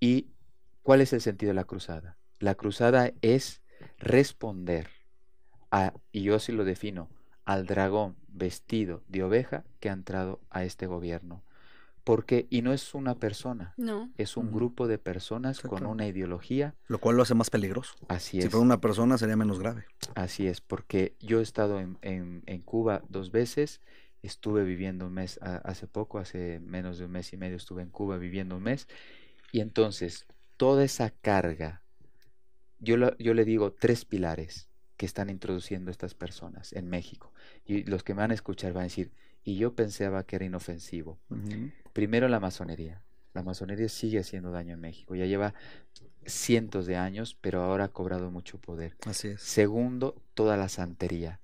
¿y 0.00 0.28
cuál 0.82 1.00
es 1.00 1.12
el 1.12 1.20
sentido 1.20 1.50
de 1.50 1.54
la 1.54 1.64
cruzada? 1.64 2.18
La 2.38 2.54
cruzada 2.54 3.12
es 3.22 3.62
responder 3.98 4.88
a, 5.70 5.94
y 6.12 6.22
yo 6.22 6.38
sí 6.38 6.52
lo 6.52 6.64
defino, 6.64 7.08
al 7.44 7.66
dragón 7.66 8.16
vestido 8.28 9.02
de 9.08 9.22
oveja 9.22 9.64
que 9.80 9.88
ha 9.88 9.92
entrado 9.92 10.40
a 10.50 10.64
este 10.64 10.86
gobierno. 10.86 11.42
Porque, 12.06 12.46
y 12.50 12.62
no 12.62 12.72
es 12.72 12.94
una 12.94 13.16
persona, 13.16 13.74
no. 13.76 14.12
es 14.16 14.36
un 14.36 14.52
grupo 14.52 14.86
de 14.86 14.96
personas 14.96 15.58
con 15.58 15.84
una 15.86 16.06
ideología. 16.06 16.76
Lo 16.86 17.00
cual 17.00 17.16
lo 17.16 17.24
hace 17.24 17.34
más 17.34 17.50
peligroso. 17.50 17.94
Así 18.06 18.38
es. 18.38 18.44
Si 18.44 18.50
fuera 18.50 18.62
una 18.62 18.80
persona 18.80 19.18
sería 19.18 19.34
menos 19.34 19.58
grave. 19.58 19.86
Así 20.14 20.46
es, 20.46 20.60
porque 20.60 21.16
yo 21.18 21.40
he 21.40 21.42
estado 21.42 21.80
en, 21.80 21.98
en, 22.02 22.60
Cuba 22.60 23.02
dos 23.08 23.32
veces, 23.32 23.80
estuve 24.22 24.62
viviendo 24.62 25.08
un 25.08 25.14
mes 25.14 25.40
hace 25.42 25.88
poco, 25.88 26.20
hace 26.20 26.60
menos 26.60 26.98
de 26.98 27.06
un 27.06 27.10
mes 27.10 27.32
y 27.32 27.38
medio 27.38 27.56
estuve 27.56 27.82
en 27.82 27.90
Cuba 27.90 28.18
viviendo 28.18 28.56
un 28.56 28.62
mes, 28.62 28.86
y 29.50 29.58
entonces 29.58 30.26
toda 30.56 30.84
esa 30.84 31.10
carga, 31.10 31.82
yo, 32.78 33.16
yo 33.18 33.34
le 33.34 33.44
digo 33.44 33.72
tres 33.72 34.04
pilares 34.04 34.68
que 34.96 35.06
están 35.06 35.28
introduciendo 35.28 35.90
estas 35.90 36.14
personas 36.14 36.72
en 36.72 36.88
México, 36.88 37.32
y 37.64 37.82
los 37.82 38.04
que 38.04 38.14
me 38.14 38.20
van 38.20 38.30
a 38.30 38.34
escuchar 38.34 38.74
van 38.74 38.82
a 38.82 38.84
decir, 38.84 39.10
y 39.42 39.56
yo 39.56 39.74
pensaba 39.74 40.22
que 40.22 40.36
era 40.36 40.44
inofensivo. 40.44 41.18
Primero 41.96 42.28
la 42.28 42.40
masonería. 42.40 43.02
La 43.32 43.42
masonería 43.42 43.88
sigue 43.88 44.18
haciendo 44.18 44.50
daño 44.50 44.74
en 44.74 44.80
México. 44.82 45.14
Ya 45.14 45.24
lleva 45.24 45.54
cientos 46.26 46.84
de 46.84 46.96
años, 46.96 47.38
pero 47.40 47.62
ahora 47.62 47.84
ha 47.84 47.88
cobrado 47.88 48.30
mucho 48.30 48.58
poder. 48.58 48.94
Así 49.06 49.28
es. 49.28 49.40
Segundo, 49.40 50.14
toda 50.34 50.58
la 50.58 50.68
santería. 50.68 51.40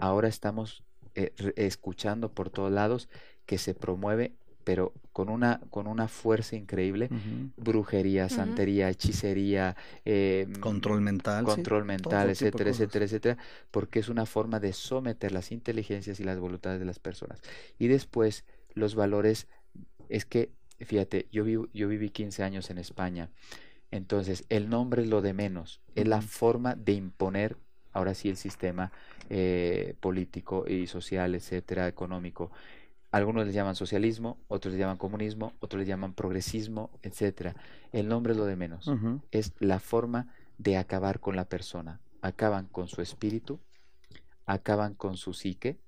Ahora 0.00 0.28
estamos 0.28 0.82
eh, 1.14 1.34
escuchando 1.56 2.32
por 2.32 2.48
todos 2.48 2.72
lados 2.72 3.10
que 3.44 3.58
se 3.58 3.74
promueve 3.74 4.32
pero 4.64 4.94
con 5.12 5.28
una, 5.28 5.60
con 5.70 5.88
una 5.88 6.06
fuerza 6.06 6.54
increíble, 6.54 7.08
brujería, 7.56 8.28
santería, 8.28 8.88
hechicería, 8.88 9.76
eh, 10.04 10.46
control 10.60 11.00
mental, 11.00 11.44
control 11.44 11.84
mental, 11.84 12.30
etcétera, 12.30 12.70
etcétera, 12.70 13.04
etcétera, 13.06 13.38
porque 13.72 13.98
es 13.98 14.08
una 14.08 14.24
forma 14.24 14.60
de 14.60 14.72
someter 14.72 15.32
las 15.32 15.50
inteligencias 15.50 16.20
y 16.20 16.24
las 16.24 16.38
voluntades 16.38 16.78
de 16.78 16.86
las 16.86 17.00
personas. 17.00 17.42
Y 17.76 17.88
después 17.88 18.44
los 18.74 18.94
valores, 18.94 19.48
es 20.08 20.24
que, 20.24 20.50
fíjate, 20.80 21.26
yo, 21.32 21.44
yo 21.46 21.88
viví 21.88 22.10
15 22.10 22.42
años 22.42 22.70
en 22.70 22.78
España, 22.78 23.30
entonces 23.90 24.44
el 24.48 24.68
nombre 24.68 25.02
es 25.02 25.08
lo 25.08 25.20
de 25.20 25.34
menos, 25.34 25.80
es 25.94 26.08
la 26.08 26.22
forma 26.22 26.74
de 26.74 26.92
imponer 26.92 27.56
ahora 27.92 28.14
sí 28.14 28.28
el 28.28 28.36
sistema 28.36 28.90
eh, 29.28 29.94
político 30.00 30.64
y 30.66 30.86
social, 30.86 31.34
etcétera, 31.34 31.88
económico. 31.88 32.50
Algunos 33.10 33.44
les 33.44 33.54
llaman 33.54 33.76
socialismo, 33.76 34.38
otros 34.48 34.72
les 34.72 34.80
llaman 34.80 34.96
comunismo, 34.96 35.52
otros 35.60 35.80
les 35.80 35.88
llaman 35.88 36.14
progresismo, 36.14 36.90
etcétera. 37.02 37.54
El 37.92 38.08
nombre 38.08 38.32
es 38.32 38.38
lo 38.38 38.46
de 38.46 38.56
menos. 38.56 38.90
Es 39.30 39.52
la 39.58 39.80
forma 39.80 40.34
de 40.56 40.78
acabar 40.78 41.20
con 41.20 41.36
la 41.36 41.44
persona. 41.44 42.00
Acaban 42.22 42.66
con 42.68 42.88
su 42.88 43.02
espíritu, 43.02 43.60
acaban 44.46 44.94
con 44.94 45.18
su 45.18 45.34
psique, 45.34 45.78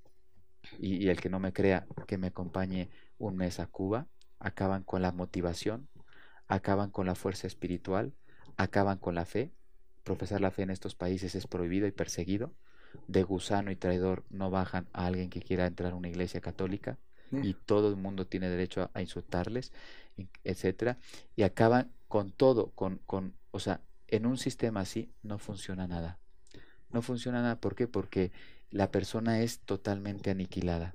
y, 0.78 1.08
el 1.08 1.20
que 1.20 1.30
no 1.30 1.40
me 1.40 1.52
crea 1.52 1.86
que 2.06 2.18
me 2.18 2.28
acompañe 2.28 2.88
un 3.18 3.36
mes 3.36 3.60
a 3.60 3.66
Cuba, 3.66 4.06
acaban 4.38 4.82
con 4.82 5.02
la 5.02 5.12
motivación, 5.12 5.88
acaban 6.48 6.90
con 6.90 7.06
la 7.06 7.14
fuerza 7.14 7.46
espiritual, 7.46 8.12
acaban 8.56 8.98
con 8.98 9.14
la 9.14 9.24
fe. 9.24 9.52
Profesar 10.02 10.40
la 10.40 10.50
fe 10.50 10.62
en 10.62 10.70
estos 10.70 10.94
países 10.94 11.34
es 11.34 11.46
prohibido 11.46 11.86
y 11.86 11.92
perseguido. 11.92 12.52
De 13.08 13.22
gusano 13.22 13.70
y 13.70 13.76
traidor 13.76 14.24
no 14.30 14.50
bajan 14.50 14.86
a 14.92 15.06
alguien 15.06 15.30
que 15.30 15.40
quiera 15.40 15.66
entrar 15.66 15.92
a 15.92 15.96
una 15.96 16.08
iglesia 16.08 16.40
católica 16.40 16.98
y 17.42 17.54
todo 17.54 17.88
el 17.88 17.96
mundo 17.96 18.26
tiene 18.26 18.48
derecho 18.48 18.90
a, 18.94 19.00
insultarles, 19.00 19.72
etcétera, 20.44 20.98
y 21.34 21.42
acaban 21.42 21.90
con 22.06 22.30
todo, 22.30 22.70
con, 22.76 23.00
con, 23.06 23.34
o 23.50 23.58
sea, 23.58 23.80
en 24.06 24.26
un 24.26 24.36
sistema 24.36 24.80
así 24.80 25.10
no 25.22 25.38
funciona 25.38 25.88
nada. 25.88 26.18
No 26.90 27.02
funciona 27.02 27.42
nada, 27.42 27.60
¿por 27.60 27.74
qué? 27.74 27.88
Porque 27.88 28.30
la 28.70 28.92
persona 28.92 29.40
es 29.40 29.58
totalmente 29.60 30.30
aniquilada. 30.30 30.94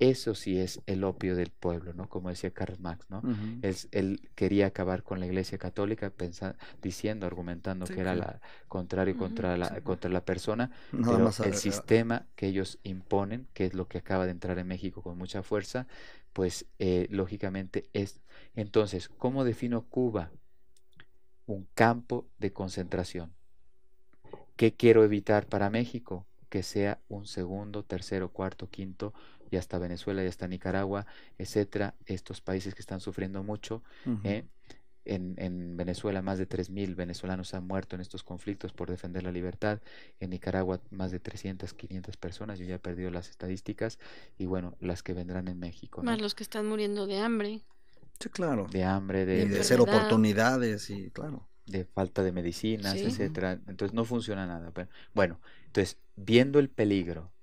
Eso 0.00 0.34
sí 0.34 0.58
es 0.58 0.80
el 0.86 1.04
opio 1.04 1.36
del 1.36 1.50
pueblo, 1.50 1.94
¿no? 1.94 2.08
Como 2.08 2.28
decía 2.28 2.50
Karl 2.50 2.78
Marx, 2.78 3.08
¿no? 3.10 3.22
él, 3.62 4.30
quería 4.34 4.66
acabar 4.66 5.02
con 5.02 5.20
la 5.20 5.26
Iglesia 5.26 5.58
Católica 5.58 6.10
pensando, 6.10 6.56
diciendo, 6.82 7.26
argumentando 7.26 7.86
que 7.86 8.00
era 8.00 8.14
la 8.14 8.40
contrario 8.68 9.16
contra 9.16 9.56
la 9.56 9.80
contra 9.82 10.10
la 10.10 10.24
persona, 10.24 10.70
pero 10.90 11.30
el 11.44 11.54
sistema 11.54 12.26
que 12.34 12.46
ellos 12.46 12.78
imponen, 12.82 13.46
que 13.52 13.66
es 13.66 13.74
lo 13.74 13.88
que 13.88 13.98
acaba 13.98 14.24
de 14.24 14.32
entrar 14.32 14.58
en 14.58 14.66
México 14.66 15.02
con 15.02 15.16
mucha 15.18 15.42
fuerza, 15.42 15.86
pues 16.32 16.66
eh, 16.78 17.06
lógicamente 17.10 17.88
es 17.92 18.20
entonces, 18.54 19.08
¿cómo 19.08 19.44
defino 19.44 19.82
Cuba? 19.88 20.30
Un 21.46 21.66
campo 21.74 22.28
de 22.38 22.52
concentración. 22.52 23.34
¿Qué 24.56 24.74
quiero 24.74 25.04
evitar 25.04 25.46
para 25.46 25.70
México? 25.70 26.26
Que 26.48 26.62
sea 26.62 27.00
un 27.08 27.26
segundo, 27.26 27.82
tercero, 27.84 28.30
cuarto, 28.30 28.70
quinto, 28.70 29.12
ya 29.54 29.60
está 29.60 29.78
Venezuela, 29.78 30.22
ya 30.22 30.28
está 30.28 30.46
Nicaragua, 30.46 31.06
etcétera, 31.38 31.94
estos 32.06 32.40
países 32.40 32.74
que 32.74 32.80
están 32.80 33.00
sufriendo 33.00 33.42
mucho. 33.42 33.82
¿eh? 34.24 34.44
En, 35.06 35.34
en, 35.36 35.76
Venezuela 35.76 36.22
más 36.22 36.38
de 36.38 36.48
3.000 36.48 36.94
venezolanos 36.96 37.52
han 37.52 37.66
muerto 37.66 37.94
en 37.94 38.00
estos 38.00 38.22
conflictos 38.22 38.72
por 38.72 38.90
defender 38.90 39.22
la 39.22 39.32
libertad. 39.32 39.80
En 40.18 40.30
Nicaragua 40.30 40.80
más 40.90 41.10
de 41.10 41.20
300, 41.20 41.74
500 41.74 42.16
personas. 42.16 42.58
Yo 42.58 42.64
ya 42.64 42.76
he 42.76 42.78
perdido 42.78 43.10
las 43.10 43.28
estadísticas. 43.28 43.98
Y 44.38 44.46
bueno, 44.46 44.76
las 44.80 45.02
que 45.02 45.12
vendrán 45.12 45.48
en 45.48 45.58
México. 45.58 46.02
Más 46.02 46.20
los 46.20 46.34
que 46.34 46.42
están 46.42 46.66
muriendo 46.66 47.06
de 47.06 47.18
hambre. 47.18 47.60
Sí, 48.18 48.30
claro. 48.30 48.66
De 48.70 48.84
hambre, 48.84 49.26
de, 49.26 49.42
y 49.42 49.48
de 49.48 49.62
cero 49.62 49.82
oportunidades 49.82 50.88
y 50.88 51.10
claro. 51.10 51.46
De 51.66 51.84
falta 51.84 52.22
de 52.22 52.32
medicinas, 52.32 52.94
etcétera. 52.96 53.60
Entonces 53.68 53.92
no 53.94 54.04
funciona 54.04 54.46
nada. 54.46 54.72
Bueno, 55.14 55.38
entonces, 55.66 55.98
viendo 56.16 56.58
el 56.58 56.70
peligro 56.70 57.33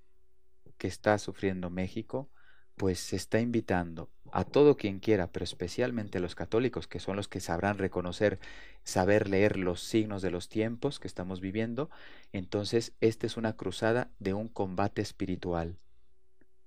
que 0.82 0.88
está 0.88 1.20
sufriendo 1.20 1.70
México, 1.70 2.28
pues 2.76 3.00
se 3.00 3.16
está 3.16 3.40
invitando 3.40 4.10
a 4.32 4.44
todo 4.44 4.78
quien 4.78 5.00
quiera, 5.00 5.32
pero 5.32 5.44
especialmente 5.44 6.18
a 6.18 6.22
los 6.22 6.34
católicos, 6.34 6.88
que 6.88 7.00
son 7.00 7.18
los 7.18 7.28
que 7.28 7.40
sabrán 7.40 7.78
reconocer, 7.78 8.40
saber 8.84 9.30
leer 9.30 9.58
los 9.58 9.84
signos 9.84 10.24
de 10.24 10.32
los 10.32 10.50
tiempos 10.50 11.00
que 11.00 11.08
estamos 11.08 11.40
viviendo, 11.40 11.92
entonces 12.34 12.94
esta 13.00 13.28
es 13.28 13.38
una 13.38 13.56
cruzada 13.56 14.10
de 14.18 14.34
un 14.34 14.48
combate 14.48 15.04
espiritual. 15.04 15.78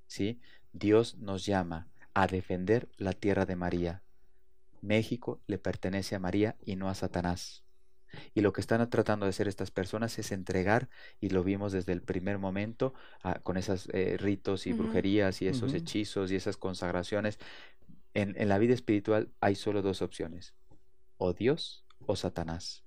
¿Sí? 0.06 0.40
Dios 0.72 1.16
nos 1.16 1.44
llama 1.44 1.88
a 2.14 2.28
defender 2.28 2.88
la 2.96 3.14
tierra 3.14 3.46
de 3.46 3.56
María. 3.56 4.04
México 4.80 5.40
le 5.48 5.58
pertenece 5.58 6.14
a 6.14 6.20
María 6.20 6.54
y 6.64 6.76
no 6.76 6.88
a 6.88 6.94
Satanás. 6.94 7.63
Y 8.34 8.40
lo 8.40 8.52
que 8.52 8.60
están 8.60 8.88
tratando 8.90 9.26
de 9.26 9.30
hacer 9.30 9.48
estas 9.48 9.70
personas 9.70 10.18
es 10.18 10.32
entregar, 10.32 10.88
y 11.20 11.30
lo 11.30 11.44
vimos 11.44 11.72
desde 11.72 11.92
el 11.92 12.02
primer 12.02 12.38
momento, 12.38 12.94
con 13.42 13.56
esos 13.56 13.88
eh, 13.92 14.16
ritos 14.18 14.66
y 14.66 14.72
brujerías 14.72 15.42
y 15.42 15.48
esos 15.48 15.74
hechizos 15.74 16.30
y 16.30 16.36
esas 16.36 16.56
consagraciones. 16.56 17.38
En, 18.14 18.34
en, 18.40 18.48
la 18.48 18.58
vida 18.58 18.74
espiritual 18.74 19.30
hay 19.40 19.54
solo 19.54 19.82
dos 19.82 20.02
opciones, 20.02 20.54
o 21.18 21.32
Dios 21.32 21.84
o 22.06 22.16
Satanás. 22.16 22.84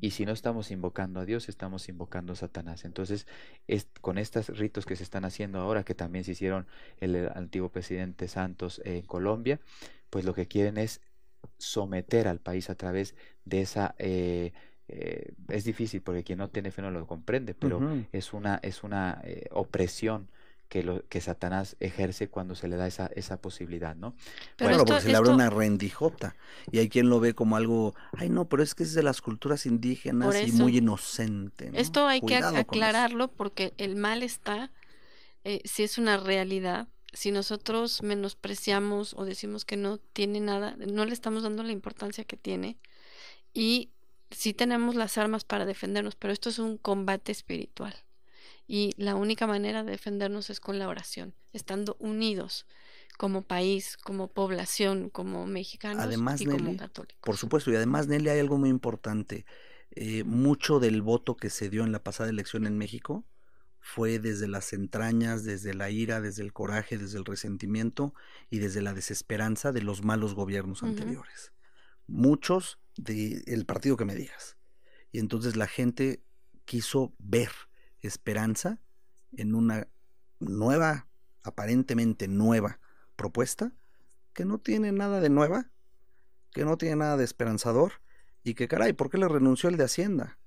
Y 0.00 0.12
si 0.12 0.24
no 0.24 0.32
estamos 0.32 0.70
invocando 0.70 1.20
a 1.20 1.26
Dios, 1.26 1.48
estamos 1.48 1.90
invocando 1.90 2.32
a 2.32 2.36
Satanás. 2.36 2.86
Entonces, 2.86 3.26
es, 3.66 3.86
con 4.00 4.16
estos 4.16 4.48
ritos 4.58 4.86
que 4.86 4.96
se 4.96 5.02
están 5.02 5.26
haciendo 5.26 5.58
ahora, 5.58 5.84
que 5.84 5.94
también 5.94 6.24
se 6.24 6.32
hicieron 6.32 6.66
el, 7.00 7.28
antiguo 7.34 7.68
presidente 7.68 8.28
Santos 8.28 8.80
en 8.84 9.02
Colombia, 9.02 9.60
pues 10.08 10.24
lo 10.24 10.32
que 10.32 10.48
quieren 10.48 10.78
es 10.78 11.02
someter 11.58 12.28
al 12.28 12.40
país 12.40 12.70
a 12.70 12.76
través 12.76 13.14
de 13.44 13.60
esa 13.60 13.94
eh, 13.98 14.52
eh, 14.88 15.32
es 15.48 15.64
difícil 15.64 16.00
porque 16.00 16.24
quien 16.24 16.38
no 16.38 16.48
tiene 16.48 16.70
fe 16.70 16.80
no 16.80 16.90
lo 16.90 17.06
comprende, 17.06 17.54
pero 17.54 17.80
es 18.12 18.32
una, 18.32 18.58
es 18.62 18.82
una 18.82 19.20
eh, 19.22 19.46
opresión 19.50 20.28
que, 20.68 20.82
lo, 20.82 21.06
que 21.08 21.20
Satanás 21.20 21.76
ejerce 21.80 22.28
cuando 22.28 22.54
se 22.54 22.68
le 22.68 22.76
da 22.76 22.86
esa, 22.86 23.10
esa 23.14 23.38
posibilidad, 23.38 23.96
¿no? 23.96 24.14
bueno, 24.58 24.84
porque 24.84 25.02
se 25.02 25.08
le 25.08 25.16
abre 25.16 25.30
una 25.30 25.50
rendijota 25.50 26.36
y 26.70 26.78
hay 26.78 26.88
quien 26.88 27.10
lo 27.10 27.20
ve 27.20 27.34
como 27.34 27.56
algo, 27.56 27.94
ay 28.12 28.30
no, 28.30 28.48
pero 28.48 28.62
es 28.62 28.74
que 28.74 28.82
es 28.82 28.94
de 28.94 29.02
las 29.02 29.20
culturas 29.20 29.66
indígenas 29.66 30.34
y 30.46 30.52
muy 30.52 30.78
inocente. 30.78 31.70
Esto 31.74 32.06
hay 32.06 32.20
que 32.20 32.36
aclararlo 32.36 33.28
porque 33.28 33.74
el 33.76 33.96
mal 33.96 34.22
está, 34.22 34.70
eh, 35.44 35.60
si 35.64 35.82
es 35.82 35.98
una 35.98 36.16
realidad, 36.16 36.88
si 37.12 37.30
nosotros 37.30 38.02
menospreciamos 38.02 39.14
o 39.14 39.24
decimos 39.24 39.64
que 39.64 39.76
no 39.76 39.98
tiene 39.98 40.40
nada, 40.40 40.76
no 40.76 41.04
le 41.04 41.12
estamos 41.12 41.42
dando 41.42 41.62
la 41.62 41.72
importancia 41.72 42.24
que 42.24 42.36
tiene 42.36 42.78
y 43.52 43.90
sí 44.30 44.54
tenemos 44.54 44.94
las 44.94 45.18
armas 45.18 45.44
para 45.44 45.66
defendernos, 45.66 46.14
pero 46.16 46.32
esto 46.32 46.48
es 46.48 46.58
un 46.58 46.78
combate 46.78 47.32
espiritual. 47.32 47.94
Y 48.66 48.92
la 48.96 49.14
única 49.14 49.46
manera 49.46 49.82
de 49.82 49.92
defendernos 49.92 50.50
es 50.50 50.60
con 50.60 50.78
la 50.78 50.88
oración, 50.88 51.34
estando 51.52 51.96
unidos 51.98 52.66
como 53.16 53.42
país, 53.42 53.96
como 53.96 54.28
población, 54.28 55.10
como 55.10 55.46
mexicanos 55.46 56.06
y 56.40 56.44
como 56.46 56.76
católicos. 56.76 57.18
Por 57.22 57.36
supuesto, 57.36 57.72
y 57.72 57.76
además, 57.76 58.06
Nelly, 58.06 58.28
hay 58.28 58.38
algo 58.38 58.58
muy 58.58 58.68
importante. 58.68 59.44
Eh, 59.90 60.22
mucho 60.24 60.78
del 60.78 61.02
voto 61.02 61.36
que 61.36 61.50
se 61.50 61.68
dio 61.70 61.82
en 61.82 61.90
la 61.90 62.04
pasada 62.04 62.30
elección 62.30 62.66
en 62.66 62.78
México 62.78 63.24
fue 63.80 64.18
desde 64.18 64.46
las 64.46 64.72
entrañas, 64.72 65.44
desde 65.44 65.74
la 65.74 65.90
ira, 65.90 66.20
desde 66.20 66.42
el 66.42 66.52
coraje, 66.52 66.98
desde 66.98 67.18
el 67.18 67.24
resentimiento 67.24 68.14
y 68.50 68.58
desde 68.58 68.82
la 68.82 68.92
desesperanza 68.92 69.72
de 69.72 69.82
los 69.82 70.04
malos 70.04 70.34
gobiernos 70.34 70.82
anteriores. 70.82 71.52
Muchos 72.08 72.78
del 72.96 73.64
partido 73.64 73.96
que 73.96 74.04
me 74.04 74.16
digas. 74.16 74.56
Y 75.12 75.20
entonces 75.20 75.56
la 75.56 75.68
gente 75.68 76.22
quiso 76.64 77.14
ver 77.18 77.50
esperanza 78.00 78.80
en 79.32 79.54
una 79.54 79.88
nueva, 80.40 81.06
aparentemente 81.42 82.28
nueva 82.28 82.80
propuesta, 83.16 83.72
que 84.32 84.44
no 84.44 84.58
tiene 84.58 84.92
nada 84.92 85.20
de 85.20 85.30
nueva, 85.30 85.70
que 86.52 86.64
no 86.64 86.76
tiene 86.76 86.96
nada 86.96 87.16
de 87.16 87.24
esperanzador, 87.24 87.94
y 88.42 88.54
que 88.54 88.68
caray, 88.68 88.92
¿por 88.92 89.10
qué 89.10 89.18
le 89.18 89.28
renunció 89.28 89.68
el 89.68 89.76
de 89.76 89.84
Hacienda? 89.84 90.38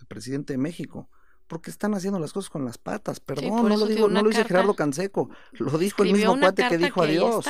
El 0.00 0.06
presidente 0.06 0.54
de 0.54 0.58
México. 0.58 1.08
Porque 1.46 1.70
están 1.70 1.94
haciendo 1.94 2.18
las 2.18 2.32
cosas 2.32 2.50
con 2.50 2.64
las 2.64 2.78
patas, 2.78 3.20
perdón, 3.20 3.68
no 3.68 3.76
lo 3.76 3.86
digo, 3.86 4.08
no 4.08 4.22
lo 4.22 4.30
dice 4.30 4.44
Gerardo 4.44 4.74
Canseco, 4.74 5.28
lo 5.52 5.76
dijo 5.76 6.02
el 6.02 6.12
mismo 6.12 6.38
cuate 6.38 6.66
que 6.68 6.78
dijo 6.78 7.02
adiós. 7.02 7.44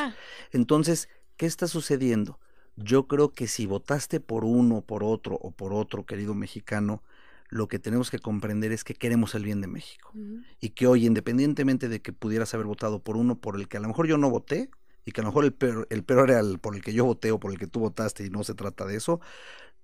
Entonces, 0.51 1.09
¿qué 1.37 1.47
está 1.47 1.69
sucediendo? 1.69 2.41
Yo 2.77 3.07
creo 3.07 3.33
que 3.33 3.47
si 3.47 3.67
votaste 3.67 4.21
por 4.21 4.45
uno, 4.45 4.81
por 4.81 5.05
otro 5.05 5.37
o 5.37 5.51
por 5.51 5.73
otro, 5.73 6.07
querido 6.07 6.35
mexicano, 6.35 7.03
lo 7.49 7.69
que 7.69 7.79
tenemos 7.79 8.11
que 8.11 8.19
comprender 8.19 8.73
es 8.73 8.83
que 8.83 8.95
queremos 8.95 9.35
el 9.35 9.45
bien 9.45 9.61
de 9.61 9.67
México. 9.67 10.13
Y 10.61 10.71
que 10.71 10.87
hoy, 10.87 11.07
independientemente 11.07 11.89
de 11.89 12.01
que 12.01 12.13
pudieras 12.13 12.55
haber 12.55 12.67
votado 12.67 13.01
por 13.01 13.17
uno 13.17 13.37
por 13.37 13.57
el 13.57 13.69
que 13.69 13.77
a 13.77 13.81
lo 13.81 13.89
mejor 13.89 14.07
yo 14.07 14.17
no 14.17 14.31
voté, 14.31 14.71
y 15.05 15.13
que 15.13 15.21
a 15.21 15.25
lo 15.25 15.31
mejor 15.31 15.45
el 15.45 15.53
peor, 15.53 15.87
el 15.91 16.05
peor 16.05 16.31
era 16.31 16.41
el 16.41 16.59
por 16.59 16.75
el 16.75 16.83
que 16.83 16.93
yo 16.93 17.05
voté 17.05 17.33
o 17.33 17.41
por 17.41 17.53
el 17.53 17.59
que 17.59 17.67
tú 17.67 17.81
votaste 17.81 18.25
y 18.25 18.31
no 18.31 18.45
se 18.45 18.55
trata 18.55 18.87
de 18.87 18.97
eso, 18.97 19.21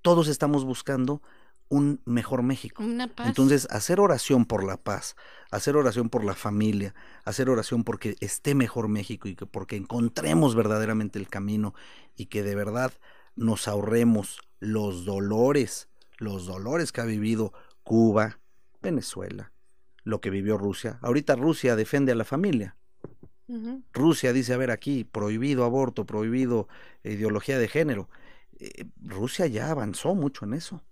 todos 0.03 0.29
estamos 0.29 0.65
buscando 0.65 1.23
un 1.69 2.01
mejor 2.05 2.43
México. 2.43 2.83
Entonces, 2.83 3.69
hacer 3.71 4.01
oración 4.01 4.47
por 4.47 4.65
la 4.65 4.77
paz, 4.77 5.17
hacer 5.51 5.77
oración 5.77 6.09
por 6.09 6.25
la 6.25 6.35
familia, 6.35 6.95
hacer 7.25 7.51
oración 7.51 7.85
porque 7.85 8.17
esté 8.21 8.55
mejor 8.55 8.89
México 8.89 9.29
y 9.29 9.35
que 9.35 9.47
porque 9.47 9.77
encontremos 9.77 10.55
verdaderamente 10.55 11.19
el 11.19 11.29
camino 11.29 11.75
y 12.17 12.27
que 12.27 12.43
de 12.43 12.55
verdad 12.55 12.93
nos 13.37 13.69
ahorremos 13.69 14.41
los 14.61 15.05
dolores, 15.05 15.89
los 16.19 16.47
dolores 16.47 16.91
que 16.91 17.01
ha 17.03 17.05
vivido 17.05 17.53
Cuba, 17.83 18.39
Venezuela, 18.83 19.53
lo 20.05 20.21
que 20.21 20.31
vivió 20.31 20.57
Rusia. 20.57 20.99
Ahorita 21.03 21.37
Rusia 21.37 21.77
defiende 21.77 22.13
a 22.13 22.17
la 22.17 22.25
familia. 22.25 22.77
Rusia 23.95 24.35
dice, 24.35 24.53
a 24.53 24.59
ver, 24.59 24.71
aquí, 24.71 25.05
prohibido 25.05 25.65
aborto, 25.65 26.05
prohibido 26.05 26.69
ideología 27.03 27.59
de 27.59 27.67
género. 27.67 28.11
Eh, 28.59 28.85
Rusia 29.03 29.47
ya 29.47 29.71
avanzó 29.71 30.15
mucho 30.15 30.45
en 30.45 30.53
eso 30.53 30.83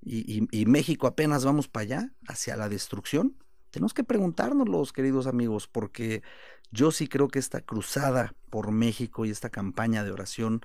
y, 0.00 0.66
México 0.66 1.06
apenas 1.06 1.44
vamos 1.44 1.68
para 1.68 1.82
allá, 1.82 2.12
hacia 2.28 2.56
la 2.56 2.68
destrucción, 2.68 3.36
tenemos 3.70 3.94
que 3.94 4.04
preguntarnos 4.04 4.68
los 4.68 4.92
queridos 4.92 5.26
amigos, 5.26 5.66
porque 5.66 6.22
yo 6.70 6.90
sí 6.90 7.08
creo 7.08 7.28
que 7.28 7.38
esta 7.38 7.60
cruzada 7.60 8.34
por 8.50 8.70
México 8.70 9.24
y 9.24 9.30
esta 9.30 9.50
campaña 9.50 10.04
de 10.04 10.12
oración 10.12 10.62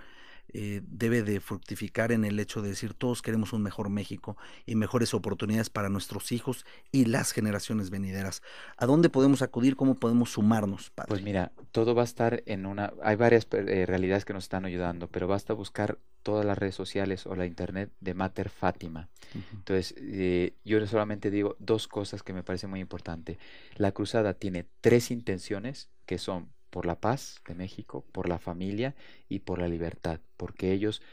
eh, 0.49 0.81
debe 0.83 1.23
de 1.23 1.39
fructificar 1.39 2.11
en 2.11 2.25
el 2.25 2.39
hecho 2.39 2.61
de 2.61 2.69
decir 2.69 2.93
todos 2.93 3.21
queremos 3.21 3.53
un 3.53 3.63
mejor 3.63 3.89
México 3.89 4.37
y 4.65 4.75
mejores 4.75 5.13
oportunidades 5.13 5.69
para 5.69 5.89
nuestros 5.89 6.31
hijos 6.31 6.65
y 6.91 7.05
las 7.05 7.31
generaciones 7.31 7.89
venideras. 7.89 8.43
¿A 8.77 8.85
dónde 8.85 9.09
podemos 9.09 9.41
acudir? 9.41 9.75
¿Cómo 9.75 9.95
podemos 9.95 10.31
sumarnos? 10.31 10.91
Pues 11.07 11.23
mira, 11.23 11.51
todo 11.71 11.95
va 11.95 12.03
a 12.03 12.05
estar 12.05 12.43
en 12.45 12.65
una... 12.65 12.93
Hay 13.01 13.15
varias 13.15 13.47
eh, 13.51 13.85
realidades 13.87 14.25
que 14.25 14.33
nos 14.33 14.43
están 14.43 14.65
ayudando, 14.65 15.07
pero 15.07 15.27
basta 15.27 15.53
buscar 15.53 15.97
todas 16.21 16.45
las 16.45 16.57
redes 16.57 16.75
sociales 16.75 17.25
o 17.25 17.35
la 17.35 17.45
internet 17.45 17.91
de 17.99 18.13
Mater 18.13 18.49
Fátima. 18.49 19.09
Entonces, 19.51 19.95
eh, 19.97 20.53
yo 20.63 20.85
solamente 20.87 21.31
digo 21.31 21.55
dos 21.59 21.87
cosas 21.87 22.23
que 22.23 22.33
me 22.33 22.43
parecen 22.43 22.69
muy 22.69 22.79
importantes. 22.79 23.37
La 23.75 23.91
cruzada 23.91 24.33
tiene 24.33 24.67
tres 24.81 25.11
intenciones 25.11 25.89
que 26.05 26.17
son 26.17 26.49
por 26.73 26.87
la 26.87 26.99
paz 26.99 27.39
de 27.47 27.53
México, 27.53 28.03
por 28.11 28.27
la 28.27 28.39
familia 28.39 28.95
y 29.29 29.41
por 29.41 29.59
la 29.59 29.67
libertad, 29.67 30.19
porque 30.37 30.71
ellos, 30.71 31.03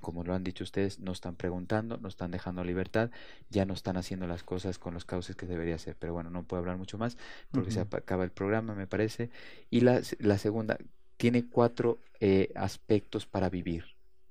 como 0.00 0.22
lo 0.22 0.32
han 0.32 0.44
dicho 0.44 0.62
ustedes, 0.62 1.00
no 1.00 1.10
están 1.10 1.34
preguntando, 1.34 1.96
no 1.96 2.06
están 2.06 2.30
dejando 2.30 2.62
libertad, 2.62 3.10
ya 3.50 3.64
no 3.64 3.74
están 3.74 3.96
haciendo 3.96 4.28
las 4.28 4.44
cosas 4.44 4.78
con 4.78 4.94
los 4.94 5.04
cauces 5.04 5.34
que 5.34 5.46
debería 5.46 5.74
hacer. 5.74 5.96
Pero 5.98 6.12
bueno, 6.12 6.30
no 6.30 6.44
puedo 6.44 6.60
hablar 6.60 6.76
mucho 6.76 6.98
más 6.98 7.18
porque 7.50 7.72
se 7.72 7.80
acaba 7.80 8.22
el 8.22 8.30
programa, 8.30 8.76
me 8.76 8.86
parece. 8.86 9.30
Y 9.70 9.80
la, 9.80 10.00
la 10.20 10.38
segunda, 10.38 10.78
tiene 11.16 11.48
cuatro 11.48 11.98
eh, 12.20 12.52
aspectos 12.54 13.26
para 13.26 13.50
vivir. 13.50 13.86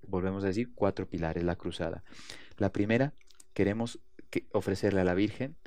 Volvemos 0.08 0.46
a 0.46 0.48
decir, 0.48 0.72
cuatro 0.74 1.06
pilares, 1.06 1.44
la 1.44 1.58
cruzada. 1.58 2.06
La 2.56 2.72
primera, 2.72 3.14
queremos 3.54 4.00
ofrecerle 4.54 5.02
a 5.02 5.04
la 5.04 5.16
Virgen 5.16 5.58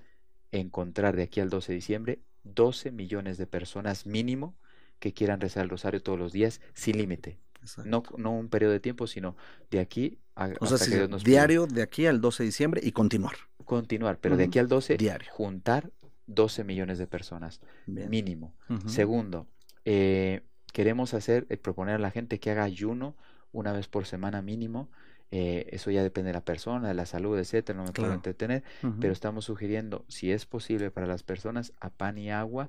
encontrar 0.51 1.15
de 1.15 1.25
aquí 1.25 1.41
al 1.41 1.51
12 1.51 1.73
de 1.73 1.77
diciembre 1.77 2.21
12 2.45 2.91
millones 2.91 3.37
de 3.37 3.47
personas 3.47 4.07
mínimo 4.07 4.57
que 5.01 5.13
quieran 5.13 5.41
rezar 5.41 5.65
el 5.65 5.71
rosario 5.71 6.01
todos 6.03 6.19
los 6.19 6.33
días 6.33 6.61
sin 6.75 6.99
límite. 6.99 7.39
No, 7.85 8.03
no 8.17 8.33
un 8.33 8.49
periodo 8.49 8.73
de 8.73 8.81
tiempo, 8.81 9.07
sino 9.07 9.37
de 9.71 9.81
aquí 9.81 10.19
a, 10.35 10.51
o 10.61 10.67
sea, 10.67 10.79
diario 11.23 11.67
de 11.67 11.83
aquí 11.83 12.07
al 12.07 12.21
12 12.21 12.43
de 12.43 12.47
diciembre 12.47 12.81
y 12.83 12.93
continuar. 12.93 13.35
continuar, 13.65 14.19
pero 14.19 14.37
de 14.37 14.45
aquí 14.45 14.59
al 14.59 14.69
12, 14.69 14.97
Diario. 14.97 15.29
juntar 15.33 15.91
12 16.27 16.65
millones 16.65 16.99
de 16.99 17.07
personas, 17.07 17.61
mínimo. 17.87 18.55
Segundo, 18.87 19.47
eh, 19.85 20.43
queremos 20.73 21.13
hacer, 21.15 21.47
eh, 21.51 21.57
proponer 21.57 21.97
a 21.97 21.99
la 21.99 22.11
gente 22.11 22.39
que 22.39 22.51
haga 22.51 22.65
ayuno 22.65 23.17
una 23.53 23.73
vez 23.73 23.89
por 23.89 24.07
semana 24.07 24.41
mínimo. 24.41 24.89
Eh, 25.33 25.69
eso 25.71 25.93
ya 25.93 26.03
depende 26.03 26.29
de 26.29 26.35
la 26.35 26.45
persona, 26.45 26.89
de 26.89 26.95
la 26.95 27.07
salud, 27.07 27.39
etcétera, 27.39 27.77
no 27.77 27.85
me 27.85 27.93
puedo 27.93 28.13
entretener, 28.13 28.65
pero 29.01 29.13
estamos 29.13 29.45
sugiriendo, 29.45 30.05
si 30.09 30.33
es 30.33 30.45
posible 30.45 30.91
para 30.91 31.07
las 31.07 31.23
personas, 31.23 31.73
a 31.79 31.91
pan 31.91 32.19
y 32.19 32.33
agua 32.33 32.69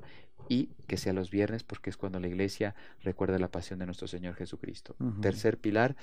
y 0.52 0.68
que 0.86 0.98
sea 0.98 1.14
los 1.14 1.32
viernes 1.32 1.64
porque 1.64 1.90
es 1.90 1.96
cuando 1.96 2.20
la 2.20 2.28
iglesia 2.28 2.76
recuerda 3.04 3.40
la 3.40 3.48
pasión 3.48 3.80
de 3.80 3.86
nuestro 3.86 4.10
Señor 4.10 4.36
Jesucristo. 4.36 4.98
Tercer 5.22 5.58
pilar 5.58 5.96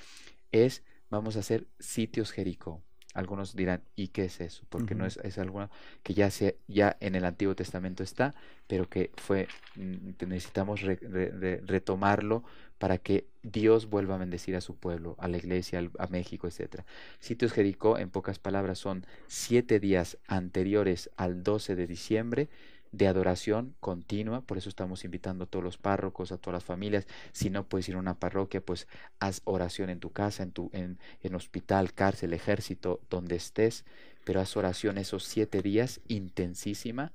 es, 0.51 0.81
vamos 1.11 1.35
a 1.35 1.41
hacer 1.41 1.67
sitios 1.77 2.31
Jericó. 2.31 2.81
Algunos 3.13 3.55
dirán, 3.55 3.83
¿y 3.95 4.07
qué 4.07 4.25
es 4.25 4.41
eso? 4.41 4.65
Porque 4.69 4.95
no 4.95 5.05
es, 5.05 5.17
es 5.17 5.37
algo 5.37 5.69
que 6.01 6.15
ya, 6.15 6.31
se, 6.31 6.57
ya 6.67 6.97
en 6.99 7.13
el 7.13 7.25
Antiguo 7.25 7.55
Testamento 7.55 8.01
está, 8.01 8.33
pero 8.65 8.89
que 8.89 9.11
fue, 9.17 9.47
mm, 9.75 10.25
necesitamos 10.27 10.81
retomarlo 10.81 12.43
para 12.79 12.97
que 12.97 13.27
Dios 13.43 13.87
vuelva 13.87 14.15
a 14.15 14.19
bendecir 14.19 14.55
a 14.55 14.61
su 14.61 14.77
pueblo, 14.77 15.15
a 15.19 15.27
la 15.27 15.37
iglesia, 15.37 15.87
a 15.99 16.07
México, 16.07 16.47
etc. 16.47 16.81
Sitios 17.19 17.51
Jericó, 17.51 17.99
en 17.99 18.09
pocas 18.09 18.39
palabras, 18.39 18.79
son 18.79 19.05
siete 19.27 19.79
días 19.79 20.17
anteriores 20.27 21.11
al 21.17 21.43
12 21.43 21.75
de 21.75 21.85
diciembre, 21.85 22.49
de 22.91 23.07
adoración 23.07 23.75
continua, 23.79 24.41
por 24.41 24.57
eso 24.57 24.69
estamos 24.69 25.05
invitando 25.05 25.43
a 25.43 25.47
todos 25.47 25.63
los 25.63 25.77
párrocos, 25.77 26.31
a 26.31 26.37
todas 26.37 26.55
las 26.55 26.63
familias. 26.63 27.07
Si 27.31 27.49
no 27.49 27.67
puedes 27.67 27.87
ir 27.89 27.95
a 27.95 27.99
una 27.99 28.19
parroquia, 28.19 28.61
pues 28.61 28.87
haz 29.19 29.41
oración 29.43 29.89
en 29.89 29.99
tu 29.99 30.11
casa, 30.11 30.43
en 30.43 30.51
tu 30.51 30.69
en, 30.73 30.97
en 31.21 31.35
hospital, 31.35 31.93
cárcel, 31.93 32.33
ejército, 32.33 33.01
donde 33.09 33.35
estés, 33.35 33.85
pero 34.23 34.41
haz 34.41 34.57
oración 34.57 34.97
esos 34.97 35.23
siete 35.23 35.61
días 35.61 36.01
intensísima 36.07 37.13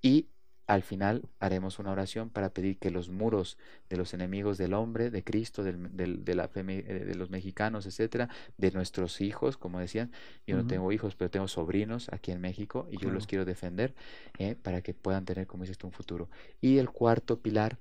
y 0.00 0.26
al 0.66 0.82
final 0.82 1.22
haremos 1.40 1.78
una 1.78 1.90
oración 1.90 2.30
para 2.30 2.50
pedir 2.50 2.78
que 2.78 2.90
los 2.90 3.08
muros 3.08 3.58
de 3.90 3.96
los 3.96 4.14
enemigos 4.14 4.58
del 4.58 4.74
hombre, 4.74 5.10
de 5.10 5.24
Cristo, 5.24 5.62
del, 5.62 5.96
de, 5.96 6.34
la 6.34 6.50
eh, 6.54 7.04
de 7.06 7.14
los 7.14 7.30
mexicanos, 7.30 7.86
etcétera, 7.86 8.28
de 8.56 8.70
nuestros 8.70 9.20
hijos, 9.20 9.56
como 9.56 9.80
decían, 9.80 10.12
yo 10.46 10.56
no 10.56 10.66
tengo 10.66 10.92
hijos, 10.92 11.14
pero 11.14 11.30
tengo 11.30 11.48
sobrinos 11.48 12.08
aquí 12.12 12.30
en 12.30 12.40
México 12.40 12.86
y 12.90 12.98
yo 12.98 13.10
los 13.10 13.26
quiero 13.26 13.44
defender 13.44 13.94
eh, 14.38 14.54
para 14.54 14.82
que 14.82 14.94
puedan 14.94 15.24
tener, 15.24 15.46
como 15.46 15.64
dices, 15.64 15.78
un 15.82 15.92
futuro. 15.92 16.28
Y 16.60 16.78
el 16.78 16.90
cuarto 16.90 17.40
pilar, 17.40 17.78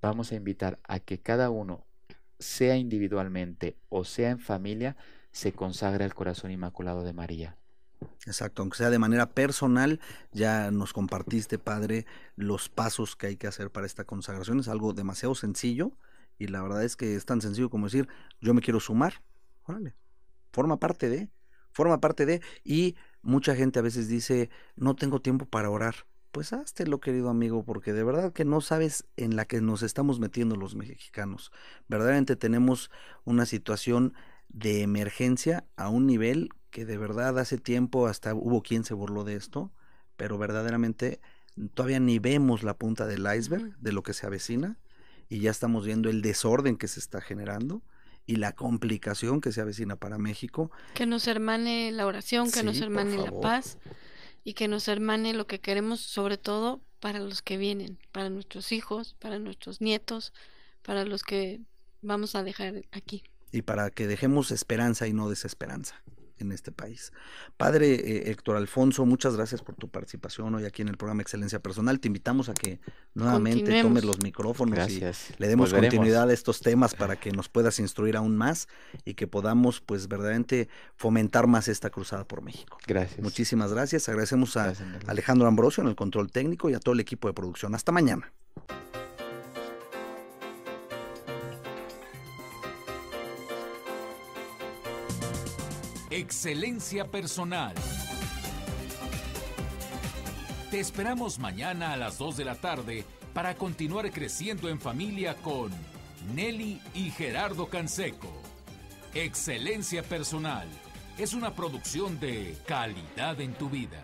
vamos 0.00 0.32
a 0.32 0.34
invitar 0.34 0.78
a 0.84 1.00
que 1.00 1.18
cada 1.18 1.50
uno, 1.50 1.84
sea 2.38 2.76
individualmente 2.76 3.76
o 3.88 4.04
sea 4.04 4.30
en 4.30 4.40
familia, 4.40 4.96
se 5.30 5.52
consagre 5.52 6.04
al 6.04 6.14
corazón 6.14 6.50
inmaculado 6.50 7.04
de 7.04 7.12
María. 7.12 7.56
Exacto, 8.26 8.62
aunque 8.62 8.78
sea 8.78 8.90
de 8.90 8.98
manera 8.98 9.30
personal, 9.30 10.00
ya 10.32 10.70
nos 10.70 10.92
compartiste, 10.92 11.58
Padre, 11.58 12.06
los 12.36 12.68
pasos 12.68 13.16
que 13.16 13.28
hay 13.28 13.36
que 13.36 13.46
hacer 13.46 13.70
para 13.70 13.86
esta 13.86 14.04
consagración. 14.04 14.60
Es 14.60 14.68
algo 14.68 14.92
demasiado 14.92 15.34
sencillo 15.34 15.92
y 16.38 16.48
la 16.48 16.62
verdad 16.62 16.84
es 16.84 16.96
que 16.96 17.14
es 17.14 17.24
tan 17.24 17.40
sencillo 17.40 17.70
como 17.70 17.86
decir, 17.86 18.08
yo 18.40 18.54
me 18.54 18.62
quiero 18.62 18.80
sumar. 18.80 19.22
Órale, 19.64 19.94
forma 20.52 20.78
parte 20.78 21.08
de, 21.08 21.30
forma 21.72 22.00
parte 22.00 22.26
de, 22.26 22.42
y 22.64 22.96
mucha 23.22 23.54
gente 23.54 23.78
a 23.78 23.82
veces 23.82 24.08
dice, 24.08 24.50
no 24.76 24.94
tengo 24.94 25.20
tiempo 25.20 25.46
para 25.46 25.70
orar. 25.70 25.94
Pues 26.32 26.54
lo 26.86 26.98
querido 26.98 27.28
amigo, 27.28 27.62
porque 27.62 27.92
de 27.92 28.04
verdad 28.04 28.32
que 28.32 28.46
no 28.46 28.62
sabes 28.62 29.04
en 29.18 29.36
la 29.36 29.44
que 29.44 29.60
nos 29.60 29.82
estamos 29.82 30.18
metiendo 30.18 30.56
los 30.56 30.74
mexicanos. 30.74 31.52
Verdaderamente 31.88 32.36
tenemos 32.36 32.90
una 33.24 33.44
situación 33.44 34.14
de 34.48 34.80
emergencia 34.80 35.66
a 35.76 35.90
un 35.90 36.06
nivel 36.06 36.48
que 36.72 36.84
de 36.86 36.96
verdad 36.96 37.38
hace 37.38 37.58
tiempo 37.58 38.08
hasta 38.08 38.34
hubo 38.34 38.62
quien 38.62 38.82
se 38.82 38.94
burló 38.94 39.22
de 39.22 39.36
esto, 39.36 39.70
pero 40.16 40.38
verdaderamente 40.38 41.20
todavía 41.74 42.00
ni 42.00 42.18
vemos 42.18 42.64
la 42.64 42.74
punta 42.74 43.06
del 43.06 43.26
iceberg 43.32 43.76
de 43.78 43.92
lo 43.92 44.02
que 44.02 44.14
se 44.14 44.26
avecina 44.26 44.78
y 45.28 45.40
ya 45.40 45.50
estamos 45.50 45.84
viendo 45.84 46.10
el 46.10 46.22
desorden 46.22 46.76
que 46.76 46.88
se 46.88 46.98
está 46.98 47.20
generando 47.20 47.82
y 48.26 48.36
la 48.36 48.52
complicación 48.52 49.40
que 49.40 49.52
se 49.52 49.60
avecina 49.60 49.96
para 49.96 50.16
México. 50.16 50.70
Que 50.94 51.06
nos 51.06 51.28
hermane 51.28 51.92
la 51.92 52.06
oración, 52.06 52.50
que 52.50 52.62
nos 52.62 52.80
hermane 52.80 53.18
la 53.18 53.38
paz 53.40 53.78
y 54.42 54.54
que 54.54 54.66
nos 54.66 54.88
hermane 54.88 55.34
lo 55.34 55.46
que 55.46 55.60
queremos 55.60 56.00
sobre 56.00 56.38
todo 56.38 56.80
para 57.00 57.18
los 57.18 57.42
que 57.42 57.58
vienen, 57.58 57.98
para 58.12 58.30
nuestros 58.30 58.72
hijos, 58.72 59.14
para 59.20 59.38
nuestros 59.38 59.82
nietos, 59.82 60.32
para 60.82 61.04
los 61.04 61.22
que 61.22 61.60
vamos 62.00 62.34
a 62.34 62.42
dejar 62.42 62.86
aquí. 62.92 63.24
Y 63.50 63.60
para 63.60 63.90
que 63.90 64.06
dejemos 64.06 64.50
esperanza 64.50 65.06
y 65.06 65.12
no 65.12 65.28
desesperanza 65.28 66.02
en 66.42 66.52
este 66.52 66.72
país. 66.72 67.12
Padre 67.56 67.94
eh, 67.94 68.30
Héctor 68.30 68.56
Alfonso, 68.56 69.06
muchas 69.06 69.36
gracias 69.36 69.62
por 69.62 69.74
tu 69.74 69.88
participación 69.88 70.54
hoy 70.54 70.64
aquí 70.64 70.82
en 70.82 70.88
el 70.88 70.96
programa 70.96 71.22
Excelencia 71.22 71.60
Personal. 71.60 72.00
Te 72.00 72.08
invitamos 72.08 72.48
a 72.48 72.54
que 72.54 72.80
nuevamente 73.14 73.82
tomes 73.82 74.04
los 74.04 74.22
micrófonos 74.22 74.90
y 74.90 75.00
le 75.38 75.48
demos 75.48 75.72
continuidad 75.72 76.28
a 76.28 76.32
estos 76.32 76.60
temas 76.60 76.94
para 76.94 77.16
que 77.16 77.32
nos 77.32 77.48
puedas 77.48 77.78
instruir 77.78 78.16
aún 78.16 78.36
más 78.36 78.68
y 79.04 79.14
que 79.14 79.26
podamos 79.26 79.80
pues 79.80 80.08
verdaderamente 80.08 80.68
fomentar 80.96 81.46
más 81.46 81.68
esta 81.68 81.90
cruzada 81.90 82.24
por 82.24 82.42
México. 82.42 82.78
Gracias. 82.86 83.20
Muchísimas 83.20 83.72
gracias. 83.72 84.08
Agradecemos 84.08 84.56
a 84.56 84.74
Alejandro 85.06 85.48
Ambrosio 85.48 85.82
en 85.82 85.88
el 85.88 85.96
control 85.96 86.30
técnico 86.30 86.70
y 86.70 86.74
a 86.74 86.80
todo 86.80 86.94
el 86.94 87.00
equipo 87.00 87.28
de 87.28 87.34
producción. 87.34 87.74
Hasta 87.74 87.92
mañana. 87.92 88.32
Excelencia 96.22 97.10
personal. 97.10 97.74
Te 100.70 100.78
esperamos 100.78 101.40
mañana 101.40 101.92
a 101.92 101.96
las 101.96 102.16
2 102.16 102.36
de 102.36 102.44
la 102.44 102.54
tarde 102.54 103.04
para 103.34 103.56
continuar 103.56 104.08
creciendo 104.12 104.68
en 104.68 104.80
familia 104.80 105.34
con 105.34 105.72
Nelly 106.32 106.80
y 106.94 107.10
Gerardo 107.10 107.66
Canseco. 107.66 108.32
Excelencia 109.14 110.04
personal 110.04 110.68
es 111.18 111.34
una 111.34 111.56
producción 111.56 112.20
de 112.20 112.56
calidad 112.66 113.40
en 113.40 113.54
tu 113.54 113.68
vida. 113.68 114.00